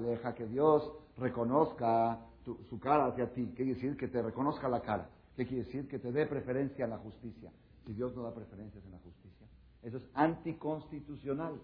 deja 0.07 0.35
que 0.35 0.47
Dios 0.47 0.91
reconozca 1.18 2.20
su 2.43 2.81
cara 2.81 3.05
hacia 3.09 3.31
ti. 3.35 3.49
¿Qué 3.49 3.64
quiere 3.64 3.75
decir? 3.75 3.99
Que 3.99 4.09
te 4.09 4.23
reconozca 4.23 4.66
la 4.66 4.81
cara. 4.81 5.11
¿Qué 5.37 5.47
quiere 5.47 5.64
decir? 5.64 5.87
Que 5.87 5.99
te 5.99 6.11
dé 6.11 6.25
preferencia 6.25 6.85
en 6.85 6.91
la 6.93 6.97
justicia 6.97 7.53
si 7.87 7.93
Dios 7.93 8.14
no 8.14 8.22
da 8.22 8.35
preferencias 8.35 8.85
en 8.85 8.93
la 8.93 8.99
justicia? 8.99 9.47
Eso 9.83 9.97
es 9.97 10.05
anticonstitucional. 10.14 11.61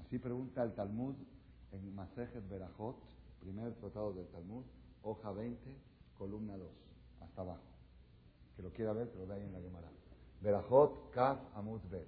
Así 0.00 0.18
pregunta 0.18 0.62
el 0.62 0.72
Talmud 0.74 1.14
en 1.72 1.94
Masejet 1.94 2.48
Berajot, 2.48 2.96
primer 3.40 3.74
tratado 3.74 4.12
del 4.12 4.26
Talmud, 4.28 4.64
hoja 5.02 5.32
20, 5.32 5.58
columna 6.18 6.56
2, 6.56 6.68
hasta 7.22 7.42
abajo. 7.42 7.62
Que 8.56 8.62
lo 8.62 8.70
quiera 8.70 8.92
ver, 8.92 9.10
que 9.10 9.18
lo 9.18 9.26
vea 9.26 9.36
ahí 9.36 9.44
en 9.44 9.52
la 9.52 9.60
Gemara. 9.60 9.88
Berajot, 10.40 11.10
Kaf, 11.10 11.38
Amud, 11.54 11.80
Bet. 11.90 12.06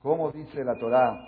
¿Cómo 0.00 0.30
dice 0.32 0.64
la 0.64 0.78
Torá? 0.78 1.18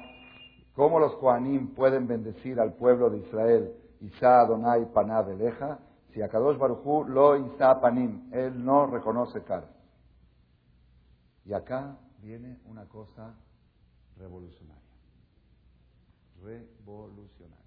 ¿Cómo 0.74 1.00
los 1.00 1.14
Koanim 1.16 1.74
pueden 1.74 2.06
bendecir 2.06 2.60
al 2.60 2.74
pueblo 2.74 3.08
de 3.08 3.18
Israel? 3.18 3.74
Isa 4.02 4.42
Adonai 4.42 4.92
Paná 4.92 5.22
Beleja, 5.22 5.78
si 6.16 6.22
Akadosh 6.22 6.56
Barujú 6.56 7.04
lo 7.04 7.36
panim, 7.78 8.32
él 8.32 8.64
no 8.64 8.86
reconoce 8.86 9.42
cara. 9.42 9.68
Y 11.44 11.52
acá 11.52 11.98
viene 12.22 12.58
una 12.64 12.86
cosa 12.86 13.34
revolucionaria. 14.16 14.82
Revolucionaria. 16.42 17.66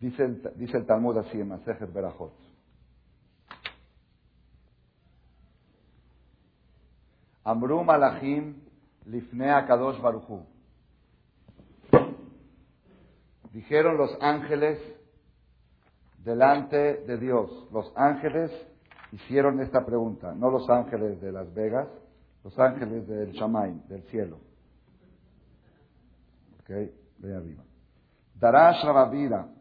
Dice 0.00 0.24
el, 0.24 0.52
dice 0.56 0.78
el 0.78 0.86
Talmud 0.86 1.18
así 1.18 1.38
en 1.38 1.48
Masejet 1.48 1.92
Berajot. 1.92 2.53
Amru 7.44 7.84
Malachim 7.84 8.54
Lifnea 9.06 9.66
Kadosh 9.66 10.00
Baruchu. 10.00 10.44
Dijeron 13.52 13.96
los 13.96 14.16
ángeles 14.20 14.78
delante 16.24 17.04
de 17.04 17.18
Dios. 17.18 17.68
Los 17.70 17.92
ángeles 17.96 18.50
hicieron 19.12 19.60
esta 19.60 19.84
pregunta, 19.84 20.34
no 20.34 20.50
los 20.50 20.68
ángeles 20.68 21.20
de 21.20 21.30
Las 21.30 21.52
Vegas, 21.54 21.88
los 22.42 22.58
ángeles 22.58 23.06
del 23.06 23.32
Shamaim, 23.32 23.86
del 23.86 24.02
cielo. 24.04 24.38
Ok, 26.60 26.70
ve 27.18 27.34
arriba. 27.34 27.62
Darash 28.34 28.84
Rabavira. 28.84 29.53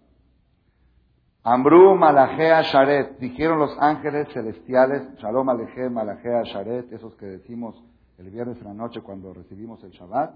Amru 1.45 1.97
Malachea 1.97 2.61
Sharet, 2.61 3.19
dijeron 3.19 3.59
los 3.59 3.77
ángeles 3.77 4.29
celestiales, 4.33 5.13
Shalom 5.17 5.49
Aleje 5.49 5.89
Malachea 5.89 6.43
Sharet, 6.43 6.89
esos 6.93 7.13
que 7.15 7.25
decimos 7.25 7.75
el 8.17 8.29
viernes 8.29 8.57
en 8.59 8.63
la 8.63 8.73
noche 8.73 9.01
cuando 9.01 9.33
recibimos 9.33 9.83
el 9.83 9.91
Shabbat. 9.91 10.33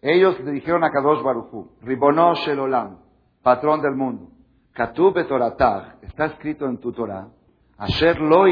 Ellos 0.00 0.38
le 0.40 0.52
dijeron 0.52 0.84
a 0.84 0.92
Kadosh 0.92 1.20
Baruchu, 1.24 1.72
Ribono 1.82 2.34
Shelolam, 2.34 2.98
patrón 3.42 3.82
del 3.82 3.96
mundo, 3.96 4.28
Katub 4.72 5.14
Toratag, 5.26 5.98
está 6.02 6.26
escrito 6.26 6.66
en 6.66 6.78
tu 6.78 6.92
Torah, 6.92 7.26
Asher 7.76 8.20
lo 8.20 8.44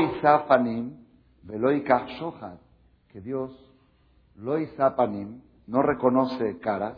panim, 0.49 0.97
velo 1.45 1.71
shohat, 1.71 2.59
que 3.13 3.21
Dios 3.21 3.53
lo 4.35 4.57
panim, 4.97 5.43
no 5.69 5.83
reconoce 5.83 6.59
caras 6.59 6.97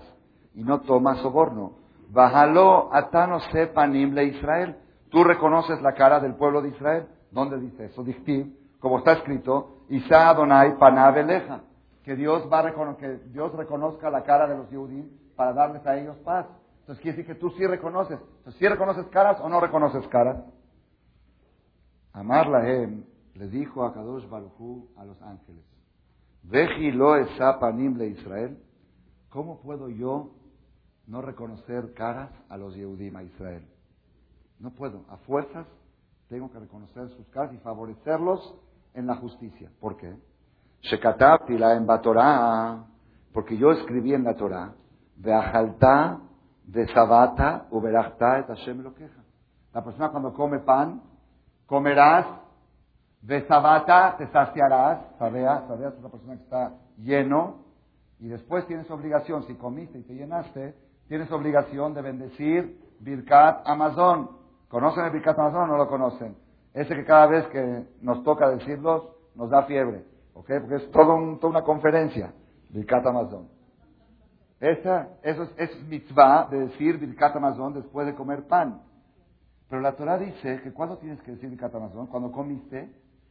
y 0.55 0.63
no 0.63 0.81
toma 0.81 1.17
soborno. 1.17 1.73
Bajalo 2.13 2.93
atano 2.93 3.39
panim 3.73 4.15
le 4.15 4.25
Israel. 4.25 4.77
tú 5.11 5.23
reconoces 5.25 5.81
la 5.81 5.93
cara 5.95 6.21
del 6.21 6.35
pueblo 6.35 6.61
de 6.61 6.71
Israel. 6.71 7.07
¿Dónde 7.31 7.59
dice 7.59 7.87
eso? 7.87 8.03
Dictiv, 8.03 8.53
como 8.81 8.99
está 8.99 9.13
escrito, 9.13 9.85
Isa 9.89 10.29
Adonai 10.29 10.77
Panabeleja, 10.79 11.61
que 12.03 12.17
Dios 12.17 12.49
va 12.53 12.65
que 12.97 13.19
Dios 13.29 13.53
reconozca 13.55 14.11
la 14.11 14.23
cara 14.25 14.49
de 14.49 14.57
los 14.57 14.69
judíos 14.69 15.07
para 15.37 15.53
darles 15.53 15.87
a 15.87 15.97
ellos 15.97 16.17
paz. 16.19 16.47
Entonces 16.81 17.03
quiere 17.03 17.19
decir 17.19 17.35
que 17.35 17.41
tú 17.41 17.51
sí 17.51 17.67
reconoces. 17.67 18.19
Entonces, 18.39 18.59
¿sí 18.59 18.67
reconoces 18.67 19.07
caras 19.07 19.41
o 19.41 19.49
no 19.49 19.61
reconoces 19.61 20.07
caras? 20.09 20.43
Amar 22.13 22.49
Lahem 22.49 23.05
le 23.35 23.47
dijo 23.47 23.85
a 23.85 23.95
Kadosh 23.95 24.29
Baruchu 24.29 24.89
a 24.97 25.05
los 25.05 25.21
ángeles, 25.23 25.65
Veji 26.43 26.91
lo 26.91 27.15
panim 27.61 27.97
le 27.97 28.09
Israel, 28.09 28.59
¿cómo 29.29 29.61
puedo 29.61 29.89
yo 29.89 30.31
no 31.11 31.21
reconocer 31.21 31.93
caras 31.93 32.31
a 32.49 32.57
los 32.57 32.75
Yehudim, 32.75 33.17
a 33.17 33.23
Israel? 33.25 33.67
No 34.61 34.71
puedo, 34.71 35.05
a 35.09 35.17
fuerzas 35.19 35.67
tengo 36.29 36.51
que 36.51 36.61
reconocer 36.61 37.09
sus 37.11 37.27
caras 37.29 37.53
y 37.53 37.59
favorecerlos 37.59 38.55
en 38.95 39.07
la 39.07 39.17
justicia. 39.17 39.71
¿Por 39.81 39.97
qué? 39.97 40.17
Shekatabtila 40.83 41.75
en 41.75 41.87
porque 43.33 43.57
yo 43.57 43.73
escribí 43.73 44.15
en 44.15 44.23
la 44.25 44.37
Torah, 44.37 44.73
Beajalta, 45.17 46.21
de 46.65 46.87
Sabata, 46.95 47.67
Hashem 48.47 48.83
lo 48.83 48.95
queja. 48.95 49.21
La 49.73 49.83
persona 49.83 50.11
cuando 50.11 50.33
come 50.33 50.61
pan, 50.61 51.03
comerás, 51.67 52.27
de 53.21 53.47
Sabata, 53.47 54.17
te 54.17 54.29
saciarás, 54.29 55.17
sabeas, 55.19 55.67
sabeas 55.67 55.95
es 55.95 56.03
la 56.03 56.09
persona 56.09 56.37
que 56.37 56.43
está 56.45 56.75
lleno, 56.97 57.65
y 58.21 58.29
después 58.29 58.67
tienes 58.67 58.89
obligación, 58.91 59.43
si 59.45 59.55
comiste 59.55 59.99
y 59.99 60.03
te 60.03 60.15
llenaste, 60.15 60.75
tienes 61.11 61.31
obligación 61.33 61.93
de 61.93 62.03
bendecir 62.03 62.81
Birkat 63.01 63.67
Amazon. 63.67 64.31
¿Conocen 64.69 65.07
el 65.07 65.11
Birkat 65.11 65.37
Amazon 65.37 65.63
o 65.63 65.67
no 65.67 65.77
lo 65.77 65.89
conocen? 65.89 66.37
Ese 66.73 66.95
que 66.95 67.05
cada 67.05 67.27
vez 67.27 67.49
que 67.49 67.85
nos 68.01 68.23
toca 68.23 68.49
decirlos, 68.49 69.09
nos 69.35 69.51
da 69.51 69.65
fiebre. 69.65 70.05
¿Ok? 70.35 70.47
Porque 70.61 70.77
es 70.77 70.91
todo 70.93 71.37
toda 71.39 71.51
una 71.51 71.63
conferencia. 71.63 72.33
Birkat 72.69 73.05
Amazon. 73.05 73.49
Esa, 74.61 75.09
eso 75.25 75.43
es, 75.43 75.55
es, 75.57 75.83
mitzvah 75.89 76.47
de 76.49 76.69
decir 76.69 76.97
Birkat 76.99 77.35
Amazon 77.35 77.75
después 77.75 78.07
de 78.07 78.15
comer 78.15 78.47
pan. 78.47 78.81
Pero 79.69 79.83
la 79.83 79.97
Torah 79.97 80.17
dice 80.17 80.61
que 80.63 80.73
cuando 80.73 80.99
tienes 80.99 81.21
que 81.23 81.33
decir 81.33 81.51
Birkat 81.51 81.75
Amazon, 81.75 82.07
cuando 82.07 82.31
comiste 82.31 82.89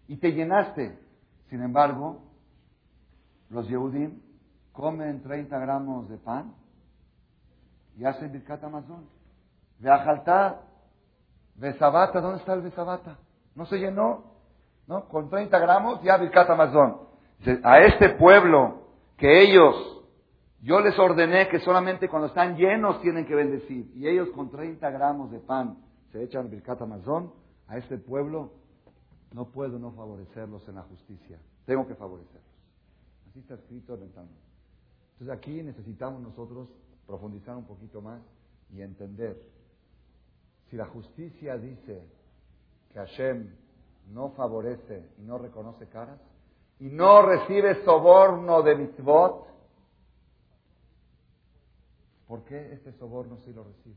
y 0.09 0.17
te 0.17 0.33
llenaste. 0.33 0.99
Sin 1.49 1.61
embargo, 1.61 2.23
los 3.49 3.69
Yehudim 3.69 4.19
comen 4.73 5.21
30 5.21 5.57
gramos 5.59 6.09
de 6.09 6.17
pan 6.17 6.55
y 7.99 8.05
hacen 8.05 8.31
Birkat 8.31 8.63
Amazon. 8.63 9.05
De 9.77 9.91
Ajaltá, 9.91 10.61
Besabata, 11.55 12.21
¿dónde 12.21 12.39
está 12.39 12.53
el 12.53 12.61
Besabata? 12.61 13.19
No 13.55 13.65
se 13.65 13.77
llenó, 13.77 14.23
¿no? 14.87 15.07
Con 15.09 15.29
30 15.29 15.59
gramos 15.59 16.01
ya 16.01 16.17
Birkat 16.17 16.49
Amazon. 16.49 16.97
A 17.63 17.79
este 17.79 18.09
pueblo 18.11 18.87
que 19.17 19.41
ellos 19.41 19.75
yo 20.61 20.79
les 20.79 20.97
ordené 20.97 21.49
que 21.49 21.59
solamente 21.59 22.09
cuando 22.09 22.27
están 22.27 22.55
llenos 22.55 23.01
tienen 23.01 23.25
que 23.25 23.35
bendecir. 23.35 23.91
Y 23.95 24.07
ellos 24.07 24.29
con 24.29 24.49
30 24.49 24.89
gramos 24.91 25.31
de 25.31 25.39
pan 25.39 25.77
se 26.11 26.23
echan 26.23 26.49
Birkat 26.49 26.81
Amazon. 26.81 27.33
A 27.67 27.77
este 27.77 27.97
pueblo 27.97 28.53
no 29.33 29.49
puedo 29.51 29.77
no 29.77 29.91
favorecerlos 29.91 30.67
en 30.69 30.75
la 30.75 30.83
justicia. 30.83 31.39
Tengo 31.65 31.85
que 31.85 31.95
favorecerlos. 31.95 32.43
Así 33.29 33.39
está 33.39 33.55
escrito 33.55 33.95
en 33.95 34.03
el 34.03 34.11
Talmud. 34.11 34.31
Entonces 35.13 35.37
aquí 35.37 35.61
necesitamos 35.61 36.21
nosotros 36.21 36.69
profundizar 37.09 37.57
un 37.57 37.65
poquito 37.65 38.01
más 38.01 38.21
y 38.71 38.83
entender. 38.83 39.35
Si 40.69 40.77
la 40.77 40.85
justicia 40.85 41.57
dice 41.57 42.07
que 42.93 42.99
Hashem 42.99 43.49
no 44.11 44.29
favorece 44.29 45.09
y 45.17 45.23
no 45.23 45.39
reconoce 45.39 45.87
caras 45.87 46.19
y 46.79 46.85
no 46.85 47.23
recibe 47.23 47.83
soborno 47.83 48.61
de 48.61 48.75
mitzvot, 48.75 49.49
¿Por 52.27 52.43
qué 52.43 52.73
este 52.73 52.93
soborno 52.93 53.39
sí 53.43 53.51
lo 53.51 53.63
recibe? 53.63 53.95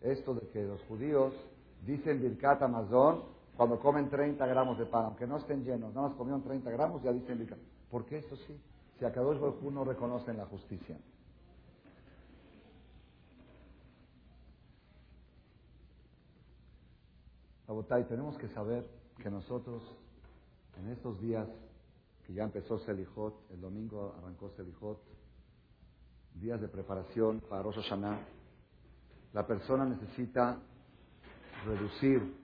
Esto 0.00 0.34
de 0.34 0.48
que 0.48 0.64
los 0.64 0.82
judíos 0.88 1.32
dicen 1.86 2.20
Birkat 2.20 2.60
Amazon 2.62 3.22
cuando 3.56 3.78
comen 3.78 4.10
30 4.10 4.44
gramos 4.44 4.76
de 4.76 4.86
pan, 4.86 5.04
aunque 5.04 5.28
no 5.28 5.36
estén 5.36 5.62
llenos, 5.62 5.94
nada 5.94 6.08
más 6.08 6.16
comieron 6.16 6.42
30 6.42 6.68
gramos, 6.68 7.00
ya 7.04 7.12
dicen 7.12 7.38
Birkat. 7.38 7.60
¿Por 7.88 8.06
qué 8.06 8.18
eso 8.18 8.34
sí? 8.34 8.60
Si 9.00 9.06
a 9.06 9.12
Kadosh 9.12 9.40
Baruj 9.40 9.62
no 9.72 9.82
reconocen 9.82 10.36
la 10.36 10.44
justicia. 10.44 10.98
Abotay, 17.66 18.04
tenemos 18.04 18.36
que 18.36 18.48
saber 18.48 18.86
que 19.22 19.30
nosotros, 19.30 19.82
en 20.76 20.90
estos 20.90 21.18
días 21.18 21.48
que 22.26 22.34
ya 22.34 22.44
empezó 22.44 22.78
Selijot, 22.80 23.50
el 23.50 23.62
domingo 23.62 24.14
arrancó 24.18 24.50
Selijot, 24.50 25.00
días 26.34 26.60
de 26.60 26.68
preparación 26.68 27.40
para 27.48 27.62
Rosh 27.62 27.76
Hashanah, 27.76 28.20
la 29.32 29.46
persona 29.46 29.86
necesita 29.86 30.58
reducir, 31.64 32.36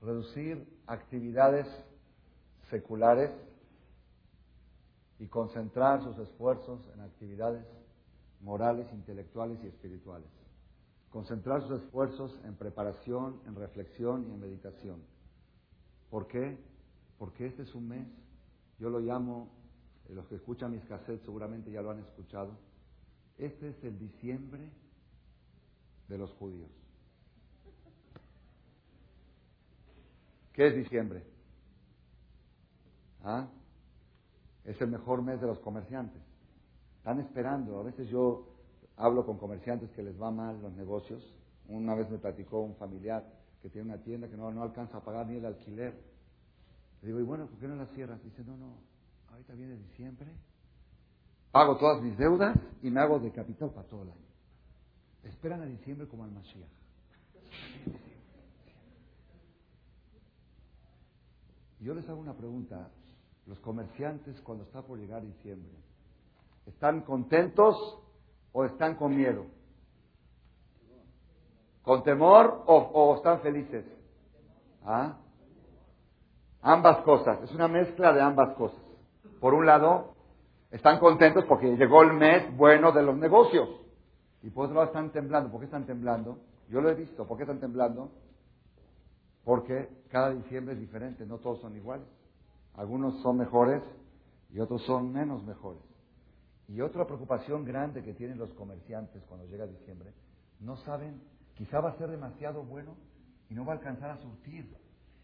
reducir 0.00 0.66
actividades 0.86 1.66
seculares 2.70 3.30
y 5.18 5.26
concentrar 5.26 6.02
sus 6.02 6.18
esfuerzos 6.18 6.80
en 6.94 7.00
actividades 7.00 7.64
morales, 8.40 8.86
intelectuales 8.92 9.58
y 9.64 9.66
espirituales. 9.68 10.28
Concentrar 11.10 11.62
sus 11.62 11.82
esfuerzos 11.82 12.38
en 12.44 12.54
preparación, 12.56 13.40
en 13.46 13.54
reflexión 13.54 14.26
y 14.28 14.32
en 14.32 14.40
meditación. 14.40 15.02
¿Por 16.10 16.26
qué? 16.26 16.58
Porque 17.18 17.46
este 17.46 17.62
es 17.62 17.74
un 17.74 17.88
mes 17.88 18.06
yo 18.78 18.90
lo 18.90 19.00
llamo, 19.00 19.48
eh, 20.08 20.14
los 20.14 20.26
que 20.26 20.36
escuchan 20.36 20.72
mis 20.72 20.84
cassettes 20.84 21.22
seguramente 21.24 21.70
ya 21.70 21.82
lo 21.82 21.90
han 21.90 22.00
escuchado. 22.00 22.56
Este 23.38 23.70
es 23.70 23.84
el 23.84 23.98
diciembre 23.98 24.70
de 26.08 26.18
los 26.18 26.32
judíos. 26.34 26.70
¿Qué 30.52 30.68
es 30.68 30.76
diciembre? 30.76 31.22
¿Ah? 33.26 33.48
Es 34.64 34.80
el 34.80 34.88
mejor 34.88 35.20
mes 35.20 35.40
de 35.40 35.46
los 35.46 35.58
comerciantes. 35.58 36.22
Están 36.96 37.20
esperando. 37.20 37.78
A 37.78 37.82
veces 37.82 38.08
yo 38.08 38.48
hablo 38.96 39.26
con 39.26 39.36
comerciantes 39.36 39.90
que 39.90 40.02
les 40.02 40.20
va 40.20 40.30
mal 40.30 40.62
los 40.62 40.72
negocios. 40.72 41.22
Una 41.68 41.94
vez 41.94 42.08
me 42.10 42.18
platicó 42.18 42.60
un 42.60 42.76
familiar 42.76 43.22
que 43.60 43.68
tiene 43.68 43.92
una 43.92 44.02
tienda 44.02 44.28
que 44.28 44.36
no, 44.36 44.50
no 44.50 44.62
alcanza 44.62 44.96
a 44.96 45.04
pagar 45.04 45.26
ni 45.26 45.36
el 45.36 45.44
alquiler 45.44 45.94
le 47.02 47.08
digo, 47.08 47.20
y 47.20 47.22
bueno, 47.24 47.46
¿por 47.46 47.58
qué 47.58 47.68
no 47.68 47.76
la 47.76 47.86
cierras? 47.86 48.22
Dice, 48.22 48.42
no, 48.44 48.56
no, 48.56 48.78
ahorita 49.30 49.54
viene 49.54 49.76
diciembre, 49.76 50.26
pago 51.52 51.76
todas 51.76 52.02
mis 52.02 52.16
deudas 52.18 52.58
y 52.82 52.90
me 52.90 53.00
hago 53.00 53.18
de 53.18 53.30
capital 53.30 53.70
para 53.70 53.86
todo 53.86 54.02
el 54.02 54.10
año. 54.10 54.26
Esperan 55.22 55.62
a 55.62 55.66
diciembre 55.66 56.06
como 56.08 56.24
al 56.24 56.32
Mashiach. 56.32 56.68
Yo 61.80 61.94
les 61.94 62.08
hago 62.08 62.20
una 62.20 62.34
pregunta. 62.34 62.90
Los 63.46 63.58
comerciantes 63.60 64.40
cuando 64.42 64.64
está 64.64 64.82
por 64.82 64.98
llegar 64.98 65.22
diciembre, 65.22 65.72
¿están 66.66 67.02
contentos 67.02 67.76
o 68.52 68.64
están 68.64 68.96
con 68.96 69.16
miedo? 69.16 69.46
¿Con 71.82 72.02
temor 72.02 72.64
o, 72.66 72.76
o 72.76 73.16
están 73.16 73.40
felices? 73.40 73.84
¿Ah? 74.84 75.18
Ambas 76.60 76.98
cosas, 77.02 77.40
es 77.42 77.52
una 77.52 77.68
mezcla 77.68 78.12
de 78.12 78.20
ambas 78.20 78.54
cosas. 78.54 78.80
Por 79.40 79.54
un 79.54 79.66
lado, 79.66 80.14
están 80.70 80.98
contentos 80.98 81.44
porque 81.44 81.76
llegó 81.76 82.02
el 82.02 82.12
mes 82.14 82.56
bueno 82.56 82.90
de 82.90 83.02
los 83.02 83.16
negocios. 83.16 83.68
Y 84.42 84.50
por 84.50 84.64
otro 84.64 84.74
lado 84.76 84.86
están 84.88 85.10
temblando. 85.10 85.50
¿Por 85.50 85.60
qué 85.60 85.66
están 85.66 85.86
temblando? 85.86 86.38
Yo 86.68 86.80
lo 86.80 86.90
he 86.90 86.94
visto. 86.94 87.26
¿Por 87.26 87.36
qué 87.36 87.44
están 87.44 87.60
temblando? 87.60 88.10
Porque 89.44 89.88
cada 90.08 90.30
diciembre 90.30 90.74
es 90.74 90.80
diferente, 90.80 91.24
no 91.24 91.38
todos 91.38 91.60
son 91.60 91.76
iguales. 91.76 92.06
Algunos 92.76 93.20
son 93.22 93.38
mejores 93.38 93.82
y 94.50 94.60
otros 94.60 94.82
son 94.84 95.12
menos 95.12 95.42
mejores. 95.44 95.82
Y 96.68 96.80
otra 96.80 97.06
preocupación 97.06 97.64
grande 97.64 98.02
que 98.02 98.14
tienen 98.14 98.38
los 98.38 98.52
comerciantes 98.54 99.22
cuando 99.24 99.46
llega 99.46 99.66
diciembre, 99.66 100.12
no 100.60 100.76
saben, 100.78 101.22
quizá 101.54 101.80
va 101.80 101.90
a 101.90 101.98
ser 101.98 102.10
demasiado 102.10 102.64
bueno 102.64 102.96
y 103.48 103.54
no 103.54 103.64
va 103.64 103.74
a 103.74 103.76
alcanzar 103.76 104.10
a 104.10 104.16
surtir. 104.18 104.74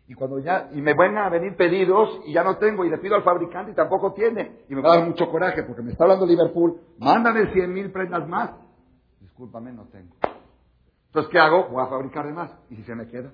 Y 0.07 0.15
cuando 0.15 0.39
ya, 0.39 0.71
y 0.73 0.81
me 0.81 0.95
van 0.95 1.17
a 1.17 1.29
venir 1.29 1.57
pedidos 1.57 2.21
y 2.27 2.33
ya 2.33 2.43
no 2.43 2.59
tengo, 2.59 2.85
y 2.85 2.91
le 2.91 2.99
pido 2.99 3.15
al 3.15 3.23
fabricante 3.23 3.73
y 3.73 3.75
tampoco 3.75 4.13
tiene, 4.13 4.65
y 4.69 4.75
me 4.75 4.83
va 4.83 4.95
a 4.95 4.99
dar 4.99 5.09
mucho 5.09 5.29
coraje 5.31 5.63
porque 5.63 5.83
me 5.83 5.93
está 5.93 6.05
hablando 6.05 6.27
Liverpool, 6.27 6.81
mándame 6.99 7.53
100 7.53 7.73
mil 7.73 7.91
prendas 7.93 8.29
más. 8.29 8.51
Discúlpame, 9.21 9.73
no 9.73 9.87
tengo. 9.87 10.15
Entonces, 11.07 11.31
¿qué 11.31 11.39
hago? 11.39 11.69
Voy 11.69 11.83
a 11.83 11.89
fabricar 11.89 12.27
de 12.27 12.33
más. 12.33 12.51
¿Y 12.71 12.77
si 12.77 12.85
se 12.85 12.95
me 12.95 13.07
queda? 13.07 13.33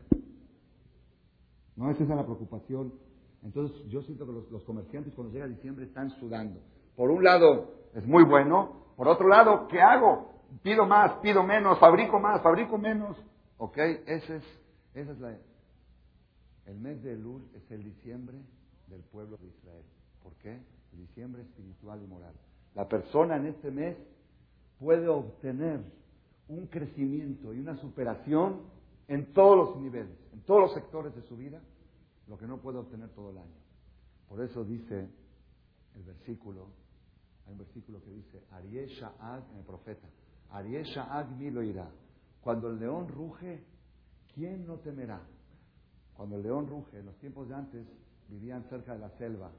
No, 1.77 1.91
esa 1.91 2.03
es 2.03 2.09
la 2.09 2.25
preocupación. 2.25 2.93
Entonces, 3.43 3.77
yo 3.89 4.03
siento 4.03 4.27
que 4.27 4.33
los, 4.33 4.63
comerciantes 4.65 5.15
cuando 5.15 5.33
llega 5.33 5.47
diciembre 5.47 5.85
están 5.85 6.11
sudando. 6.19 6.61
Por 6.97 7.11
un 7.11 7.23
lado, 7.23 7.73
es 7.95 8.07
muy 8.07 8.25
bueno, 8.25 8.87
Por 8.97 9.07
otro 9.07 9.29
lado, 9.29 9.69
¿qué 9.69 9.81
hago? 9.81 10.33
Pido 10.63 10.85
más, 10.87 11.21
pido 11.21 11.45
menos, 11.45 11.79
fabrico 11.79 12.19
más, 12.19 12.43
fabrico 12.43 12.79
menos. 12.79 13.17
¿Ok? 13.59 13.77
Ese 13.79 14.37
es, 14.37 14.45
esa 14.95 15.13
es 15.13 15.21
la... 15.21 15.39
El 16.67 16.81
mes 16.81 17.03
de 17.03 17.13
Elul 17.13 17.49
es 17.55 17.71
el 17.71 17.85
diciembre 17.85 18.39
del 18.89 19.03
pueblo 19.03 19.37
de 19.37 19.47
Israel. 19.47 19.85
¿Por 20.23 20.35
qué? 20.35 20.61
El 20.93 20.99
diciembre 20.99 21.43
espiritual 21.43 22.03
y 22.03 22.07
moral. 22.07 22.35
La 22.75 22.89
persona 22.89 23.37
en 23.37 23.47
este 23.47 23.71
mes 23.71 23.97
puede 24.79 25.09
obtener 25.09 25.81
un 26.49 26.67
crecimiento 26.67 27.55
y 27.55 27.61
una 27.61 27.77
superación 27.77 28.63
en 29.07 29.33
todos 29.33 29.57
los 29.57 29.83
niveles, 29.83 30.17
en 30.33 30.41
todos 30.43 30.61
los 30.61 30.75
sectores 30.75 31.15
de 31.15 31.23
su 31.23 31.37
vida, 31.37 31.61
lo 32.29 32.37
que 32.39 32.47
no 32.47 32.59
puede 32.59 32.79
obtener 32.79 33.09
todo 33.11 33.31
el 33.31 33.39
año. 33.39 33.57
Por 34.29 34.41
eso 34.41 34.65
dice 34.65 35.09
el 35.95 36.03
versículo, 36.03 36.67
hay 37.47 37.53
un 37.53 37.59
versículo 37.59 38.03
que 38.03 38.11
dice, 38.11 38.45
Arié 38.53 38.87
Sha'ag, 38.87 39.43
el 39.57 39.65
profeta, 39.65 40.07
Arié 40.51 40.85
Sha'ag 40.85 41.31
mi 41.37 41.51
lo 41.51 41.63
irá. 41.63 41.89
Cuando 42.41 42.69
el 42.69 42.79
león 42.79 43.09
ruge, 43.09 43.65
¿quién 44.35 44.67
no 44.67 44.77
temerá? 44.77 45.21
Cuando 46.15 46.37
el 46.37 46.43
león 46.43 46.67
ruge, 46.67 46.99
en 46.99 47.07
los 47.07 47.17
tiempos 47.19 47.49
de 47.49 47.55
antes 47.55 47.87
vivían 48.29 48.65
cerca 48.65 48.93
de 48.93 48.99
la 48.99 49.11
selva. 49.11 49.51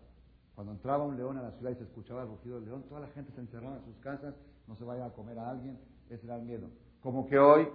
Cuando 0.53 0.73
entraba 0.73 1.03
un 1.05 1.17
león 1.17 1.37
a 1.37 1.41
la 1.41 1.51
ciudad 1.53 1.71
y 1.71 1.75
se 1.75 1.83
escuchaba 1.83 2.23
el 2.23 2.29
rugido 2.29 2.55
del 2.55 2.65
león, 2.65 2.83
toda 2.87 3.01
la 3.01 3.07
gente 3.07 3.31
se 3.31 3.41
encerraba 3.41 3.77
en 3.77 3.85
sus 3.85 3.95
casas, 3.97 4.35
no 4.67 4.75
se 4.75 4.83
vaya 4.83 5.05
a 5.05 5.13
comer 5.13 5.39
a 5.39 5.49
alguien, 5.49 5.79
ese 6.09 6.25
era 6.25 6.35
el 6.35 6.43
miedo. 6.43 6.69
Como 7.01 7.25
que 7.27 7.39
hoy, 7.39 7.67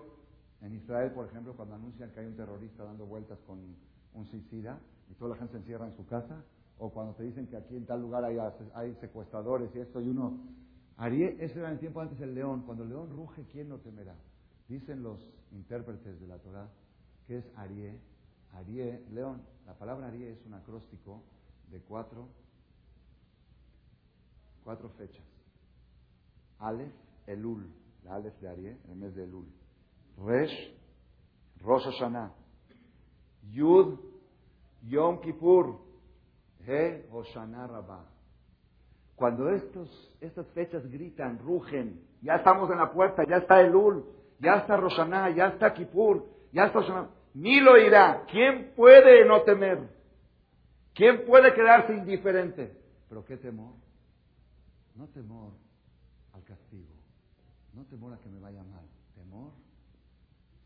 en 0.60 0.74
Israel, 0.74 1.10
por 1.12 1.26
ejemplo, 1.26 1.54
cuando 1.56 1.74
anuncian 1.74 2.10
que 2.10 2.20
hay 2.20 2.26
un 2.26 2.36
terrorista 2.36 2.84
dando 2.84 3.06
vueltas 3.06 3.38
con 3.46 3.58
un 4.14 4.26
suicida 4.26 4.80
y 5.10 5.14
toda 5.14 5.30
la 5.30 5.36
gente 5.36 5.52
se 5.52 5.58
encierra 5.58 5.86
en 5.86 5.94
su 5.96 6.06
casa, 6.06 6.44
o 6.78 6.90
cuando 6.90 7.14
te 7.14 7.22
dicen 7.22 7.46
que 7.46 7.56
aquí 7.56 7.76
en 7.76 7.86
tal 7.86 8.00
lugar 8.00 8.24
hay, 8.24 8.38
hay 8.74 8.94
secuestradores 8.96 9.74
y 9.74 9.80
esto, 9.80 10.00
y 10.00 10.08
uno... 10.08 10.40
Arié, 10.96 11.36
ese 11.40 11.58
era 11.58 11.68
en 11.68 11.74
el 11.74 11.80
tiempo 11.80 12.00
antes 12.00 12.20
el 12.20 12.34
león. 12.34 12.62
Cuando 12.62 12.84
el 12.84 12.90
león 12.90 13.10
ruge, 13.10 13.44
¿quién 13.50 13.68
no 13.68 13.78
temerá? 13.78 14.14
Dicen 14.68 15.02
los 15.02 15.18
intérpretes 15.50 16.20
de 16.20 16.26
la 16.26 16.38
Torah 16.38 16.68
que 17.26 17.38
es 17.38 17.44
Arié. 17.56 18.00
Arié, 18.52 19.04
león. 19.10 19.42
La 19.66 19.74
palabra 19.74 20.08
Arié 20.08 20.30
es 20.30 20.46
un 20.46 20.54
acróstico 20.54 21.22
de 21.70 21.80
cuatro, 21.80 22.28
cuatro 24.62 24.88
fechas. 24.90 25.24
Aleph, 26.58 26.92
Elul, 27.26 27.66
la 28.04 28.14
Aleph 28.14 28.38
de 28.40 28.48
Arié, 28.48 28.78
en 28.84 28.90
el 28.90 28.96
mes 28.96 29.14
de 29.14 29.24
Elul. 29.24 29.46
Resh, 30.18 30.72
Rosh. 31.60 31.86
Yud, 33.50 33.98
Yom 34.86 35.20
Kippur, 35.20 35.78
He 36.66 37.06
Hoshana 37.10 37.66
Rabbah. 37.66 38.04
Cuando 39.16 39.50
estos, 39.50 40.12
estas 40.20 40.46
fechas 40.48 40.84
gritan, 40.90 41.38
rugen, 41.38 42.00
ya 42.20 42.36
estamos 42.36 42.70
en 42.70 42.78
la 42.78 42.90
puerta, 42.92 43.22
ya 43.28 43.36
está 43.36 43.60
Elul, 43.60 44.04
ya 44.40 44.56
está 44.56 44.76
Roshaná, 44.76 45.30
ya 45.30 45.48
está 45.48 45.72
Kippur, 45.72 46.26
ya 46.52 46.66
está 46.66 46.80
Hoshana. 46.80 47.10
Ni 47.34 47.60
lo 47.60 47.76
irá. 47.76 48.24
¿Quién 48.30 48.72
puede 48.74 49.24
no 49.24 49.42
temer? 49.42 49.88
¿Quién 50.94 51.24
puede 51.26 51.52
quedarse 51.52 51.92
indiferente? 51.94 52.76
Pero 53.08 53.24
qué 53.24 53.36
temor. 53.36 53.74
No 54.94 55.08
temor 55.08 55.52
al 56.32 56.44
castigo. 56.44 56.94
No 57.72 57.84
temor 57.86 58.12
a 58.14 58.18
que 58.18 58.28
me 58.28 58.38
vaya 58.38 58.62
mal. 58.62 58.86
Temor 59.16 59.50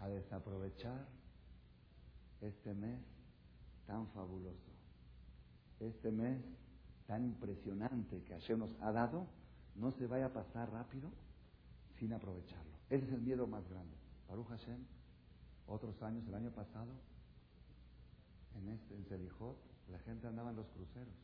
a 0.00 0.08
desaprovechar 0.08 1.06
este 2.40 2.74
mes 2.74 3.00
tan 3.86 4.06
fabuloso 4.08 4.78
este 5.80 6.10
mes 6.10 6.42
tan 7.06 7.24
impresionante 7.24 8.22
que 8.24 8.34
Hashem 8.34 8.58
nos 8.58 8.74
ha 8.80 8.92
dado 8.92 9.26
no 9.76 9.92
se 9.92 10.06
vaya 10.06 10.26
a 10.26 10.32
pasar 10.32 10.70
rápido 10.72 11.10
sin 11.98 12.12
aprovecharlo. 12.12 12.76
Ese 12.90 13.06
es 13.06 13.12
el 13.12 13.22
miedo 13.22 13.46
más 13.46 13.68
grande. 13.68 13.94
Baruch 14.28 14.48
Hashem, 14.48 14.84
otros 15.66 16.02
años, 16.02 16.26
el 16.26 16.34
año 16.34 16.50
pasado, 16.50 16.92
en 18.56 18.68
este, 18.68 18.96
en 18.96 19.04
Selijot, 19.06 19.56
la 19.88 19.98
gente 20.00 20.26
andaba 20.26 20.50
en 20.50 20.56
los 20.56 20.66
cruceros, 20.68 21.14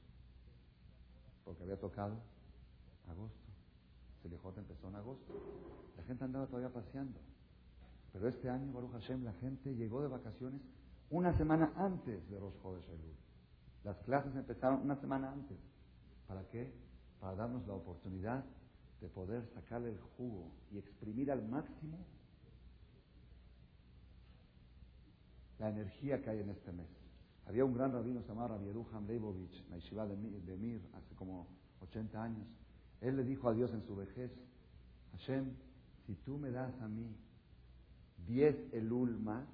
porque 1.44 1.64
había 1.64 1.78
tocado 1.78 2.16
agosto. 3.08 3.50
Selijot 4.22 4.56
empezó 4.56 4.88
en 4.88 4.94
agosto. 4.94 5.32
La 5.96 6.04
gente 6.04 6.24
andaba 6.24 6.46
todavía 6.46 6.72
paseando. 6.72 7.20
Pero 8.12 8.28
este 8.28 8.48
año, 8.48 8.72
Baruch 8.72 8.92
Hashem, 8.92 9.24
la 9.24 9.32
gente 9.34 9.74
llegó 9.74 10.00
de 10.00 10.08
vacaciones 10.08 10.60
una 11.14 11.32
semana 11.36 11.72
antes 11.76 12.28
de 12.28 12.38
Chodesh 12.38 12.88
Elul. 12.88 13.14
Las 13.84 13.96
clases 13.98 14.34
empezaron 14.34 14.82
una 14.82 14.96
semana 14.96 15.30
antes. 15.30 15.56
¿Para 16.26 16.48
qué? 16.48 16.74
Para 17.20 17.36
darnos 17.36 17.64
la 17.68 17.74
oportunidad 17.74 18.44
de 19.00 19.08
poder 19.08 19.46
sacarle 19.54 19.90
el 19.90 20.00
jugo 20.16 20.50
y 20.72 20.78
exprimir 20.78 21.30
al 21.30 21.46
máximo 21.46 22.04
la 25.60 25.68
energía 25.68 26.20
que 26.20 26.30
hay 26.30 26.40
en 26.40 26.50
este 26.50 26.72
mes. 26.72 26.88
Había 27.46 27.64
un 27.64 27.74
gran 27.74 27.92
rabino 27.92 28.20
llamado 28.26 28.48
Rabbi 28.48 28.66
Yeruham 28.66 29.06
Leibovich, 29.06 29.64
la 29.92 30.06
de 30.06 30.56
Mir, 30.56 30.82
hace 30.94 31.14
como 31.14 31.46
80 31.80 32.20
años. 32.20 32.48
Él 33.00 33.16
le 33.16 33.22
dijo 33.22 33.48
a 33.48 33.54
Dios 33.54 33.72
en 33.72 33.84
su 33.86 33.94
vejez, 33.94 34.32
Hashem, 35.12 35.52
si 36.06 36.16
tú 36.16 36.38
me 36.38 36.50
das 36.50 36.74
a 36.80 36.88
mí 36.88 37.14
10 38.26 38.72
elul 38.72 39.16
más, 39.20 39.46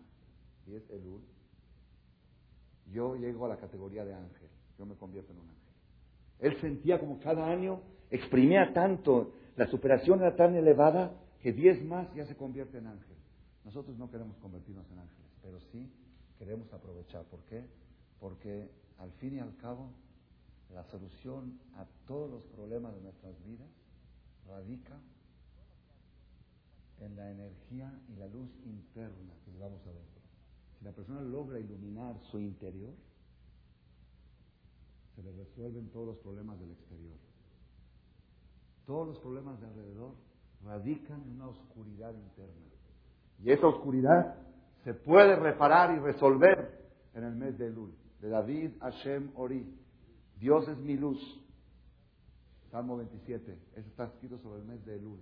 10 0.65 0.89
elul, 0.91 1.21
yo 2.93 3.17
llego 3.17 3.47
a 3.47 3.49
la 3.49 3.57
categoría 3.57 4.05
de 4.05 4.15
ángel, 4.15 4.49
yo 4.79 4.87
me 4.87 4.95
convierto 4.95 5.33
en 5.33 5.39
un 5.39 5.49
ángel. 5.49 5.61
Él 6.41 6.61
sentía 6.61 6.99
como 6.99 7.19
cada 7.21 7.47
año 7.47 7.81
exprimía 8.11 8.73
tanto, 8.73 9.33
la 9.57 9.67
superación 9.67 10.21
era 10.21 10.37
tan 10.37 10.55
elevada 10.55 11.13
que 11.41 11.53
diez 11.53 11.83
más 11.85 12.13
ya 12.15 12.27
se 12.27 12.37
convierte 12.37 12.79
en 12.79 12.87
ángel. 12.87 13.17
Nosotros 13.65 13.97
no 13.99 14.11
queremos 14.11 14.37
convertirnos 14.39 14.91
en 14.91 14.99
ángeles, 14.99 15.31
pero 15.43 15.61
sí 15.73 15.91
queremos 16.39 16.73
aprovechar. 16.73 17.25
¿Por 17.25 17.41
qué? 17.41 17.65
Porque 18.19 18.71
al 18.99 19.13
fin 19.13 19.37
y 19.37 19.39
al 19.39 19.57
cabo 19.57 19.91
la 20.75 20.85
solución 20.85 21.59
a 21.77 21.85
todos 22.07 22.31
los 22.31 22.43
problemas 22.45 22.95
de 22.95 23.01
nuestras 23.03 23.35
vidas 23.45 23.69
radica 24.47 24.99
en 27.01 27.17
la 27.17 27.31
energía 27.31 27.93
y 28.09 28.17
la 28.17 28.27
luz 28.27 28.51
interna 28.65 29.35
que 29.45 29.53
llevamos 29.53 29.81
adentro. 29.83 30.20
Si 30.81 30.87
la 30.87 30.93
persona 30.93 31.21
logra 31.21 31.61
iluminar 31.61 32.19
su 32.31 32.39
interior, 32.39 32.95
se 35.15 35.23
le 35.23 35.31
resuelven 35.33 35.91
todos 35.91 36.07
los 36.07 36.17
problemas 36.17 36.59
del 36.59 36.71
exterior. 36.71 37.19
Todos 38.87 39.09
los 39.09 39.19
problemas 39.19 39.61
de 39.61 39.67
alrededor 39.67 40.15
radican 40.65 41.21
en 41.21 41.33
una 41.33 41.49
oscuridad 41.49 42.15
interna. 42.15 42.67
Y 43.45 43.51
esa 43.51 43.67
oscuridad 43.67 44.37
se 44.83 44.95
puede 44.95 45.37
reparar 45.37 45.95
y 45.95 45.99
resolver 45.99 46.91
en 47.13 47.25
el 47.25 47.35
mes 47.35 47.59
de 47.59 47.67
Elul. 47.67 47.95
De 48.23 48.31
David 48.31 48.71
Hashem 48.81 49.33
Ori. 49.35 49.79
Dios 50.39 50.67
es 50.67 50.79
mi 50.79 50.97
luz. 50.97 51.21
Salmo 52.71 52.97
27. 52.97 53.53
Eso 53.77 53.87
está 53.87 54.05
escrito 54.07 54.39
sobre 54.39 54.61
el 54.61 54.65
mes 54.65 54.83
de 54.87 54.97
Elul. 54.97 55.21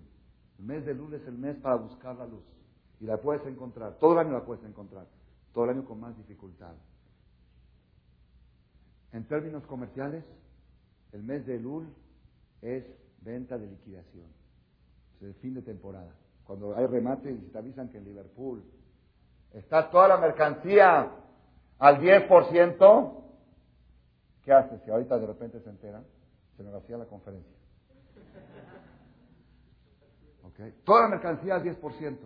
El 0.61 0.65
mes 0.67 0.85
de 0.85 0.93
Elul 0.93 1.15
es 1.15 1.27
el 1.27 1.37
mes 1.37 1.57
para 1.57 1.75
buscar 1.75 2.15
la 2.15 2.29
luz. 2.29 2.45
Y 3.01 3.07
la 3.07 3.21
puedes 3.21 3.45
encontrar. 3.45 3.99
Todo 3.99 4.13
el 4.13 4.19
año 4.19 4.33
la 4.35 4.45
puedes 4.45 4.63
encontrar 4.63 5.18
todo 5.53 5.65
el 5.65 5.71
año 5.71 5.85
con 5.85 6.01
más 6.01 6.17
dificultad. 6.17 6.75
En 9.13 9.25
términos 9.27 9.65
comerciales, 9.67 10.25
el 11.13 11.23
mes 11.23 11.47
de 11.47 11.57
Elul 11.57 11.89
es 12.63 12.85
venta 13.23 13.59
de 13.59 13.67
liquidación. 13.67 14.27
Es 15.17 15.23
el 15.23 15.35
fin 15.35 15.55
de 15.55 15.63
temporada. 15.63 16.13
Cuando 16.45 16.77
hay 16.77 16.87
remate 16.87 17.31
y 17.31 17.39
te 17.51 17.59
avisan 17.59 17.89
que 17.89 17.99
en 17.99 18.05
Liverpool 18.05 18.63
está 19.53 19.91
toda 19.91 20.09
la 20.09 20.19
mercancía 20.19 21.11
al 21.79 22.01
10%, 22.01 23.25
¿qué 24.45 24.53
haces? 24.53 24.81
Si 24.83 24.91
ahorita 24.91 25.19
de 25.19 25.27
repente 25.27 25.61
se 25.61 25.71
enteran, 25.71 26.05
se 26.57 26.63
me 26.63 26.71
vacía 26.71 26.97
la 26.97 27.07
conferencia. 27.07 27.57
¿Okay? 30.45 30.75
Toda 30.85 31.03
la 31.03 31.09
mercancía 31.09 31.57
al 31.57 31.63
10%. 31.63 32.19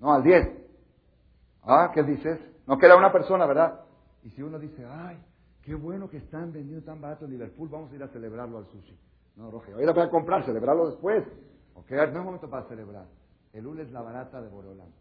No, 0.00 0.12
al 0.12 0.22
10%. 0.22 0.61
Ah, 1.62 1.90
¿qué 1.94 2.02
dices? 2.02 2.38
No 2.66 2.78
queda 2.78 2.96
una 2.96 3.12
persona, 3.12 3.46
¿verdad? 3.46 3.80
Y 4.24 4.30
si 4.30 4.42
uno 4.42 4.58
dice, 4.58 4.84
ay, 4.84 5.18
qué 5.62 5.74
bueno 5.74 6.08
que 6.08 6.18
están 6.18 6.52
vendiendo 6.52 6.84
tan 6.84 7.00
barato 7.00 7.24
en 7.24 7.32
Liverpool, 7.32 7.68
vamos 7.68 7.92
a 7.92 7.94
ir 7.94 8.02
a 8.02 8.08
celebrarlo 8.08 8.58
al 8.58 8.66
sushi. 8.66 8.98
No, 9.36 9.50
Roger, 9.50 9.74
voy 9.74 9.84
a 9.84 10.10
comprar, 10.10 10.44
celebrarlo 10.44 10.90
después. 10.90 11.24
Ok, 11.74 11.90
no 11.90 12.02
es 12.02 12.24
momento 12.24 12.50
para 12.50 12.66
celebrar. 12.68 13.06
El 13.52 13.64
lunes 13.64 13.86
es 13.86 13.92
la 13.92 14.02
barata 14.02 14.40
de 14.40 14.48
Borolán. 14.48 14.92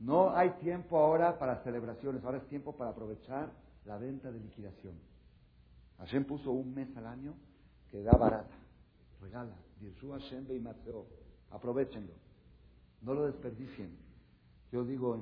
No 0.00 0.34
hay 0.34 0.50
tiempo 0.60 0.98
ahora 0.98 1.38
para 1.38 1.62
celebraciones, 1.62 2.24
ahora 2.24 2.38
es 2.38 2.46
tiempo 2.48 2.74
para 2.74 2.90
aprovechar 2.90 3.50
la 3.84 3.98
venta 3.98 4.30
de 4.30 4.40
liquidación. 4.40 4.94
Hashem 5.98 6.24
puso 6.24 6.50
un 6.52 6.74
mes 6.74 6.96
al 6.96 7.06
año 7.06 7.34
que 7.90 8.02
da 8.02 8.12
barata, 8.12 8.54
regala. 9.20 9.54
Aprovechenlo. 11.50 12.12
No 13.02 13.14
lo 13.14 13.26
desperdicien. 13.26 14.09
Yo 14.72 14.84
digo, 14.84 15.16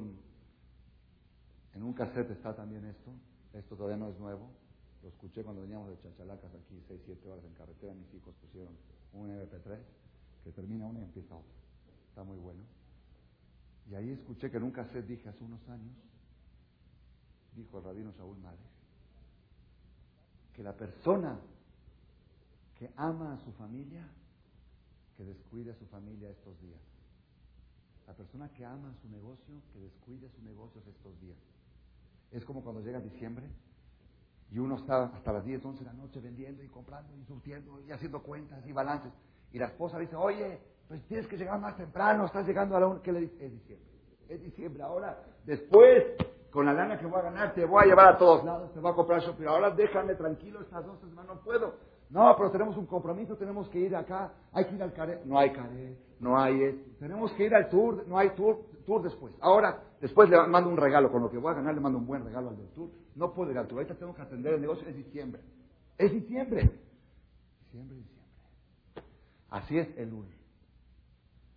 en, 1.74 1.82
un 1.82 1.92
cassette 1.92 2.30
está 2.30 2.54
también 2.54 2.84
esto. 2.84 3.12
Esto 3.54 3.76
todavía 3.76 3.96
no 3.96 4.10
es 4.10 4.18
nuevo. 4.18 4.50
Lo 5.02 5.08
escuché 5.08 5.42
cuando 5.42 5.62
veníamos 5.62 5.88
de 5.88 5.98
Chachalacas 5.98 6.52
aquí, 6.54 6.82
seis, 6.86 7.00
siete 7.04 7.28
horas 7.30 7.44
en 7.44 7.54
carretera. 7.54 7.94
Mis 7.94 8.12
hijos 8.14 8.34
pusieron 8.40 8.74
un 9.12 9.30
MP3, 9.30 9.78
que 10.44 10.52
termina 10.52 10.86
uno 10.86 11.00
y 11.00 11.04
empieza 11.04 11.34
otro. 11.34 11.52
Está 12.10 12.24
muy 12.24 12.36
bueno. 12.36 12.62
Y 13.90 13.94
ahí 13.94 14.10
escuché 14.10 14.50
que 14.50 14.58
en 14.58 14.64
un 14.64 14.70
cassette 14.70 15.06
dije 15.06 15.28
hace 15.28 15.42
unos 15.42 15.66
años, 15.68 15.96
dijo 17.56 17.78
el 17.78 17.84
rabino 17.84 18.12
Saúl 18.12 18.36
Madre, 18.38 18.58
que 20.52 20.62
la 20.62 20.76
persona 20.76 21.38
que 22.78 22.90
ama 22.96 23.34
a 23.34 23.38
su 23.38 23.52
familia, 23.52 24.06
que 25.16 25.24
descuide 25.24 25.72
a 25.72 25.74
su 25.74 25.86
familia 25.86 26.30
estos 26.30 26.60
días. 26.60 26.80
La 28.08 28.14
persona 28.14 28.48
que 28.48 28.64
ama 28.64 28.94
su 29.02 29.08
negocio, 29.10 29.60
que 29.70 29.80
descuide 29.80 30.30
sus 30.30 30.42
negocios 30.42 30.82
estos 30.86 31.20
días. 31.20 31.36
Es 32.32 32.42
como 32.42 32.62
cuando 32.62 32.80
llega 32.80 33.00
diciembre 33.00 33.46
y 34.50 34.58
uno 34.58 34.76
está 34.76 35.04
hasta 35.04 35.30
las 35.30 35.44
10, 35.44 35.62
11 35.62 35.80
de 35.80 35.84
la 35.84 35.92
noche 35.92 36.18
vendiendo 36.18 36.62
y 36.62 36.68
comprando 36.68 37.14
y 37.14 37.24
surtiendo 37.26 37.78
y 37.86 37.92
haciendo 37.92 38.22
cuentas 38.22 38.66
y 38.66 38.72
balances. 38.72 39.12
Y 39.52 39.58
la 39.58 39.66
esposa 39.66 39.98
dice, 39.98 40.16
oye, 40.16 40.58
pues 40.88 41.06
tienes 41.06 41.26
que 41.26 41.36
llegar 41.36 41.60
más 41.60 41.76
temprano, 41.76 42.24
estás 42.24 42.46
llegando 42.46 42.74
a 42.76 42.80
la 42.80 42.86
una. 42.86 43.02
¿Qué 43.02 43.12
le 43.12 43.20
dice? 43.20 43.44
Es 43.44 43.52
diciembre. 43.52 43.90
Es 44.30 44.42
diciembre. 44.42 44.82
Ahora, 44.84 45.22
después, 45.44 46.02
con 46.50 46.64
la 46.64 46.72
lana 46.72 46.98
que 46.98 47.04
voy 47.04 47.18
a 47.20 47.24
ganar, 47.24 47.52
te 47.52 47.66
voy 47.66 47.84
a 47.84 47.86
llevar 47.88 48.14
a 48.14 48.16
todos 48.16 48.42
lados, 48.42 48.72
te 48.72 48.80
voy 48.80 48.90
a 48.90 48.94
comprar 48.94 49.20
shopping. 49.20 49.44
Ahora 49.44 49.70
déjame 49.70 50.14
tranquilo 50.14 50.62
estas 50.62 50.86
dos 50.86 50.98
semanas, 51.00 51.26
no 51.36 51.42
puedo. 51.42 51.74
No, 52.08 52.34
pero 52.38 52.50
tenemos 52.50 52.74
un 52.78 52.86
compromiso, 52.86 53.36
tenemos 53.36 53.68
que 53.68 53.80
ir 53.80 53.94
acá, 53.94 54.32
hay 54.50 54.64
que 54.64 54.76
ir 54.76 54.82
al 54.82 54.94
caret. 54.94 55.26
No 55.26 55.38
hay 55.38 55.52
caret, 55.52 56.07
no 56.20 56.38
hay 56.38 56.62
esto. 56.62 56.90
Tenemos 56.98 57.32
que 57.32 57.44
ir 57.44 57.54
al 57.54 57.68
tour, 57.68 58.04
no 58.08 58.18
hay 58.18 58.30
tour, 58.30 58.58
tour 58.86 59.02
después. 59.02 59.34
Ahora, 59.40 59.82
después 60.00 60.28
le 60.28 60.36
mando 60.46 60.70
un 60.70 60.76
regalo, 60.76 61.10
con 61.10 61.22
lo 61.22 61.30
que 61.30 61.38
voy 61.38 61.52
a 61.52 61.56
ganar 61.56 61.74
le 61.74 61.80
mando 61.80 61.98
un 61.98 62.06
buen 62.06 62.24
regalo 62.24 62.50
al 62.50 62.56
del 62.56 62.68
tour. 62.68 62.90
No 63.14 63.32
puedo 63.32 63.50
ir 63.50 63.58
al 63.58 63.66
tour, 63.66 63.78
ahorita 63.78 63.94
tengo 63.94 64.14
que 64.14 64.22
atender 64.22 64.54
el 64.54 64.60
negocio, 64.60 64.88
es 64.88 64.96
diciembre. 64.96 65.42
Es 65.96 66.12
diciembre. 66.12 66.70
Diciembre, 67.64 67.96
diciembre. 67.96 68.24
Así 69.50 69.78
es 69.78 69.88
el 69.96 70.12
UL. 70.12 70.26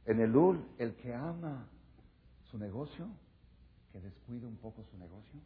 En 0.05 0.20
el 0.20 0.36
UL, 0.36 0.64
el 0.78 0.95
que 0.95 1.14
ama 1.14 1.68
su 2.49 2.57
negocio, 2.57 3.07
que 3.91 3.99
descuide 3.99 4.47
un 4.47 4.57
poco 4.57 4.84
su 4.91 4.97
negocio. 4.97 5.39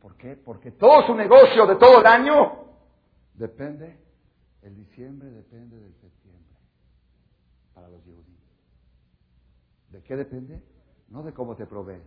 ¿Por 0.00 0.16
qué? 0.16 0.36
Porque 0.36 0.72
todo 0.72 1.06
su 1.06 1.14
negocio 1.14 1.66
de 1.66 1.76
todo 1.76 2.00
el 2.00 2.06
año 2.06 2.66
depende 3.34 4.06
el 4.62 4.74
diciembre 4.74 5.30
depende 5.30 5.78
del 5.78 5.94
septiembre 5.94 6.55
para 7.76 7.88
los 7.90 8.02
judíos. 8.02 8.24
¿De 9.90 10.02
qué 10.02 10.16
depende? 10.16 10.64
No 11.08 11.22
de 11.22 11.34
cómo 11.34 11.54
te 11.54 11.66
provees. 11.66 12.02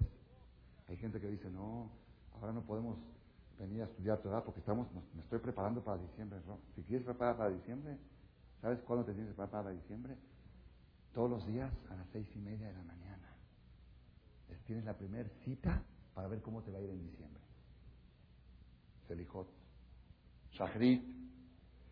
Hay 0.88 0.98
gente 0.98 1.22
que 1.22 1.28
dice, 1.28 1.48
no, 1.52 1.92
ahora 2.34 2.52
no 2.52 2.64
podemos 2.64 2.98
venir 3.60 3.84
a 3.84 3.86
estudiar 3.86 4.18
Torah 4.18 4.44
porque 4.44 4.62
estamos, 4.62 4.88
me 5.14 5.22
estoy 5.22 5.38
preparando 5.38 5.84
para 5.84 6.02
diciembre. 6.02 6.40
Si 6.74 6.82
quieres 6.82 7.06
preparar 7.06 7.38
para 7.38 7.52
diciembre, 7.52 8.00
¿sabes 8.62 8.80
cuándo 8.82 9.06
te 9.06 9.14
tienes 9.14 9.30
que 9.30 9.36
preparar 9.36 9.66
para 9.66 9.76
diciembre? 9.76 10.18
Todos 11.14 11.30
los 11.30 11.46
días 11.46 11.72
a 11.92 11.96
las 11.96 12.08
seis 12.10 12.28
y 12.36 12.40
media 12.40 12.68
de 12.68 12.74
la 12.74 12.84
mañana. 12.84 13.30
tienes 14.66 14.86
la 14.86 14.98
primera 14.98 15.30
cita 15.46 15.84
para 16.16 16.28
ver 16.28 16.42
cómo 16.42 16.64
te 16.64 16.72
va 16.72 16.80
a 16.80 16.82
ir 16.82 16.90
en 16.90 17.00
diciembre. 17.00 17.44
Selijot, 19.08 19.48
Shahrit, 20.52 21.04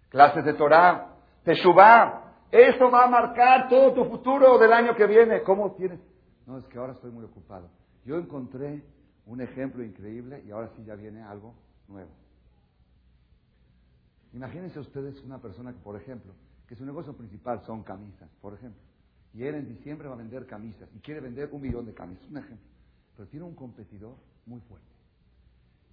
clases 0.10 0.44
de 0.44 0.54
Torah, 0.56 1.16
Teshuvah. 1.44 2.27
Eso 2.52 2.90
va 2.90 3.06
a 3.06 3.08
marcar 3.08 3.68
todo 3.68 3.94
tu 3.94 4.06
futuro 4.06 4.58
del 4.58 4.72
año 4.72 4.96
que 4.96 5.06
viene. 5.06 5.42
¿Cómo 5.44 5.74
tienes? 5.74 6.00
No, 6.46 6.58
es 6.58 6.66
que 6.66 6.78
ahora 6.78 6.94
estoy 6.94 7.12
muy 7.12 7.26
ocupado. 7.26 7.70
Yo 8.06 8.18
encontré 8.18 8.84
un 9.26 9.42
ejemplo 9.42 9.84
increíble 9.84 10.42
y 10.48 10.52
ahora 10.52 10.70
sí 10.76 10.84
ya 10.86 10.96
viene 10.96 11.22
algo 11.22 11.54
nuevo. 11.90 12.12
Imagínense 14.34 14.80
ustedes 14.80 15.22
una 15.24 15.42
persona 15.42 15.74
que, 15.74 15.80
por 15.80 16.00
ejemplo, 16.00 16.34
que 16.68 16.76
su 16.76 16.86
negocio 16.86 17.16
principal 17.16 17.62
son 17.66 17.84
camisas, 17.84 18.30
por 18.42 18.54
ejemplo, 18.54 18.82
y 19.34 19.44
él 19.44 19.56
en 19.56 19.68
diciembre 19.68 20.08
va 20.08 20.16
a 20.16 20.18
vender 20.18 20.46
camisas 20.46 20.90
y 20.96 21.00
quiere 21.00 21.22
vender 21.22 21.50
un 21.52 21.62
millón 21.62 21.86
de 21.86 21.94
camisas, 21.94 22.26
un 22.30 22.38
ejemplo, 22.38 22.68
pero 23.16 23.28
tiene 23.30 23.46
un 23.46 23.56
competidor 23.56 24.16
muy 24.46 24.60
fuerte, 24.62 24.88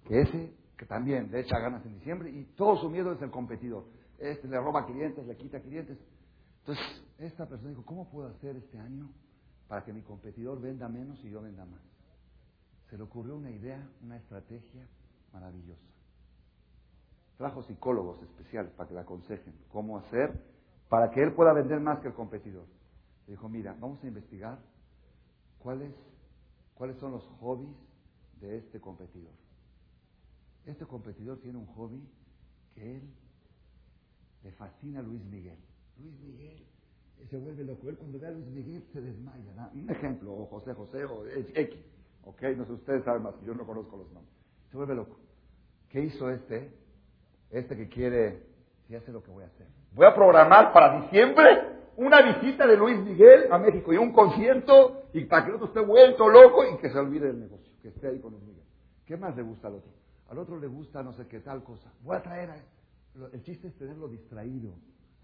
que 0.05 0.21
ese 0.21 0.53
que 0.77 0.85
también 0.85 1.31
le 1.31 1.39
echa 1.39 1.57
ganas 1.59 1.85
en 1.85 1.93
diciembre 1.93 2.29
y 2.29 2.43
todo 2.55 2.75
su 2.75 2.89
miedo 2.89 3.13
es 3.13 3.21
el 3.21 3.31
competidor 3.31 3.85
este 4.19 4.47
le 4.47 4.57
roba 4.57 4.85
clientes, 4.85 5.25
le 5.25 5.35
quita 5.35 5.59
clientes. 5.59 5.97
Entonces, 6.67 7.03
esta 7.19 7.45
persona 7.45 7.69
dijo, 7.69 7.85
¿cómo 7.85 8.09
puedo 8.09 8.27
hacer 8.27 8.55
este 8.55 8.79
año 8.79 9.07
para 9.67 9.83
que 9.85 9.93
mi 9.93 10.01
competidor 10.01 10.59
venda 10.59 10.89
menos 10.89 11.23
y 11.23 11.29
yo 11.29 11.39
venda 11.39 11.63
más? 11.63 11.81
Se 12.89 12.97
le 12.97 13.03
ocurrió 13.03 13.35
una 13.35 13.51
idea, 13.51 13.87
una 14.01 14.17
estrategia 14.17 14.87
maravillosa. 15.31 15.85
Trajo 17.37 17.61
psicólogos 17.61 18.19
especiales 18.23 18.71
para 18.71 18.87
que 18.87 18.95
le 18.95 19.01
aconsejen 19.01 19.53
cómo 19.71 19.99
hacer 19.99 20.41
para 20.89 21.11
que 21.11 21.21
él 21.21 21.33
pueda 21.33 21.53
vender 21.53 21.79
más 21.79 21.99
que 21.99 22.07
el 22.07 22.15
competidor. 22.15 22.65
Le 23.27 23.33
dijo, 23.33 23.47
mira, 23.47 23.75
vamos 23.79 24.03
a 24.03 24.07
investigar 24.07 24.57
cuáles, 25.59 25.93
cuáles 26.73 26.97
son 26.97 27.11
los 27.11 27.23
hobbies 27.39 27.75
de 28.39 28.57
este 28.57 28.81
competidor. 28.81 29.33
Este 30.65 30.87
competidor 30.87 31.39
tiene 31.41 31.59
un 31.59 31.67
hobby 31.67 32.01
que 32.73 32.97
él 32.97 33.13
le 34.43 34.51
fascina 34.53 35.03
Luis 35.03 35.23
Miguel. 35.25 35.59
Luis 35.99 36.19
Miguel 36.21 36.65
se 37.29 37.37
vuelve 37.37 37.63
loco. 37.63 37.89
Él 37.89 37.97
cuando 37.97 38.19
ve 38.19 38.27
a 38.27 38.31
Luis 38.31 38.47
Miguel 38.47 38.83
se 38.93 39.01
desmaya. 39.01 39.69
Un 39.73 39.89
ejemplo, 39.89 40.33
o 40.33 40.45
José 40.45 40.73
José, 40.73 41.05
o 41.05 41.25
X. 41.27 41.79
¿Ok? 42.23 42.41
No 42.57 42.65
sé, 42.65 42.73
ustedes 42.73 43.03
saben 43.03 43.23
más 43.23 43.33
yo 43.45 43.53
no 43.53 43.65
conozco 43.65 43.97
los 43.97 44.11
nombres. 44.11 44.33
Se 44.71 44.77
vuelve 44.77 44.95
loco. 44.95 45.17
¿Qué 45.89 46.01
hizo 46.01 46.29
este? 46.29 46.71
Este 47.51 47.77
que 47.77 47.87
quiere, 47.87 48.43
si 48.87 48.95
hace 48.95 49.11
lo 49.11 49.23
que 49.23 49.31
voy 49.31 49.43
a 49.43 49.47
hacer. 49.47 49.67
Voy 49.93 50.05
a 50.05 50.13
programar 50.13 50.73
para 50.73 51.01
diciembre 51.01 51.75
una 51.97 52.21
visita 52.21 52.67
de 52.67 52.75
Luis 52.75 52.99
Miguel 52.99 53.51
a 53.51 53.57
México 53.57 53.93
y 53.93 53.97
un 53.97 54.11
concierto 54.11 55.03
y 55.13 55.23
para 55.25 55.43
que 55.43 55.49
el 55.49 55.55
otro 55.55 55.67
esté 55.67 55.79
vuelto 55.79 56.27
loco 56.27 56.65
y 56.65 56.77
que 56.77 56.89
se 56.89 56.97
olvide 56.97 57.27
del 57.27 57.39
negocio, 57.39 57.71
que 57.81 57.89
esté 57.89 58.07
ahí 58.07 58.19
con 58.19 58.31
Luis 58.31 58.43
Miguel. 58.43 58.63
¿Qué 59.05 59.15
más 59.15 59.35
le 59.35 59.43
gusta 59.43 59.67
al 59.67 59.75
otro? 59.75 59.91
Al 60.27 60.39
otro 60.39 60.59
le 60.59 60.67
gusta 60.67 61.03
no 61.03 61.13
sé 61.13 61.27
qué 61.27 61.39
tal 61.39 61.63
cosa. 61.63 61.93
Voy 62.01 62.17
a 62.17 62.23
traer 62.23 62.49
a 62.49 62.55
el 63.31 63.43
chiste 63.43 63.69
es 63.69 63.75
tenerlo 63.77 64.09
distraído 64.09 64.73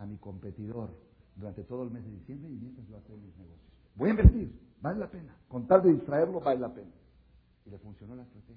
a 0.01 0.05
mi 0.05 0.17
competidor 0.17 0.89
durante 1.35 1.63
todo 1.63 1.83
el 1.83 1.91
mes 1.91 2.03
de 2.03 2.11
diciembre 2.11 2.49
y 2.49 2.57
mientras 2.57 2.87
yo 2.87 2.97
hago 2.97 3.17
mis 3.17 3.37
negocios. 3.37 3.71
Voy 3.95 4.07
a 4.07 4.11
invertir, 4.11 4.59
vale 4.81 4.99
la 4.99 5.09
pena. 5.09 5.35
Con 5.47 5.67
tal 5.67 5.83
de 5.83 5.93
distraerlo, 5.93 6.39
vale 6.39 6.59
la 6.59 6.73
pena. 6.73 6.91
Y 7.65 7.69
le 7.69 7.77
funcionó 7.77 8.15
la 8.15 8.23
estrategia. 8.23 8.55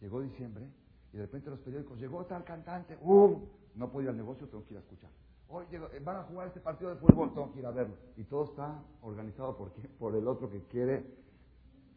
Llegó 0.00 0.20
diciembre 0.20 0.64
y 1.12 1.16
de 1.16 1.22
repente 1.24 1.50
los 1.50 1.58
periódicos, 1.58 1.98
llegó 1.98 2.24
tal 2.26 2.44
cantante, 2.44 2.96
¡uh! 3.02 3.40
no 3.74 3.90
puedo 3.90 4.04
ir 4.04 4.10
al 4.10 4.16
negocio, 4.16 4.46
tengo 4.46 4.64
que 4.64 4.74
ir 4.74 4.78
a 4.78 4.80
escuchar. 4.80 5.10
Hoy 5.48 5.64
eh, 5.72 6.00
van 6.04 6.16
a 6.16 6.22
jugar 6.24 6.48
este 6.48 6.60
partido 6.60 6.90
de 6.90 6.96
fútbol, 6.96 7.32
tengo 7.34 7.52
que 7.52 7.58
ir 7.58 7.66
a 7.66 7.70
verlo. 7.72 7.96
Y 8.16 8.24
todo 8.24 8.44
está 8.44 8.80
organizado 9.02 9.56
por, 9.56 9.72
por 9.98 10.14
el 10.14 10.28
otro 10.28 10.48
que 10.48 10.62
quiere 10.64 11.04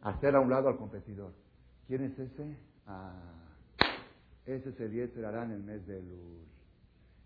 hacer 0.00 0.34
a 0.34 0.40
un 0.40 0.50
lado 0.50 0.68
al 0.68 0.76
competidor. 0.78 1.32
¿Quién 1.86 2.02
es 2.02 2.18
ese? 2.18 2.56
Ah, 2.86 3.12
ese 4.46 4.70
es 4.70 4.80
el 4.80 4.92
Yetzirah 4.92 5.44
en 5.44 5.52
el 5.52 5.62
mes 5.62 5.86
de 5.86 5.98
Elul. 5.98 6.52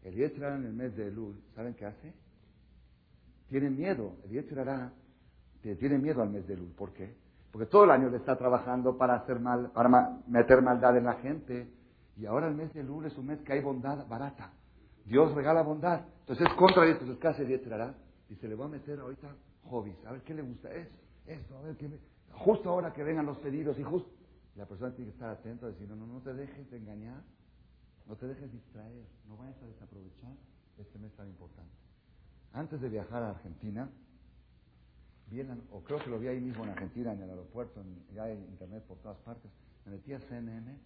El 0.07 0.14
Yetzirah 0.14 0.54
en 0.54 0.66
el 0.66 0.72
mes 0.72 0.96
de 0.96 1.09
Elul, 1.09 1.34
¿saben 1.57 1.74
qué 1.74 1.84
hace? 1.84 2.14
Tiene 3.48 3.70
miedo. 3.70 4.12
El 4.24 4.30
Yetzirah 4.30 4.92
tiene 5.61 5.98
miedo 5.98 6.22
al 6.22 6.30
mes 6.30 6.46
de 6.46 6.54
Elul. 6.54 6.70
¿Por 6.70 6.92
qué? 6.92 7.12
Porque 7.50 7.66
todo 7.66 7.82
el 7.82 7.90
año 7.90 8.09
le 8.09 8.18
está 8.18 8.38
trabajando 8.38 8.96
para 8.96 9.16
hacer 9.16 9.40
mal, 9.40 9.72
para 9.72 10.20
meter 10.28 10.62
maldad 10.62 10.96
en 10.96 11.04
la 11.07 11.14
gente. 11.14 11.68
Y 12.16 12.24
ahora 12.24 12.46
el 12.46 12.54
mes 12.54 12.72
de 12.72 12.82
Elul 12.82 13.07
es 13.07 13.18
un 13.18 13.26
mes 13.26 13.40
que 13.40 13.52
hay 13.52 13.61
bondad 13.61 14.07
barata. 14.07 14.52
Dios 15.04 15.34
regala 15.34 15.62
bondad. 15.62 16.02
Entonces 16.20 16.46
es 16.46 16.54
contra 16.54 16.84
esto. 16.84 17.00
Entonces, 17.00 17.20
¿qué 17.20 17.26
hace 17.26 17.42
el 17.42 17.48
Yetzirah? 17.48 17.94
Y 18.28 18.36
se 18.36 18.46
le 18.46 18.54
va 18.54 18.66
a 18.66 18.68
meter 18.68 19.00
ahorita 19.00 19.34
hobbies. 19.64 19.96
A 20.07 20.12
ver 20.12 20.22
qué 20.22 20.34
le 20.34 20.42
gusta. 20.42 20.72
Es 20.72 20.88
esto, 21.26 21.59
a 21.59 21.62
ver 21.62 21.76
qué. 21.76 21.90
Justo 22.30 22.70
ahora 22.70 22.92
que 22.92 23.02
vengan 23.02 23.26
los 23.26 23.38
pedidos 23.38 23.76
y 23.76 23.82
justo 23.82 24.09
la 24.54 24.66
persona 24.66 24.94
tiene 24.94 25.11
que 25.11 25.14
estar 25.14 25.30
atenta 25.30 25.66
decir, 25.66 25.88
no, 25.88 25.96
no, 25.96 26.07
no 26.07 26.20
te 26.20 26.32
dejes 26.32 26.72
engañar, 26.72 27.22
no 28.07 28.16
te 28.16 28.26
dejes 28.26 28.50
distraer, 28.52 29.04
no 29.28 29.36
vayas 29.36 29.61
a 29.62 29.66
desaprovechar 29.66 30.32
este 30.78 30.98
mes 30.98 31.12
tan 31.14 31.28
importante. 31.28 31.74
Antes 32.52 32.80
de 32.80 32.88
viajar 32.88 33.22
a 33.22 33.30
Argentina, 33.30 33.88
vi 35.28 35.40
o 35.70 35.82
creo 35.82 35.98
que 35.98 36.11
lo 36.11 36.18
vi 36.18 36.28
ahí 36.28 36.40
mismo 36.40 36.64
en 36.64 36.70
Argentina, 36.70 37.12
en 37.12 37.22
el 37.22 37.30
aeropuerto, 37.30 37.82
ya 38.14 38.24
hay 38.24 38.32
internet 38.32 38.84
por 38.84 38.98
todas 38.98 39.18
partes, 39.18 39.50
me 39.84 39.92
metí 39.92 40.12
a 40.12 40.20
CNN 40.20 40.78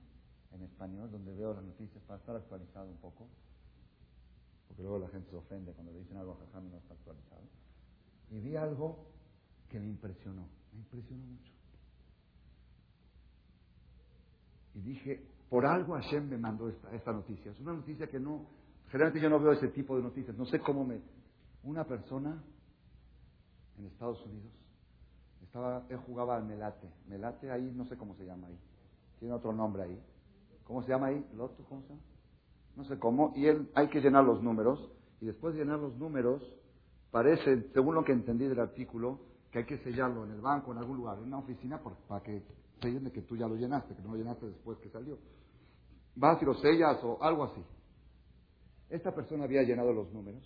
en 0.52 0.62
español, 0.62 1.10
donde 1.10 1.34
veo 1.34 1.54
las 1.54 1.64
noticias 1.64 2.02
para 2.04 2.18
estar 2.18 2.36
actualizado 2.36 2.88
un 2.88 2.96
poco, 2.96 3.28
porque 4.66 4.82
luego 4.82 4.98
la 4.98 5.08
gente 5.08 5.30
se 5.30 5.36
ofende 5.36 5.72
cuando 5.72 5.92
le 5.92 6.00
dicen 6.00 6.16
algo 6.16 6.32
a 6.32 6.46
Jajam 6.46 6.66
y 6.66 6.70
no 6.70 6.78
está 6.78 6.94
actualizado. 6.94 7.42
Y 8.30 8.40
vi 8.40 8.56
algo 8.56 9.06
que 9.68 9.78
me 9.78 9.86
impresionó, 9.86 10.46
me 10.72 10.78
impresionó 10.78 11.24
mucho. 11.24 11.52
Y 14.74 14.80
dije, 14.80 15.26
por 15.50 15.66
algo 15.66 15.94
Hashem 15.94 16.28
me 16.28 16.38
mandó 16.38 16.68
esta, 16.68 17.12
noticia. 17.12 17.50
Es 17.50 17.60
una 17.60 17.72
noticia 17.72 18.06
que 18.06 18.20
no, 18.20 18.46
generalmente 18.86 19.20
yo 19.20 19.28
no 19.28 19.40
veo 19.40 19.52
ese 19.52 19.68
tipo 19.68 19.96
de 19.96 20.02
noticias. 20.04 20.36
No 20.36 20.46
sé 20.46 20.60
cómo 20.60 20.84
me... 20.84 21.00
Una 21.64 21.84
persona 21.84 22.42
en 23.76 23.86
Estados 23.86 24.24
Unidos, 24.24 24.52
estaba, 25.42 25.84
él 25.88 25.98
jugaba 26.06 26.36
al 26.36 26.44
Melate. 26.44 26.88
Melate 27.08 27.50
ahí, 27.50 27.70
no 27.74 27.84
sé 27.86 27.96
cómo 27.96 28.14
se 28.14 28.24
llama 28.24 28.46
ahí. 28.46 28.58
Tiene 29.18 29.34
otro 29.34 29.52
nombre 29.52 29.82
ahí. 29.82 30.02
¿Cómo 30.64 30.82
se 30.82 30.88
llama 30.88 31.08
ahí? 31.08 31.26
¿Loto? 31.34 31.64
¿Cómo 31.68 31.82
se 31.82 31.88
llama? 31.88 32.00
No 32.76 32.84
sé 32.84 32.98
cómo. 32.98 33.32
Y 33.34 33.46
él, 33.46 33.70
hay 33.74 33.88
que 33.88 34.00
llenar 34.00 34.24
los 34.24 34.42
números. 34.42 34.90
y 35.20 35.26
después 35.26 35.54
de 35.54 35.64
llenar 35.64 35.80
los 35.80 35.96
números, 35.96 36.42
parece, 37.10 37.68
según 37.74 37.96
lo 37.96 38.04
que 38.04 38.12
entendí 38.12 38.46
del 38.46 38.60
artículo, 38.60 39.20
que 39.50 39.58
hay 39.58 39.66
que 39.66 39.78
sellarlo 39.78 40.24
en 40.24 40.30
el 40.30 40.40
banco, 40.40 40.72
en 40.72 40.78
algún 40.78 40.96
lugar, 40.96 41.18
en 41.18 41.24
una 41.24 41.38
oficina, 41.38 41.82
para 42.08 42.22
que 42.22 42.42
sellen 42.80 43.04
de 43.04 43.12
que 43.12 43.22
tú 43.22 43.36
ya 43.36 43.46
lo 43.46 43.56
llenaste, 43.56 43.94
que 43.94 44.02
no 44.02 44.12
lo 44.12 44.16
llenaste 44.16 44.46
después 44.46 44.78
que 44.78 44.88
salió. 44.90 45.18
Vas 46.14 46.40
y 46.42 46.44
lo 46.44 46.54
sellas 46.54 47.02
o 47.02 47.22
algo 47.22 47.44
así. 47.44 47.62
Esta 48.88 49.14
persona 49.14 49.44
había 49.44 49.62
llenado 49.62 49.92
los 49.92 50.12
números. 50.12 50.42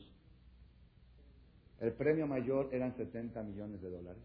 El 1.81 1.93
premio 1.95 2.27
mayor 2.27 2.69
eran 2.73 2.95
70 2.97 3.43
millones 3.43 3.81
de 3.81 3.91
dólares. 3.91 4.23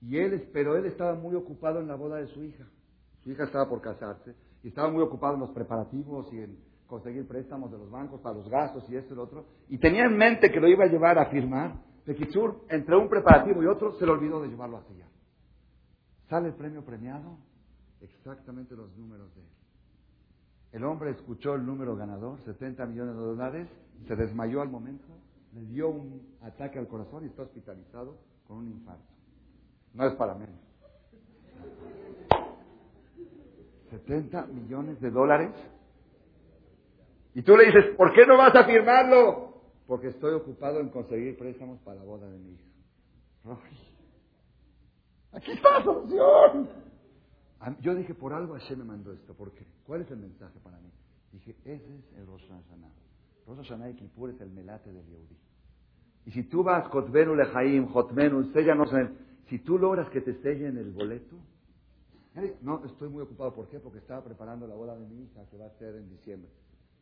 Y 0.00 0.18
él, 0.18 0.48
pero 0.52 0.76
él 0.76 0.84
estaba 0.86 1.14
muy 1.14 1.34
ocupado 1.34 1.80
en 1.80 1.88
la 1.88 1.94
boda 1.94 2.16
de 2.16 2.26
su 2.28 2.44
hija. 2.44 2.66
Su 3.22 3.30
hija 3.30 3.44
estaba 3.44 3.68
por 3.68 3.80
casarse 3.80 4.34
y 4.62 4.68
estaba 4.68 4.90
muy 4.90 5.02
ocupado 5.02 5.34
en 5.34 5.40
los 5.40 5.50
preparativos 5.50 6.30
y 6.32 6.40
en 6.40 6.58
conseguir 6.86 7.26
préstamos 7.26 7.70
de 7.70 7.78
los 7.78 7.90
bancos 7.90 8.20
para 8.20 8.36
los 8.36 8.48
gastos 8.48 8.84
y 8.90 8.96
esto 8.96 9.14
y 9.14 9.16
lo 9.16 9.22
otro. 9.22 9.46
Y 9.68 9.78
tenía 9.78 10.04
en 10.04 10.16
mente 10.16 10.50
que 10.50 10.60
lo 10.60 10.68
iba 10.68 10.84
a 10.84 10.88
llevar 10.88 11.18
a 11.18 11.26
firmar. 11.26 11.80
Pequichur, 12.04 12.66
entre 12.68 12.96
un 12.96 13.08
preparativo 13.08 13.62
y 13.62 13.66
otro, 13.66 13.92
se 13.92 14.04
le 14.04 14.12
olvidó 14.12 14.42
de 14.42 14.48
llevarlo 14.48 14.76
a 14.76 14.84
sellar. 14.84 15.08
Sale 16.34 16.48
el 16.48 16.54
premio 16.54 16.84
premiado, 16.84 17.38
exactamente 18.00 18.74
los 18.74 18.92
números 18.96 19.32
de 19.36 19.40
él. 19.40 19.48
El 20.72 20.82
hombre 20.82 21.10
escuchó 21.10 21.54
el 21.54 21.64
número 21.64 21.94
ganador, 21.94 22.40
70 22.40 22.86
millones 22.86 23.14
de 23.14 23.20
dólares, 23.20 23.68
se 24.08 24.16
desmayó 24.16 24.60
al 24.60 24.68
momento, 24.68 25.06
le 25.52 25.64
dio 25.66 25.90
un 25.90 26.34
ataque 26.42 26.80
al 26.80 26.88
corazón 26.88 27.22
y 27.22 27.28
está 27.28 27.42
hospitalizado 27.42 28.18
con 28.48 28.56
un 28.56 28.66
infarto. 28.66 29.04
No 29.92 30.08
es 30.08 30.14
para 30.14 30.34
menos. 30.34 30.58
70 33.90 34.46
millones 34.46 35.00
de 35.00 35.12
dólares. 35.12 35.54
Y 37.34 37.42
tú 37.42 37.56
le 37.56 37.66
dices, 37.66 37.94
¿por 37.96 38.12
qué 38.12 38.26
no 38.26 38.36
vas 38.36 38.56
a 38.56 38.64
firmarlo? 38.64 39.54
Porque 39.86 40.08
estoy 40.08 40.34
ocupado 40.34 40.80
en 40.80 40.88
conseguir 40.88 41.38
préstamos 41.38 41.78
para 41.82 42.00
la 42.00 42.04
boda 42.04 42.28
de 42.28 42.38
mi 42.40 42.54
hija. 42.54 42.64
Aquí 45.34 45.52
está 45.52 45.78
la 45.78 45.84
solución. 45.84 46.68
Yo 47.80 47.94
dije, 47.94 48.14
por 48.14 48.32
algo 48.32 48.54
Hashem 48.54 48.78
me 48.78 48.84
mandó 48.84 49.12
esto. 49.12 49.34
¿Por 49.34 49.52
qué? 49.52 49.64
¿Cuál 49.86 50.02
es 50.02 50.10
el 50.10 50.18
mensaje 50.18 50.58
para 50.62 50.78
mí? 50.78 50.90
Dije, 51.32 51.56
ese 51.64 51.96
es 51.98 52.18
el 52.18 52.26
Rosh 52.26 52.46
Hashanah. 52.48 52.92
Rosh 53.46 53.56
Hashanah 53.58 53.90
y 53.90 53.94
Kippur 53.94 54.30
es 54.30 54.40
el 54.40 54.50
melate 54.50 54.92
del 54.92 55.04
Yehudi. 55.06 55.36
Y 56.26 56.30
si 56.30 56.44
tú 56.44 56.62
vas, 56.62 56.86
Jotmenu 56.88 57.34
Lejaim, 57.34 57.86
Jotmenu, 57.86 58.52
sellanos 58.52 58.92
en 58.92 59.16
Si 59.48 59.58
tú 59.58 59.78
logras 59.78 60.08
que 60.10 60.20
te 60.20 60.34
sellen 60.42 60.76
el 60.76 60.90
boleto, 60.92 61.36
no, 62.62 62.84
estoy 62.84 63.08
muy 63.08 63.22
ocupado. 63.22 63.52
¿Por 63.54 63.68
qué? 63.68 63.78
Porque 63.78 63.98
estaba 63.98 64.22
preparando 64.22 64.66
la 64.66 64.74
boda 64.74 64.96
de 64.96 65.06
mi 65.06 65.22
hija 65.22 65.44
que 65.50 65.56
va 65.56 65.66
a 65.66 65.70
ser 65.78 65.94
en 65.96 66.08
diciembre. 66.10 66.50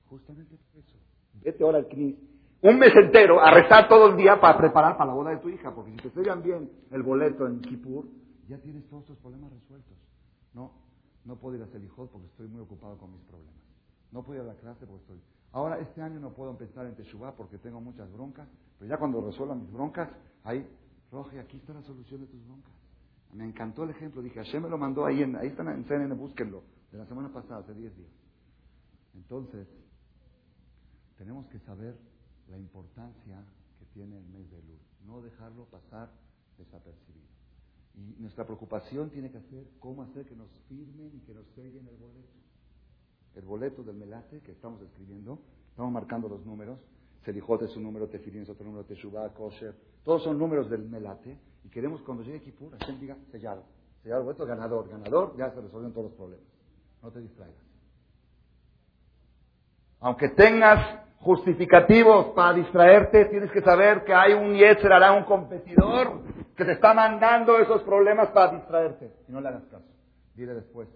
Justamente 0.09 0.57
por 0.57 0.81
eso. 0.81 0.97
Vete 1.43 1.65
ahora 1.65 1.79
al 1.79 1.89
CNIS. 1.89 2.17
Un 2.61 2.79
mes 2.79 2.95
entero 2.95 3.41
a 3.41 3.51
rezar 3.51 3.89
todo 3.89 4.11
el 4.11 4.17
día 4.17 4.41
para 4.41 4.57
preparar 4.59 4.97
para 4.97 5.11
la 5.11 5.15
boda 5.15 5.31
de 5.31 5.39
tu 5.39 5.49
hija. 5.49 5.75
Porque 5.75 5.93
si 5.93 5.97
te 5.97 6.11
sellan 6.11 6.43
bien 6.43 6.71
el 6.91 7.03
boleto 7.03 7.47
en 7.47 7.61
Kippur, 7.61 8.05
ya 8.53 8.59
tienes 8.59 8.87
todos 8.89 9.07
tus 9.07 9.17
problemas 9.17 9.51
resueltos. 9.51 9.97
No, 10.53 10.73
no 11.25 11.37
puedo 11.37 11.57
ir 11.57 11.63
a 11.63 11.67
Selijot 11.69 12.11
porque 12.11 12.27
estoy 12.27 12.49
muy 12.49 12.61
ocupado 12.61 12.99
con 12.99 13.11
mis 13.11 13.23
problemas. 13.23 13.55
No 14.11 14.23
puedo 14.23 14.43
ir 14.43 14.49
a 14.49 14.53
la 14.53 14.61
clase 14.61 14.87
porque 14.87 15.01
estoy. 15.01 15.21
Ahora, 15.53 15.79
este 15.79 16.03
año 16.03 16.21
no 16.21 16.35
puedo 16.35 16.51
empezar 16.51 16.85
en 16.87 16.95
Teshuvah 16.95 17.35
porque 17.35 17.57
tengo 17.57 17.81
muchas 17.81 18.13
broncas. 18.13 18.47
Pero 18.79 18.91
ya 18.91 18.99
cuando 18.99 19.23
resuelva 19.23 19.55
mis 19.55 19.73
broncas, 19.73 20.11
ahí, 20.45 20.69
Roge, 21.11 21.41
aquí 21.41 21.57
está 21.57 21.73
la 21.73 21.83
solución 21.83 22.21
de 22.21 22.27
tus 22.27 22.45
broncas. 22.45 22.75
Me 23.33 23.47
encantó 23.47 23.85
el 23.85 23.91
ejemplo. 23.91 24.21
Dije, 24.21 24.37
Hashem 24.37 24.63
me 24.63 24.69
lo 24.69 24.77
mandó 24.77 25.07
ahí, 25.07 25.23
en, 25.23 25.35
ahí 25.37 25.49
están 25.49 25.69
en 25.69 25.85
CNN, 25.87 26.15
búsquenlo. 26.15 26.63
De 26.91 26.99
la 26.99 27.07
semana 27.07 27.33
pasada, 27.33 27.61
hace 27.61 27.73
10 27.73 27.97
días. 27.97 28.11
Entonces, 29.15 29.67
tenemos 31.17 31.47
que 31.47 31.59
saber 31.61 31.99
la 32.49 32.59
importancia 32.59 33.43
que 33.79 33.87
tiene 33.95 34.19
el 34.19 34.27
mes 34.27 34.51
de 34.51 34.63
Lul. 34.63 34.79
No 35.07 35.23
dejarlo 35.23 35.65
pasar 35.67 36.11
desapercibido. 36.59 37.32
Y 37.95 38.21
nuestra 38.21 38.45
preocupación 38.45 39.11
tiene 39.11 39.31
que 39.31 39.41
ser 39.41 39.65
cómo 39.79 40.03
hacer 40.03 40.25
que 40.25 40.35
nos 40.35 40.49
firmen 40.69 41.11
y 41.15 41.21
que 41.21 41.35
nos 41.35 41.47
sellen 41.55 41.87
el 41.87 41.97
boleto. 41.97 42.33
El 43.35 43.45
boleto 43.45 43.83
del 43.83 43.97
melate 43.97 44.41
que 44.41 44.53
estamos 44.53 44.81
escribiendo, 44.83 45.39
estamos 45.71 45.93
marcando 45.93 46.29
los 46.29 46.45
números. 46.45 46.79
Selijot 47.25 47.63
es 47.63 47.77
un 47.77 47.85
número, 47.85 48.09
Tefirín 48.09 48.43
es 48.43 48.49
otro 48.49 48.65
número, 48.65 48.85
Teshuvah, 48.85 49.33
Kosher. 49.35 49.75
Todos 50.05 50.23
son 50.25 50.39
números 50.39 50.69
del 50.69 50.83
melate. 50.89 51.39
Y 51.65 51.69
queremos 51.69 52.01
cuando 52.03 52.25
llegue 52.25 52.41
Kippur, 52.41 52.77
Hashem 52.79 52.99
diga 52.99 53.17
sellado. 53.31 53.65
Sellado 54.03 54.21
el 54.21 54.27
boleto, 54.27 54.47
ganador. 54.47 54.89
Ganador, 54.89 55.37
ya 55.37 55.51
se 55.51 55.61
resuelven 55.61 55.93
todos 55.93 56.07
los 56.07 56.15
problemas. 56.15 56.47
No 57.03 57.11
te 57.11 57.21
distraigas. 57.21 57.63
Aunque 60.01 60.31
tengas 60.31 61.03
justificativos 61.21 62.27
para 62.35 62.55
distraerte, 62.55 63.27
tienes 63.27 63.51
que 63.53 63.63
saber 63.63 64.05
que 64.05 64.13
hay 64.13 64.33
un 64.33 64.55
Yetzer 64.55 64.93
hará 64.93 65.13
un 65.13 65.25
competidor 65.25 66.21
que 66.57 66.65
te 66.65 66.73
está 66.73 66.95
mandando 66.95 67.59
esos 67.59 67.83
problemas 67.83 68.29
para 68.31 68.53
distraerte. 68.53 69.11
Y 69.29 69.33
no 69.33 69.41
le 69.41 69.49
hagas 69.49 69.65
caso. 69.65 69.87
Dile 70.35 70.55
después. 70.55 70.89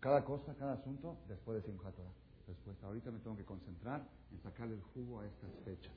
Cada 0.00 0.24
cosa, 0.24 0.54
cada 0.58 0.74
asunto, 0.74 1.16
después 1.28 1.62
de 1.62 1.70
Simchat 1.70 1.94
Después, 2.46 2.80
ahorita 2.84 3.10
me 3.10 3.18
tengo 3.18 3.36
que 3.36 3.44
concentrar 3.44 4.02
en 4.30 4.40
sacarle 4.40 4.74
el 4.74 4.82
jugo 4.94 5.20
a 5.20 5.26
estas 5.26 5.50
fechas. 5.64 5.92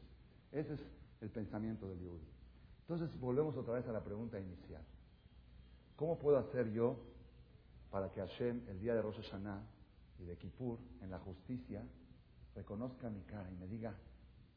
Ese 0.51 0.73
es 0.73 0.79
el 1.21 1.29
pensamiento 1.29 1.87
del 1.87 1.99
Yehudi. 1.99 2.27
Entonces, 2.81 3.19
volvemos 3.19 3.55
otra 3.55 3.75
vez 3.75 3.87
a 3.87 3.91
la 3.91 4.03
pregunta 4.03 4.39
inicial. 4.39 4.81
¿Cómo 5.95 6.17
puedo 6.17 6.39
hacer 6.39 6.71
yo 6.71 6.97
para 7.91 8.09
que 8.09 8.19
Hashem, 8.19 8.67
el 8.67 8.79
día 8.79 8.95
de 8.95 9.01
Rosh 9.01 9.21
Hashanah 9.21 9.61
y 10.19 10.25
de 10.25 10.37
Kippur, 10.37 10.79
en 11.01 11.11
la 11.11 11.19
justicia, 11.19 11.83
reconozca 12.55 13.09
mi 13.09 13.21
cara 13.21 13.49
y 13.51 13.55
me 13.55 13.67
diga, 13.67 13.93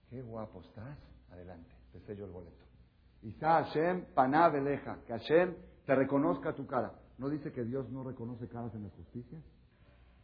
qué 0.09 0.23
guapo 0.23 0.61
estás, 0.61 0.99
adelante, 1.31 1.75
te 1.93 2.01
sello 2.01 2.25
el 2.25 2.31
boleto. 2.31 2.72
Isa 3.23 3.63
Hashem, 3.63 4.07
paná 4.15 4.49
beleja, 4.49 4.99
que 5.07 5.13
Hashem 5.13 5.55
te 5.87 5.95
reconozca 5.95 6.55
tu 6.55 6.67
cara. 6.67 6.93
¿No 7.19 7.29
dice 7.29 7.53
que 7.53 7.65
Dios 7.65 7.89
no 7.91 8.03
reconoce 8.03 8.49
caras 8.49 8.75
en 8.75 8.85
la 8.85 8.91
justicia? 8.91 9.41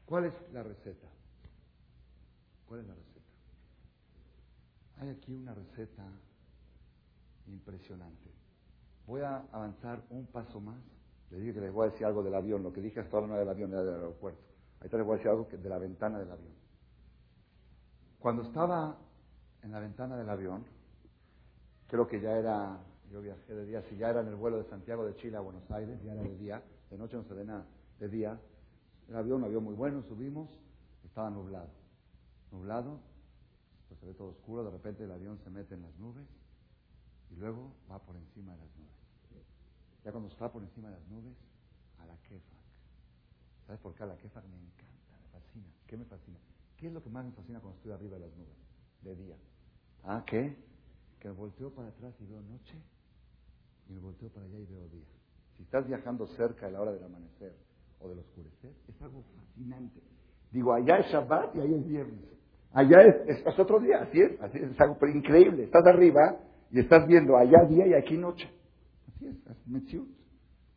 ¿Cuál 0.05 0.25
es 0.25 0.35
la 0.53 0.63
receta? 0.63 1.07
¿Cuál 2.67 2.81
es 2.81 2.87
la 2.87 2.95
receta? 2.95 3.09
Hay 5.01 5.11
aquí 5.11 5.35
una 5.35 5.55
receta 5.55 6.05
impresionante. 7.47 8.31
Voy 9.07 9.21
a 9.23 9.45
avanzar 9.53 10.03
un 10.11 10.27
paso 10.27 10.61
más. 10.61 10.81
Le 11.31 11.39
dije 11.39 11.55
que 11.55 11.61
les 11.61 11.73
voy 11.73 11.87
a 11.87 11.91
decir 11.91 12.07
algo 12.07 12.23
del 12.23 12.35
avión. 12.35 12.63
Lo 12.63 12.73
que 12.73 12.81
dije 12.81 13.01
hasta 13.01 13.17
ahora 13.17 13.29
no 13.29 13.35
era 13.35 13.41
del 13.41 13.51
avión, 13.51 13.71
era 13.71 13.85
del 13.85 13.95
aeropuerto. 13.95 14.43
Ahorita 14.81 14.97
les 14.97 15.07
voy 15.07 15.15
a 15.15 15.17
decir 15.19 15.31
algo 15.31 15.49
de 15.51 15.69
la 15.69 15.79
ventana 15.79 16.19
del 16.19 16.31
avión. 16.31 16.53
Cuando 18.19 18.43
estaba 18.43 18.99
en 19.63 19.71
la 19.71 19.81
ventana 19.81 20.17
del 20.17 20.29
avión, 20.29 20.65
creo 21.89 22.07
que 22.07 22.21
ya 22.21 22.39
era, 22.39 22.79
yo 23.11 23.21
viajé 23.21 23.55
de 23.55 23.67
día, 23.67 23.83
si 23.83 23.97
ya 23.97 24.11
era 24.11 24.21
en 24.21 24.29
el 24.29 24.37
vuelo 24.37 24.59
de 24.59 24.65
Santiago 24.65 25.05
de 25.05 25.17
Chile 25.17 25.37
a 25.37 25.41
Buenos 25.41 25.69
Aires, 25.71 25.99
ya 26.05 26.13
era 26.13 26.23
de 26.23 26.37
día, 26.37 26.63
de 26.91 26.99
noche 26.99 27.17
no 27.17 27.25
se 27.25 27.35
ve 27.35 27.45
nada, 27.45 27.67
de 27.99 28.09
día, 28.09 28.39
el 29.09 29.17
avión, 29.17 29.39
un 29.39 29.45
avión 29.45 29.65
muy 29.65 29.75
bueno, 29.75 30.03
subimos, 30.03 30.49
estaba 31.05 31.31
nublado. 31.31 31.71
Nublado, 32.53 33.01
pues 33.89 33.99
se 34.01 34.07
ve 34.07 34.15
todo 34.15 34.29
oscuro, 34.29 34.65
de 34.65 34.71
repente 34.71 35.05
el 35.05 35.11
avión 35.11 35.39
se 35.39 35.51
mete 35.51 35.75
en 35.75 35.83
las 35.83 35.97
nubes 35.99 36.27
y 37.31 37.37
luego 37.37 37.73
va 37.91 37.99
por 37.99 38.17
encima 38.17 38.53
de 38.53 38.59
las 38.59 38.77
nubes. 38.77 38.93
Ya 40.05 40.13
cuando 40.13 40.29
está 40.29 40.53
por 40.53 40.63
encima 40.63 40.89
de 40.91 40.97
las 40.97 41.07
nubes, 41.09 41.35
a 41.99 42.07
la 42.07 42.17
Kefak. 42.23 42.59
¿Sabes 43.67 43.81
por 43.81 43.95
qué 43.95 44.03
a 44.05 44.07
la 44.07 44.17
Kefak 44.17 44.45
me 44.45 44.57
encanta, 44.57 45.19
me 45.21 45.29
fascina? 45.29 45.67
¿Qué 45.87 45.97
me 45.97 46.05
fascina? 46.05 46.39
¿Qué 46.77 46.87
es 46.87 46.93
lo 46.93 47.03
que 47.03 47.11
más 47.11 47.25
me 47.25 47.33
fascina 47.33 47.61
cuando 47.61 47.77
estoy 47.77 47.93
arriba 47.93 48.19
de 48.19 48.27
las 48.27 48.37
nubes? 48.37 48.57
De 49.03 49.17
día. 49.17 49.37
¿Ah, 50.05 50.23
qué? 50.27 50.68
Que 51.21 51.31
volteo 51.31 51.71
para 51.71 51.89
atrás 51.89 52.15
y 52.21 52.27
veo 52.27 52.41
noche 52.43 52.77
y 53.89 53.97
volteo 53.97 54.29
para 54.29 54.47
allá 54.47 54.59
y 54.59 54.67
veo 54.67 54.89
día. 54.89 55.07
Si 55.57 55.63
estás 55.63 55.87
viajando 55.87 56.27
cerca 56.29 56.67
de 56.67 56.73
la 56.73 56.83
hora 56.83 56.93
del 56.93 57.03
amanecer 57.03 57.57
o 58.01 58.09
del 58.09 58.21
oscurecer, 58.21 58.73
es 58.87 59.03
algo 59.03 59.25
fascinante. 59.35 60.01
Digo, 60.53 60.73
allá 60.73 60.99
es 60.99 61.07
Shabbat 61.07 61.57
y 61.57 61.61
allá 61.61 61.77
es 61.77 61.87
viernes. 61.87 62.25
Allá 62.73 63.03
es, 63.03 63.45
es, 63.47 63.59
otro 63.59 63.81
día, 63.81 64.03
así 64.03 64.21
es, 64.21 64.41
así 64.41 64.59
es, 64.59 64.71
es 64.71 64.81
algo 64.81 64.97
increíble. 65.07 65.65
Estás 65.65 65.87
arriba 65.87 66.39
y 66.71 66.81
estás 66.81 67.07
viendo 67.07 67.37
allá 67.37 67.65
día 67.69 67.87
y 67.87 67.95
aquí 67.95 68.17
noche. 68.17 68.49
Así 69.09 69.27
es, 69.27 69.37
es 69.47 69.67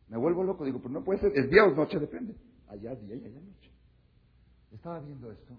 Me 0.08 0.16
vuelvo 0.16 0.42
loco, 0.42 0.64
digo, 0.64 0.78
pero 0.78 0.90
no 0.90 1.04
puede 1.04 1.20
ser, 1.20 1.32
es 1.36 1.50
día 1.50 1.64
o 1.64 1.70
es 1.70 1.76
noche, 1.76 1.98
depende. 1.98 2.34
Allá 2.68 2.94
día 2.96 3.14
y 3.14 3.24
allá 3.24 3.40
noche. 3.40 3.70
Estaba 4.72 5.00
viendo 5.00 5.30
esto 5.30 5.54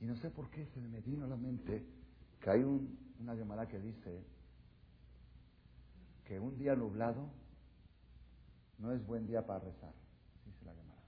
y 0.00 0.06
no 0.06 0.16
sé 0.16 0.30
por 0.30 0.48
qué 0.50 0.64
se 0.66 0.80
me 0.80 1.00
vino 1.00 1.24
a 1.24 1.28
la 1.28 1.36
mente 1.36 1.84
que 2.40 2.50
hay 2.50 2.62
un, 2.62 3.07
una 3.18 3.34
llamada 3.34 3.66
que 3.66 3.78
dice 3.78 4.24
que 6.24 6.38
un 6.38 6.56
día 6.58 6.74
nublado 6.74 7.28
no 8.78 8.92
es 8.92 9.04
buen 9.06 9.26
día 9.26 9.44
para 9.46 9.60
rezar, 9.60 9.92
dice 10.46 10.64
la 10.64 10.72
llamada. 10.72 11.02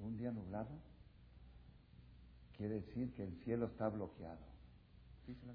un 0.00 0.16
día 0.16 0.30
nublado 0.30 0.70
quiere 2.56 2.74
decir 2.76 3.12
que 3.14 3.24
el 3.24 3.34
cielo 3.44 3.66
está 3.66 3.88
bloqueado, 3.88 4.38
dice 5.26 5.46
la. 5.46 5.52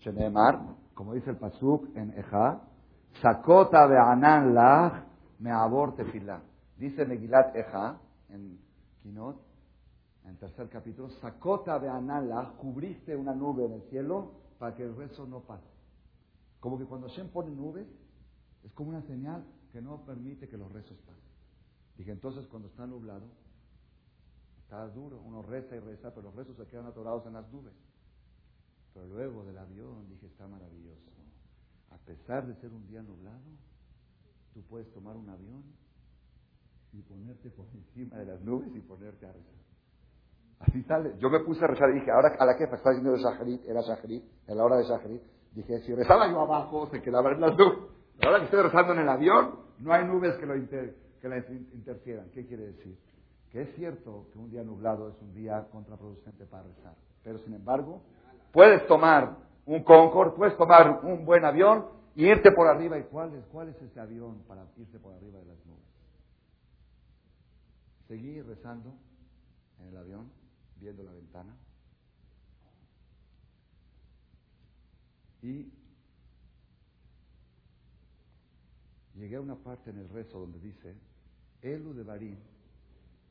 Shenemar, 0.00 0.58
como 0.94 1.14
dice 1.14 1.30
el 1.30 1.36
Pasuk 1.36 1.96
en 1.96 2.10
Eja, 2.18 2.60
Sakota 3.20 3.84
Anan 4.10 4.52
me 5.38 5.50
aborte 5.50 6.04
Dice 6.76 7.04
Megilat 7.04 7.54
Eja, 7.54 8.00
en 8.28 8.58
Kinot, 9.02 9.36
en 10.24 10.30
el 10.30 10.38
tercer 10.38 10.68
capítulo, 10.68 11.10
Sakota 11.10 11.78
de 11.78 11.88
Anala, 11.88 12.54
cubriste 12.58 13.16
una 13.16 13.34
nube 13.34 13.64
en 13.64 13.72
el 13.72 13.82
cielo 13.90 14.32
para 14.58 14.74
que 14.74 14.84
el 14.84 14.94
rezo 14.94 15.26
no 15.26 15.40
pase. 15.40 15.66
Como 16.60 16.78
que 16.78 16.84
cuando 16.84 17.08
Hashem 17.08 17.28
pone 17.28 17.50
nubes, 17.50 17.88
es 18.62 18.72
como 18.72 18.90
una 18.90 19.02
señal 19.02 19.44
que 19.72 19.80
no 19.80 20.04
permite 20.04 20.48
que 20.48 20.56
los 20.56 20.70
rezos 20.70 20.96
pasen. 20.98 21.22
Dije, 21.96 22.12
entonces 22.12 22.46
cuando 22.46 22.68
está 22.68 22.86
nublado, 22.86 23.26
está 24.62 24.86
duro, 24.88 25.20
uno 25.20 25.42
reza 25.42 25.74
y 25.74 25.80
reza, 25.80 26.14
pero 26.14 26.28
los 26.28 26.34
rezos 26.36 26.56
se 26.56 26.66
quedan 26.66 26.86
atorados 26.86 27.26
en 27.26 27.32
las 27.32 27.50
nubes. 27.50 27.74
Pero 28.94 29.06
luego 29.06 29.44
del 29.44 29.58
avión 29.58 30.08
dije, 30.08 30.26
está 30.26 30.46
maravilloso. 30.46 31.10
A 31.90 31.98
pesar 31.98 32.46
de 32.46 32.54
ser 32.60 32.72
un 32.72 32.86
día 32.86 33.02
nublado, 33.02 33.50
tú 34.54 34.62
puedes 34.62 34.90
tomar 34.92 35.16
un 35.16 35.28
avión 35.28 35.62
y 36.92 37.02
ponerte 37.02 37.50
por 37.50 37.66
encima 37.74 38.16
de 38.18 38.26
las 38.26 38.40
nubes 38.42 38.74
y 38.74 38.80
ponerte 38.80 39.26
a 39.26 39.32
rezar. 39.32 39.71
Así 40.62 40.82
sale. 40.84 41.14
Yo 41.18 41.28
me 41.28 41.40
puse 41.40 41.64
a 41.64 41.68
rezar 41.68 41.90
y 41.90 41.94
dije, 41.94 42.10
ahora 42.10 42.34
a 42.38 42.46
la 42.46 42.56
que 42.56 42.64
está 42.64 42.76
diciendo 42.90 43.12
de 43.12 43.18
Shaharit, 43.18 43.64
era 43.66 43.80
Shaharit, 43.80 44.24
en 44.46 44.56
la 44.56 44.64
hora 44.64 44.76
de 44.76 44.84
Shaharit, 44.84 45.22
dije, 45.52 45.80
si 45.80 45.94
rezaba 45.94 46.28
yo 46.30 46.40
abajo, 46.40 46.88
se 46.90 47.02
quedaba 47.02 47.32
en 47.32 47.40
las 47.40 47.56
nubes. 47.56 47.78
Ahora 48.24 48.38
que 48.38 48.44
estoy 48.44 48.62
rezando 48.62 48.92
en 48.92 49.00
el 49.00 49.08
avión, 49.08 49.56
no 49.80 49.92
hay 49.92 50.04
nubes 50.04 50.36
que 50.36 50.46
lo 50.46 50.54
que 50.54 51.28
la 51.28 51.38
interfieran. 51.38 52.30
¿Qué 52.30 52.46
quiere 52.46 52.66
decir? 52.66 52.96
Que 53.50 53.62
es 53.62 53.74
cierto 53.74 54.26
que 54.32 54.38
un 54.38 54.50
día 54.50 54.62
nublado 54.62 55.08
es 55.08 55.20
un 55.20 55.34
día 55.34 55.66
contraproducente 55.70 56.46
para 56.46 56.62
rezar. 56.64 56.94
Pero 57.24 57.38
sin 57.40 57.54
embargo, 57.54 58.02
puedes 58.52 58.86
tomar 58.86 59.36
un 59.66 59.82
Concorde, 59.82 60.36
puedes 60.36 60.56
tomar 60.56 61.00
un 61.04 61.24
buen 61.24 61.44
avión 61.44 61.86
y 62.14 62.26
irte 62.26 62.50
por 62.52 62.66
arriba. 62.66 62.98
¿Y 62.98 63.04
cuál 63.04 63.34
es, 63.34 63.44
cuál 63.46 63.68
es 63.68 63.80
ese 63.82 64.00
avión 64.00 64.42
para 64.46 64.64
irse 64.76 64.98
por 64.98 65.14
arriba 65.14 65.38
de 65.38 65.46
las 65.46 65.66
nubes? 65.66 65.82
Seguí 68.08 68.40
rezando 68.42 68.94
en 69.80 69.88
el 69.88 69.96
avión, 69.96 70.30
viendo 70.82 71.02
la 71.04 71.12
ventana. 71.12 71.56
Y 75.42 75.72
llegué 79.14 79.36
a 79.36 79.40
una 79.40 79.56
parte 79.56 79.90
en 79.90 79.98
el 79.98 80.08
rezo 80.08 80.40
donde 80.40 80.58
dice, 80.58 80.94
Elu 81.62 81.94
de 81.94 82.36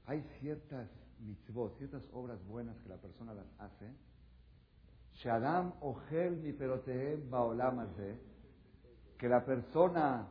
hay 0.06 0.22
ciertas 0.40 0.90
mitzvot, 1.20 1.78
ciertas 1.78 2.04
obras 2.14 2.44
buenas 2.48 2.78
que 2.80 2.90
la 2.90 2.98
persona 2.98 3.34
las 3.34 3.46
hace, 3.60 3.92
Shadam 5.16 5.74
mi 6.42 6.54
que 9.18 9.30
la 9.30 9.46
persona 9.46 10.28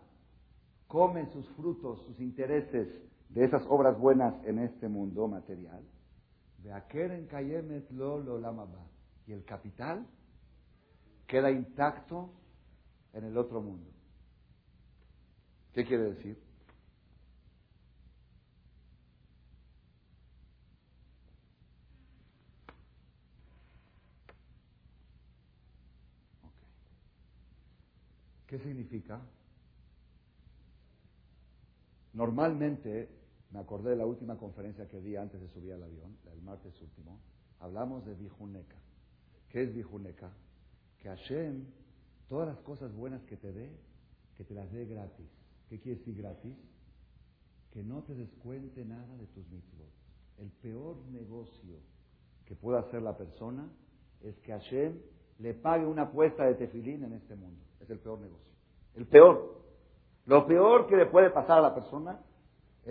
come 0.88 1.26
sus 1.32 1.46
frutos, 1.50 2.02
sus 2.06 2.18
intereses 2.18 2.88
de 3.28 3.44
esas 3.44 3.62
obras 3.68 3.96
buenas 3.98 4.34
en 4.44 4.58
este 4.58 4.88
mundo 4.88 5.28
material, 5.28 5.82
y 9.26 9.32
el 9.32 9.44
capital 9.44 10.06
queda 11.26 11.50
intacto 11.50 12.30
en 13.12 13.24
el 13.24 13.36
otro 13.36 13.60
mundo. 13.60 13.90
¿Qué 15.72 15.84
quiere 15.84 16.14
decir? 16.14 16.38
¿Qué 28.46 28.58
significa? 28.58 29.20
Normalmente, 32.12 33.19
me 33.50 33.58
acordé 33.58 33.90
de 33.90 33.96
la 33.96 34.06
última 34.06 34.36
conferencia 34.36 34.86
que 34.88 35.00
di 35.00 35.16
antes 35.16 35.40
de 35.40 35.48
subir 35.48 35.72
al 35.72 35.82
avión, 35.82 36.16
el 36.32 36.40
martes 36.42 36.80
último, 36.80 37.20
hablamos 37.58 38.04
de 38.06 38.14
Vijuneca. 38.14 38.76
¿Qué 39.48 39.62
es 39.64 39.74
Vijuneca? 39.74 40.30
Que 40.98 41.08
Hashem, 41.08 41.64
todas 42.28 42.46
las 42.46 42.60
cosas 42.60 42.94
buenas 42.94 43.22
que 43.24 43.36
te 43.36 43.52
dé, 43.52 43.70
que 44.36 44.44
te 44.44 44.54
las 44.54 44.70
dé 44.70 44.86
gratis. 44.86 45.26
¿Qué 45.68 45.80
quiere 45.80 45.98
decir 45.98 46.16
gratis? 46.16 46.56
Que 47.72 47.82
no 47.82 48.02
te 48.02 48.14
descuente 48.14 48.84
nada 48.84 49.16
de 49.16 49.26
tus 49.26 49.48
mitzvot. 49.48 49.90
El 50.38 50.50
peor 50.50 50.96
negocio 51.10 51.78
que 52.44 52.54
pueda 52.54 52.80
hacer 52.80 53.02
la 53.02 53.16
persona 53.16 53.68
es 54.22 54.38
que 54.40 54.52
Hashem 54.52 54.98
le 55.38 55.54
pague 55.54 55.86
una 55.86 56.02
apuesta 56.02 56.44
de 56.44 56.54
tefilín 56.54 57.04
en 57.04 57.14
este 57.14 57.34
mundo. 57.34 57.62
Es 57.80 57.90
el 57.90 57.98
peor 57.98 58.20
negocio. 58.20 58.52
El 58.94 59.06
peor. 59.06 59.60
Lo 60.26 60.46
peor 60.46 60.86
que 60.86 60.96
le 60.96 61.06
puede 61.06 61.30
pasar 61.30 61.58
a 61.58 61.62
la 61.62 61.74
persona 61.74 62.20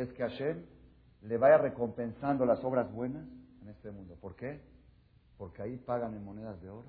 es 0.02 0.14
que 0.14 0.24
Hashem 0.24 0.66
le 1.24 1.38
vaya 1.38 1.58
recompensando 1.58 2.45
las 2.45 2.64
obras 2.64 2.91
buenas 2.91 3.28
en 3.62 3.70
este 3.70 3.91
mundo. 3.91 4.16
¿Por 4.22 4.36
qué? 4.36 4.62
Porque 5.38 5.62
ahí 5.62 5.78
pagan 5.78 6.14
en 6.14 6.24
monedas 6.24 6.62
de 6.62 6.70
oro 6.70 6.88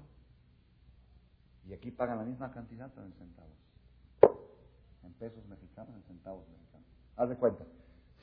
y 1.66 1.72
aquí 1.72 1.90
pagan 1.90 2.18
la 2.18 2.24
misma 2.24 2.52
cantidad 2.52 2.90
pero 2.94 3.06
en 3.06 3.12
centavos. 3.14 3.50
En 5.04 5.12
pesos 5.14 5.44
mexicanos, 5.46 5.94
en 5.94 6.02
centavos 6.04 6.48
mexicanos. 6.48 6.86
Haz 7.16 7.28
de 7.28 7.36
cuenta. 7.36 7.64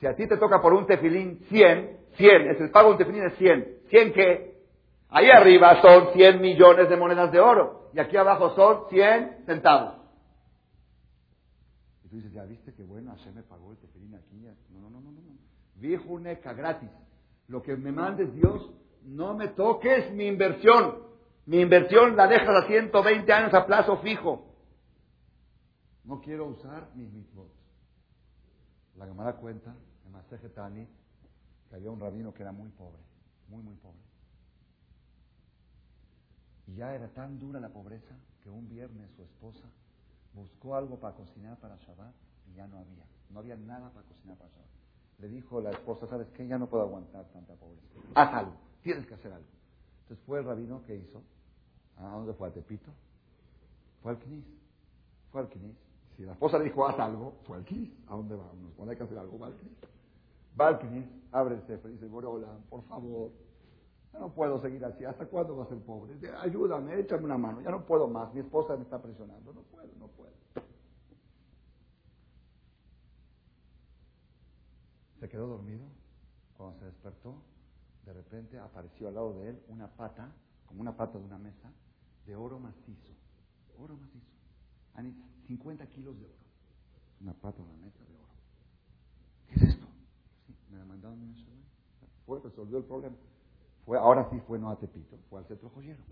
Si 0.00 0.06
a 0.06 0.14
ti 0.14 0.26
te 0.26 0.36
toca 0.36 0.62
por 0.62 0.72
un 0.72 0.86
tefilín 0.86 1.44
100, 1.48 1.98
100, 2.16 2.50
es 2.50 2.60
el 2.60 2.70
pago 2.70 2.88
de 2.88 2.92
un 2.92 2.98
tefilín 2.98 3.22
de 3.24 3.30
100. 3.30 3.78
¿100 3.90 4.12
qué? 4.12 4.58
Ahí 5.10 5.30
arriba 5.30 5.80
son 5.82 6.12
100 6.12 6.40
millones 6.40 6.88
de 6.88 6.96
monedas 6.96 7.32
de 7.32 7.40
oro 7.40 7.90
y 7.92 8.00
aquí 8.00 8.16
abajo 8.16 8.54
son 8.54 8.88
100 8.90 9.44
centavos. 9.46 9.97
Y 12.10 12.16
dices, 12.16 12.32
ya 12.32 12.44
viste 12.44 12.72
que 12.72 12.84
bueno, 12.84 13.10
Hashem 13.10 13.34
me 13.34 13.42
pagó 13.42 13.72
el 13.72 13.78
tefilín 13.78 14.14
aquí. 14.14 14.46
No, 14.70 14.80
no, 14.80 14.88
no, 14.88 15.00
no, 15.00 15.12
no. 15.12 15.38
Viejo 15.74 16.18
neca, 16.18 16.54
gratis. 16.54 16.90
Lo 17.48 17.62
que 17.62 17.76
me 17.76 17.92
mandes 17.92 18.32
Dios, 18.34 18.72
no 19.04 19.34
me 19.34 19.48
toques 19.48 20.12
mi 20.12 20.26
inversión. 20.26 21.02
Mi 21.46 21.60
inversión 21.60 22.16
la 22.16 22.26
dejas 22.26 22.64
a 22.64 22.66
120 22.66 23.32
años 23.32 23.54
a 23.54 23.66
plazo 23.66 23.98
fijo. 23.98 24.54
No 26.04 26.20
quiero 26.20 26.46
usar 26.46 26.90
mis 26.94 27.12
mitzvot. 27.12 27.50
La 28.96 29.06
Gemara 29.06 29.36
cuenta 29.36 29.74
en 30.06 30.12
Maseje 30.12 30.48
Tani 30.48 30.86
que 31.68 31.74
había 31.74 31.90
un 31.90 32.00
rabino 32.00 32.32
que 32.32 32.42
era 32.42 32.52
muy 32.52 32.70
pobre, 32.70 33.02
muy, 33.48 33.62
muy 33.62 33.74
pobre. 33.76 34.00
Y 36.66 36.74
ya 36.76 36.94
era 36.94 37.08
tan 37.08 37.38
dura 37.38 37.60
la 37.60 37.68
pobreza 37.68 38.16
que 38.42 38.50
un 38.50 38.68
viernes 38.68 39.10
su 39.16 39.22
esposa 39.22 39.70
buscó 40.34 40.74
algo 40.74 40.98
para 40.98 41.14
cocinar 41.14 41.58
para 41.58 41.76
Shabbat 41.76 42.14
y 42.50 42.54
ya 42.54 42.66
no 42.66 42.78
había. 42.78 43.04
No 43.30 43.40
había 43.40 43.56
nada 43.56 43.90
para 43.90 44.06
cocinar 44.06 44.36
para 44.36 44.50
Shabbat. 44.50 44.68
Le 45.18 45.28
dijo 45.28 45.60
la 45.60 45.70
esposa, 45.70 46.06
¿sabes 46.06 46.28
qué? 46.30 46.46
Ya 46.46 46.58
no 46.58 46.68
puedo 46.68 46.84
aguantar 46.84 47.24
tanta 47.32 47.54
pobreza. 47.54 47.86
Haz 48.14 48.34
algo, 48.34 48.54
tienes 48.82 49.06
que 49.06 49.14
hacer 49.14 49.32
algo. 49.32 49.48
Entonces 50.02 50.24
fue 50.26 50.38
el 50.38 50.44
rabino 50.44 50.82
que 50.84 50.96
hizo. 50.96 51.22
¿A 51.96 52.16
dónde 52.16 52.32
fue? 52.34 52.48
¿A 52.48 52.52
Tepito? 52.52 52.90
Fue 54.02 54.12
al 54.12 54.18
Knis. 54.18 54.44
Fue 55.32 55.40
al 55.40 55.48
Knis. 55.48 55.76
Si 56.16 56.22
la 56.22 56.32
esposa 56.32 56.58
le 56.58 56.64
dijo, 56.64 56.86
haz 56.86 56.98
algo, 56.98 57.34
fue 57.44 57.56
al 57.56 57.64
Knis. 57.64 57.90
¿A 58.06 58.14
dónde 58.14 58.36
vamos? 58.36 58.72
Cuando 58.76 58.92
hay 58.92 58.96
que 58.96 59.04
hacer 59.04 59.18
algo, 59.18 59.38
va 59.38 59.48
al 59.48 59.54
Knis. 59.54 59.72
Va 60.60 60.68
al 60.68 60.78
abre 61.30 61.56
dice, 61.56 62.08
hola, 62.10 62.48
por 62.68 62.82
favor, 62.84 63.30
ya 64.12 64.18
no 64.18 64.30
puedo 64.30 64.60
seguir 64.60 64.84
así. 64.84 65.04
¿Hasta 65.04 65.26
cuándo 65.26 65.56
va 65.56 65.64
a 65.64 65.68
ser 65.68 65.78
pobre? 65.78 66.14
Ayúdame, 66.40 66.98
échame 66.98 67.24
una 67.24 67.38
mano. 67.38 67.60
Ya 67.60 67.70
no 67.70 67.84
puedo 67.84 68.08
más. 68.08 68.32
Mi 68.34 68.40
esposa 68.40 68.76
me 68.76 68.82
está 68.82 69.00
presionando. 69.00 69.52
No 69.52 69.60
puedo. 69.62 69.77
Quedó 75.28 75.46
dormido. 75.46 75.84
Cuando 76.56 76.78
se 76.78 76.86
despertó, 76.86 77.42
de 78.04 78.12
repente 78.12 78.58
apareció 78.58 79.08
al 79.08 79.14
lado 79.14 79.34
de 79.34 79.50
él 79.50 79.62
una 79.68 79.88
pata, 79.88 80.32
como 80.66 80.80
una 80.80 80.96
pata 80.96 81.18
de 81.18 81.24
una 81.24 81.38
mesa, 81.38 81.70
de 82.26 82.34
oro 82.34 82.58
macizo. 82.58 83.12
Oro 83.78 83.96
macizo. 83.96 84.26
50 85.46 85.86
kilos 85.86 86.18
de 86.18 86.24
oro. 86.24 86.34
Una 87.20 87.32
pata 87.32 87.62
de 87.62 87.68
una 87.68 87.86
mesa 87.86 87.98
de 88.04 88.14
oro. 88.14 88.28
¿Qué 89.46 89.54
es 89.54 89.62
esto? 89.74 89.86
Sí, 90.46 90.54
me 90.70 90.78
la 90.78 90.84
mandaron 90.84 91.22
una 91.22 91.34
Fue, 92.26 92.40
resolvió 92.40 92.78
el 92.78 92.84
problema 92.84 93.16
ahora 93.96 94.28
sí 94.30 94.40
fue 94.46 94.58
no 94.58 94.70
a 94.70 94.76
Tepito, 94.78 95.16
fue 95.30 95.38
al 95.38 95.46
centro 95.46 95.70
joyero. 95.70 96.02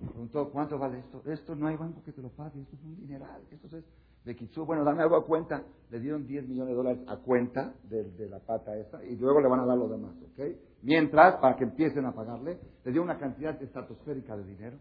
Preguntó, 0.00 0.50
¿cuánto 0.50 0.78
vale 0.78 0.98
esto? 0.98 1.22
Esto 1.26 1.54
no 1.54 1.66
hay 1.66 1.76
banco 1.76 2.02
que 2.02 2.12
te 2.12 2.22
lo 2.22 2.30
pague, 2.30 2.60
esto 2.60 2.76
es 2.76 2.82
un 2.82 2.96
dineral, 2.96 3.42
esto 3.50 3.76
es 3.76 3.84
de 4.24 4.36
Kitsu. 4.36 4.64
Bueno, 4.64 4.84
dame 4.84 5.02
algo 5.02 5.16
a 5.16 5.24
cuenta. 5.24 5.62
Le 5.90 6.00
dieron 6.00 6.26
10 6.26 6.48
millones 6.48 6.70
de 6.70 6.74
dólares 6.74 7.02
a 7.06 7.16
cuenta 7.18 7.74
de, 7.84 8.28
la 8.28 8.38
pata 8.40 8.76
esa 8.76 9.04
y 9.04 9.16
luego 9.16 9.40
le 9.40 9.48
van 9.48 9.60
a 9.60 9.66
dar 9.66 9.76
lo 9.76 9.88
demás, 9.88 10.14
¿ok? 10.22 10.56
Mientras, 10.82 11.36
para 11.36 11.56
que 11.56 11.64
empiecen 11.64 12.06
a 12.06 12.12
pagarle, 12.12 12.58
le 12.84 12.92
dio 12.92 13.02
una 13.02 13.18
cantidad 13.18 13.60
estratosférica 13.62 14.36
de 14.36 14.44
dinero. 14.44 14.78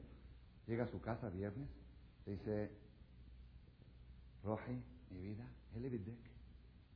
Llega 0.67 0.85
a 0.85 0.87
su 0.87 1.01
casa 1.01 1.29
viernes, 1.29 1.67
le 2.25 2.33
dice, 2.33 2.71
Roji, 4.43 4.81
mi 5.09 5.19
vida, 5.19 5.43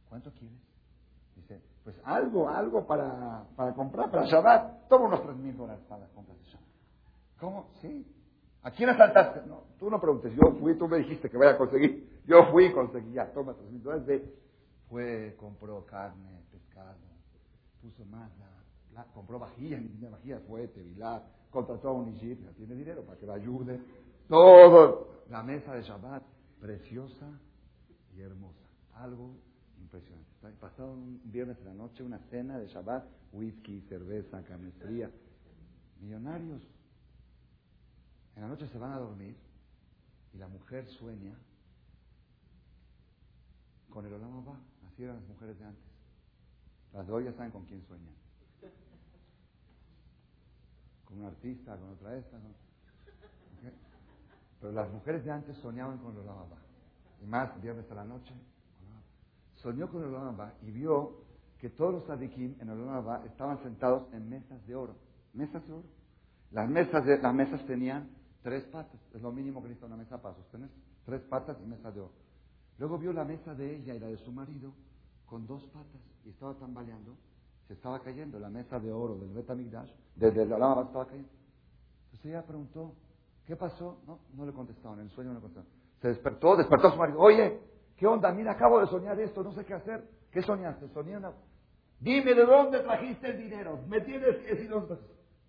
¿cuánto 0.07 0.31
quieres? 0.31 0.59
Dice, 1.35 1.61
pues 1.83 1.95
algo, 2.05 2.47
algo 2.47 2.87
para, 2.87 3.45
para 3.57 3.73
comprar 3.73 4.09
para 4.09 4.25
Shabbat. 4.25 4.87
Toma 4.87 5.07
unos 5.07 5.23
tres 5.23 5.35
mil 5.35 5.57
dólares 5.57 5.83
para 5.89 6.01
las 6.01 6.11
compras 6.11 6.37
de 6.37 6.45
Shabbat. 6.45 6.67
¿Cómo? 7.39 7.69
Sí. 7.81 8.07
¿A 8.63 8.71
quién 8.71 8.89
asaltaste? 8.89 9.41
No, 9.47 9.63
tú 9.77 9.89
no 9.89 9.99
preguntes. 9.99 10.33
Yo 10.33 10.53
fui, 10.59 10.77
tú 10.77 10.87
me 10.87 10.97
dijiste 10.97 11.29
que 11.29 11.37
voy 11.37 11.47
a 11.47 11.57
conseguir. 11.57 12.04
Yo 12.27 12.45
fui 12.51 12.71
conseguí. 12.71 13.13
Ya, 13.13 13.31
toma 13.31 13.53
tres 13.53 13.71
mil 13.71 13.83
dólares. 13.83 14.21
Fue, 14.89 15.35
compró 15.39 15.85
carne, 15.85 16.43
pescado, 16.51 16.97
puso 17.81 18.05
más 18.05 18.31
la, 18.93 19.03
compró 19.13 19.39
vajillas, 19.39 19.81
ni 19.81 19.89
tiene 19.89 20.09
vajillas, 20.09 20.41
fue 20.47 20.67
Tevilá, 20.67 21.23
contrató 21.49 21.89
a 21.89 21.93
un 21.93 22.09
Ijit, 22.09 22.39
tiene 22.55 22.75
dinero 22.75 23.03
para 23.03 23.19
que 23.19 23.25
la 23.25 23.33
ayude. 23.33 23.79
Todo, 24.27 25.23
la 25.29 25.43
mesa 25.43 25.73
de 25.73 25.81
Shabbat, 25.81 26.23
preciosa 26.59 27.27
y 28.15 28.21
hermosa. 28.21 28.65
Algo 28.93 29.35
impresionante. 29.79 30.31
Pasado 30.59 30.93
un 30.93 31.19
viernes 31.25 31.57
en 31.59 31.65
la 31.65 31.73
noche, 31.73 32.03
una 32.03 32.19
cena 32.29 32.57
de 32.57 32.67
Shabbat, 32.67 33.05
whisky, 33.33 33.81
cerveza, 33.89 34.43
carnicería. 34.43 35.11
Millonarios. 35.99 36.61
En 38.35 38.43
la 38.43 38.47
noche 38.47 38.67
se 38.67 38.77
van 38.77 38.93
a 38.93 38.99
dormir 38.99 39.35
y 40.33 40.37
la 40.37 40.47
mujer 40.47 40.87
sueña 40.87 41.35
con 43.95 44.05
el 44.05 44.13
Olama 44.13 44.41
va. 44.45 44.59
Así 44.89 45.03
eran 45.03 45.15
las 45.15 45.27
mujeres 45.29 45.57
de 45.57 45.63
antes. 45.63 45.83
Las 46.91 47.07
dos 47.07 47.23
ya 47.23 47.31
saben 47.31 47.49
con 47.51 47.63
quién 47.63 47.81
sueñan. 47.87 48.13
Con 51.05 51.19
un 51.19 51.25
artista, 51.25 51.77
con 51.77 51.91
otra 51.91 52.17
esta. 52.17 52.37
Pero 54.59 54.73
las 54.73 54.91
mujeres 54.91 55.23
de 55.23 55.31
antes 55.31 55.55
soñaban 55.59 55.97
con 55.99 56.11
el 56.11 56.19
Olama 56.19 56.41
va. 56.41 56.57
Y 57.23 57.25
más, 57.25 57.61
viernes 57.61 57.89
a 57.89 57.95
la 57.95 58.03
noche. 58.03 58.33
Soñó 59.55 59.89
con 59.89 60.03
el 60.03 60.09
Olama 60.09 60.31
va 60.31 60.53
y 60.61 60.71
vio 60.71 61.23
que 61.57 61.69
todos 61.69 61.93
los 61.93 62.03
tzadikim 62.03 62.57
en 62.59 62.67
el 62.67 62.77
Olama 62.81 62.99
va 62.99 63.25
estaban 63.25 63.63
sentados 63.63 64.13
en 64.13 64.29
mesas 64.29 64.67
de 64.67 64.75
oro. 64.75 64.97
Mesas 65.33 65.65
de 65.65 65.71
oro. 65.71 65.87
Las 66.51 66.69
mesas, 66.69 67.05
de, 67.05 67.17
las 67.17 67.33
mesas 67.33 67.65
tenían 67.65 68.09
tres 68.43 68.65
patas. 68.65 68.99
Es 69.13 69.21
lo 69.21 69.31
mínimo 69.31 69.61
que 69.61 69.69
necesita 69.69 69.87
una 69.87 69.95
mesa 69.95 70.21
para 70.21 70.35
sostener. 70.35 70.69
Tres 71.05 71.21
patas 71.21 71.55
y 71.63 71.65
mesa 71.65 71.91
de 71.91 72.01
oro. 72.01 72.24
Luego 72.77 72.97
vio 72.97 73.13
la 73.13 73.23
mesa 73.23 73.53
de 73.53 73.75
ella 73.75 73.93
y 73.93 73.99
la 73.99 74.07
de 74.07 74.17
su 74.17 74.31
marido 74.31 74.73
con 75.25 75.47
dos 75.47 75.63
patas 75.67 76.01
y 76.25 76.29
estaba 76.29 76.53
tambaleando. 76.55 77.15
Se 77.67 77.73
estaba 77.73 77.99
cayendo 77.99 78.37
la 78.39 78.49
mesa 78.49 78.79
de 78.79 78.91
oro 78.91 79.15
del 79.17 79.29
Betamigdash, 79.29 79.89
desde 80.15 80.45
la 80.45 80.57
lava 80.57 80.83
estaba 80.83 81.05
cayendo. 81.05 81.29
Entonces 82.05 82.25
ella 82.25 82.43
preguntó, 82.43 82.93
¿qué 83.45 83.55
pasó? 83.55 83.99
No, 84.05 84.19
no 84.35 84.45
le 84.45 84.51
contestaron, 84.51 84.99
en 84.99 85.05
el 85.05 85.11
sueño 85.11 85.29
no 85.29 85.35
le 85.35 85.41
contestaron. 85.41 85.71
Se 86.01 86.09
despertó, 86.09 86.55
despertó 86.55 86.87
a 86.89 86.91
su 86.91 86.97
marido. 86.97 87.19
Oye, 87.19 87.59
¿qué 87.95 88.05
onda? 88.05 88.31
Mira, 88.31 88.51
acabo 88.51 88.79
de 88.79 88.87
soñar 88.87 89.19
esto, 89.19 89.41
no 89.41 89.51
sé 89.53 89.65
qué 89.65 89.73
hacer. 89.73 90.07
¿Qué 90.31 90.41
soñaste? 90.41 90.89
Soñé 90.89 91.17
una... 91.17 91.31
Dime 91.99 92.35
de 92.35 92.45
dónde 92.45 92.81
trajiste 92.81 93.29
el 93.29 93.37
dinero. 93.37 93.79
Me 93.87 94.01
tienes 94.01 94.37
que 94.37 94.53
decir 94.53 94.69
dónde 94.69 94.97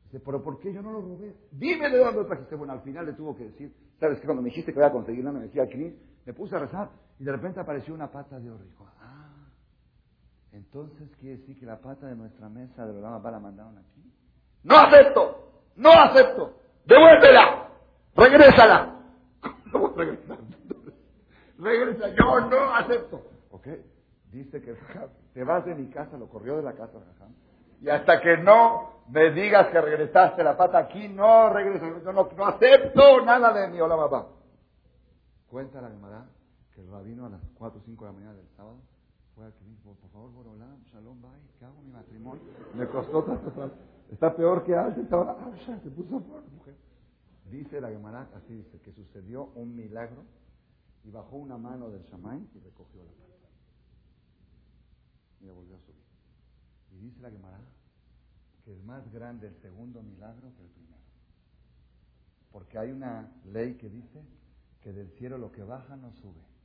Dice, 0.05 0.21
pero 0.21 0.41
¿por 0.43 0.61
qué 0.61 0.73
yo 0.73 0.81
no 0.81 0.93
lo 0.93 1.01
robé? 1.01 1.35
Dime 1.51 1.91
de 1.91 1.99
dónde 1.99 2.25
trajiste. 2.25 2.55
Bueno, 2.55 2.73
al 2.73 2.83
final 2.83 3.05
le 3.05 3.13
tuvo 3.15 3.37
que 3.37 3.45
decir, 3.45 3.75
¿sabes 3.99 4.21
qué? 4.21 4.27
Cuando 4.27 4.43
me 4.43 4.51
dijiste 4.51 4.73
que 4.73 4.79
voy 4.79 4.89
a 4.89 4.93
conseguir 4.93 5.25
decía 5.25 5.69
Cris, 5.69 5.93
me 6.25 6.33
puse 6.33 6.55
a 6.55 6.61
rezar 6.61 6.91
y 7.19 7.25
de 7.25 7.33
repente 7.33 7.61
apareció 7.61 7.95
una 7.95 8.11
pata 8.11 8.39
de 8.39 8.51
oro. 8.51 8.65
Dijo, 8.65 8.87
ah, 9.01 9.49
entonces 10.53 11.11
quiere 11.19 11.39
decir 11.39 11.59
que 11.59 11.67
la 11.67 11.79
pata 11.79 12.07
de 12.07 12.15
nuestra 12.15 12.49
mesa 12.49 12.87
de 12.87 13.01
Lama 13.01 13.31
la 13.31 13.41
mandaron 13.41 13.79
aquí. 13.79 14.13
¡No 14.63 14.77
acepto! 14.77 15.53
¡No 15.77 15.91
acepto! 15.91 16.61
¡Devuélvela! 16.85 17.69
¡Regrésala! 18.15 19.01
¿Cómo 19.73 19.89
regresa? 19.89 20.37
Regresa, 21.59 22.09
yo 22.09 22.41
no 22.41 22.75
acepto. 22.75 23.23
¿Ok? 23.51 23.69
Dice 24.31 24.61
que 24.61 24.77
te 25.33 25.45
vas 25.45 25.65
de 25.65 25.75
mi 25.75 25.89
casa, 25.89 26.19
lo 26.19 26.29
corrió 26.29 26.57
de 26.57 26.63
la 26.63 26.75
casa, 26.75 26.99
y 27.81 27.89
hasta 27.89 28.21
que 28.21 28.37
no 28.39 29.03
me 29.09 29.31
digas 29.31 29.69
que 29.69 29.81
regresaste 29.81 30.43
la 30.43 30.57
pata 30.57 30.79
aquí, 30.79 31.09
no 31.09 31.51
regreso, 31.51 31.87
no, 32.13 32.13
no, 32.37 32.47
acepto 32.47 33.25
nada 33.25 33.53
de 33.53 33.69
mi 33.69 33.81
hola 33.81 33.97
papá. 33.97 34.27
Cuenta 35.49 35.81
la 35.81 35.89
Gemara 35.89 36.25
que 36.77 36.83
el 36.83 36.89
rabino 36.89 37.25
a 37.25 37.31
las 37.31 37.41
4 37.55 37.81
o 37.81 37.83
5 37.83 38.05
de 38.05 38.11
la 38.11 38.13
mañana 38.13 38.35
del 38.35 38.49
sábado 38.51 38.77
fue 39.35 39.47
aquí, 39.47 39.65
por 39.83 39.97
favor, 39.97 40.31
Borolán, 40.31 40.83
Shalom, 40.85 41.23
bye, 41.23 41.31
¿qué 41.59 41.65
hago 41.65 41.81
mi 41.81 41.91
matrimonio? 41.91 42.43
Me 42.75 42.87
costó 42.87 43.25
tanto, 43.25 43.73
está 44.11 44.37
peor 44.37 44.63
que 44.63 44.77
antes, 44.77 45.05
estaba, 45.05 45.33
ah, 45.41 45.53
se 45.65 45.91
puso 45.91 46.21
por 46.21 46.43
mujer. 46.51 46.77
Dice 47.51 47.81
la 47.81 47.89
Gemara, 47.89 48.29
así 48.35 48.55
dice, 48.55 48.79
que 48.81 48.93
sucedió 48.93 49.47
un 49.55 49.75
milagro 49.75 50.23
y 51.03 51.11
bajó 51.11 51.37
una 51.37 51.57
mano 51.57 51.89
del 51.89 52.05
chamán 52.05 52.47
y 52.55 52.59
recogió 52.59 53.03
la 53.03 53.13
pata. 53.13 53.49
Y 55.41 55.49
volvió 55.49 55.77
a 55.77 55.81
subir. 55.81 56.05
Y 56.93 56.99
dice 56.99 57.21
la 57.23 57.31
Gemara 57.31 57.61
que 58.65 58.73
es 58.75 58.85
más 58.85 59.11
grande 59.13 59.47
el 59.47 59.57
segundo 59.63 60.03
milagro 60.03 60.53
que 60.57 60.63
el 60.63 60.69
primero. 60.69 61.01
Porque 62.51 62.79
hay 62.79 62.91
una 62.91 63.33
ley 63.45 63.77
que 63.77 63.89
dice 63.89 64.21
que 64.83 64.93
del 64.93 65.11
cielo 65.13 65.39
lo 65.39 65.53
que 65.53 65.63
baja 65.63 65.97
no 65.97 66.13
sube. 66.13 66.56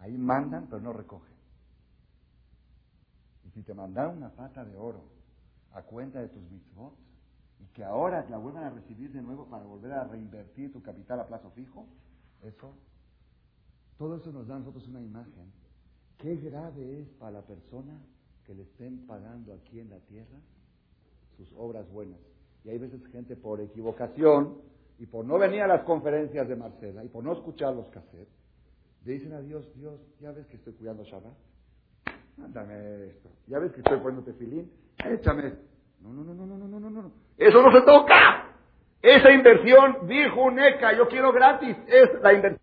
Ahí 0.00 0.16
mandan, 0.18 0.66
pero 0.66 0.80
no 0.80 0.92
recogen. 0.92 1.34
Y 3.46 3.50
si 3.50 3.62
te 3.62 3.74
mandaron 3.74 4.16
una 4.16 4.30
pata 4.30 4.64
de 4.64 4.76
oro 4.76 5.04
a 5.72 5.82
cuenta 5.82 6.20
de 6.20 6.28
tus 6.28 6.42
mitzvot, 6.50 6.94
y 7.60 7.66
que 7.74 7.84
ahora 7.84 8.26
la 8.30 8.38
vuelvan 8.38 8.64
a 8.64 8.70
recibir 8.70 9.12
de 9.12 9.22
nuevo 9.22 9.46
para 9.46 9.64
volver 9.64 9.92
a 9.92 10.04
reinvertir 10.04 10.72
tu 10.72 10.82
capital 10.82 11.20
a 11.20 11.26
plazo 11.26 11.50
fijo, 11.50 11.86
eso, 12.42 12.72
todo 13.98 14.16
eso 14.16 14.32
nos 14.32 14.46
da 14.46 14.56
a 14.56 14.58
nosotros 14.60 14.88
una 14.88 15.02
imagen. 15.02 15.52
Qué 16.16 16.36
grave 16.36 17.00
es 17.00 17.08
para 17.18 17.32
la 17.32 17.42
persona 17.42 18.00
que 18.44 18.54
le 18.54 18.62
estén 18.62 19.06
pagando 19.06 19.52
aquí 19.52 19.78
en 19.80 19.90
la 19.90 19.98
tierra 20.00 20.38
sus 21.36 21.52
obras 21.56 21.90
buenas. 21.90 22.18
Y 22.64 22.70
hay 22.70 22.78
veces 22.78 23.06
gente 23.08 23.36
por 23.36 23.60
equivocación 23.60 24.58
y 24.98 25.06
por 25.06 25.24
no 25.24 25.38
venir 25.38 25.62
a 25.62 25.66
las 25.66 25.82
conferencias 25.82 26.48
de 26.48 26.56
Marcela 26.56 27.04
y 27.04 27.08
por 27.08 27.24
no 27.24 27.32
escuchar 27.32 27.74
los 27.74 27.88
cassettes, 27.88 28.39
le 29.04 29.12
dicen 29.12 29.32
a 29.32 29.40
Dios, 29.40 29.64
Dios, 29.76 30.00
ya 30.20 30.32
ves 30.32 30.46
que 30.46 30.56
estoy 30.56 30.74
cuidando 30.74 31.04
Shabbat, 31.04 31.32
mándame 32.36 33.06
esto. 33.06 33.30
Ya 33.46 33.58
ves 33.58 33.72
que 33.72 33.78
estoy 33.78 33.98
poniendo 33.98 34.22
tefilín, 34.22 34.70
échame 35.04 35.48
esto. 35.48 35.62
No, 36.02 36.12
no, 36.12 36.22
no, 36.24 36.34
no, 36.34 36.46
no, 36.46 36.68
no, 36.68 36.80
no, 36.80 36.90
no. 36.90 37.12
Eso 37.36 37.62
no 37.62 37.72
se 37.72 37.82
toca. 37.82 38.46
Esa 39.02 39.30
inversión, 39.30 40.06
dijo 40.06 40.50
Neca, 40.50 40.96
yo 40.96 41.08
quiero 41.08 41.32
gratis, 41.32 41.76
es 41.86 42.10
la 42.22 42.34
inversión. 42.34 42.60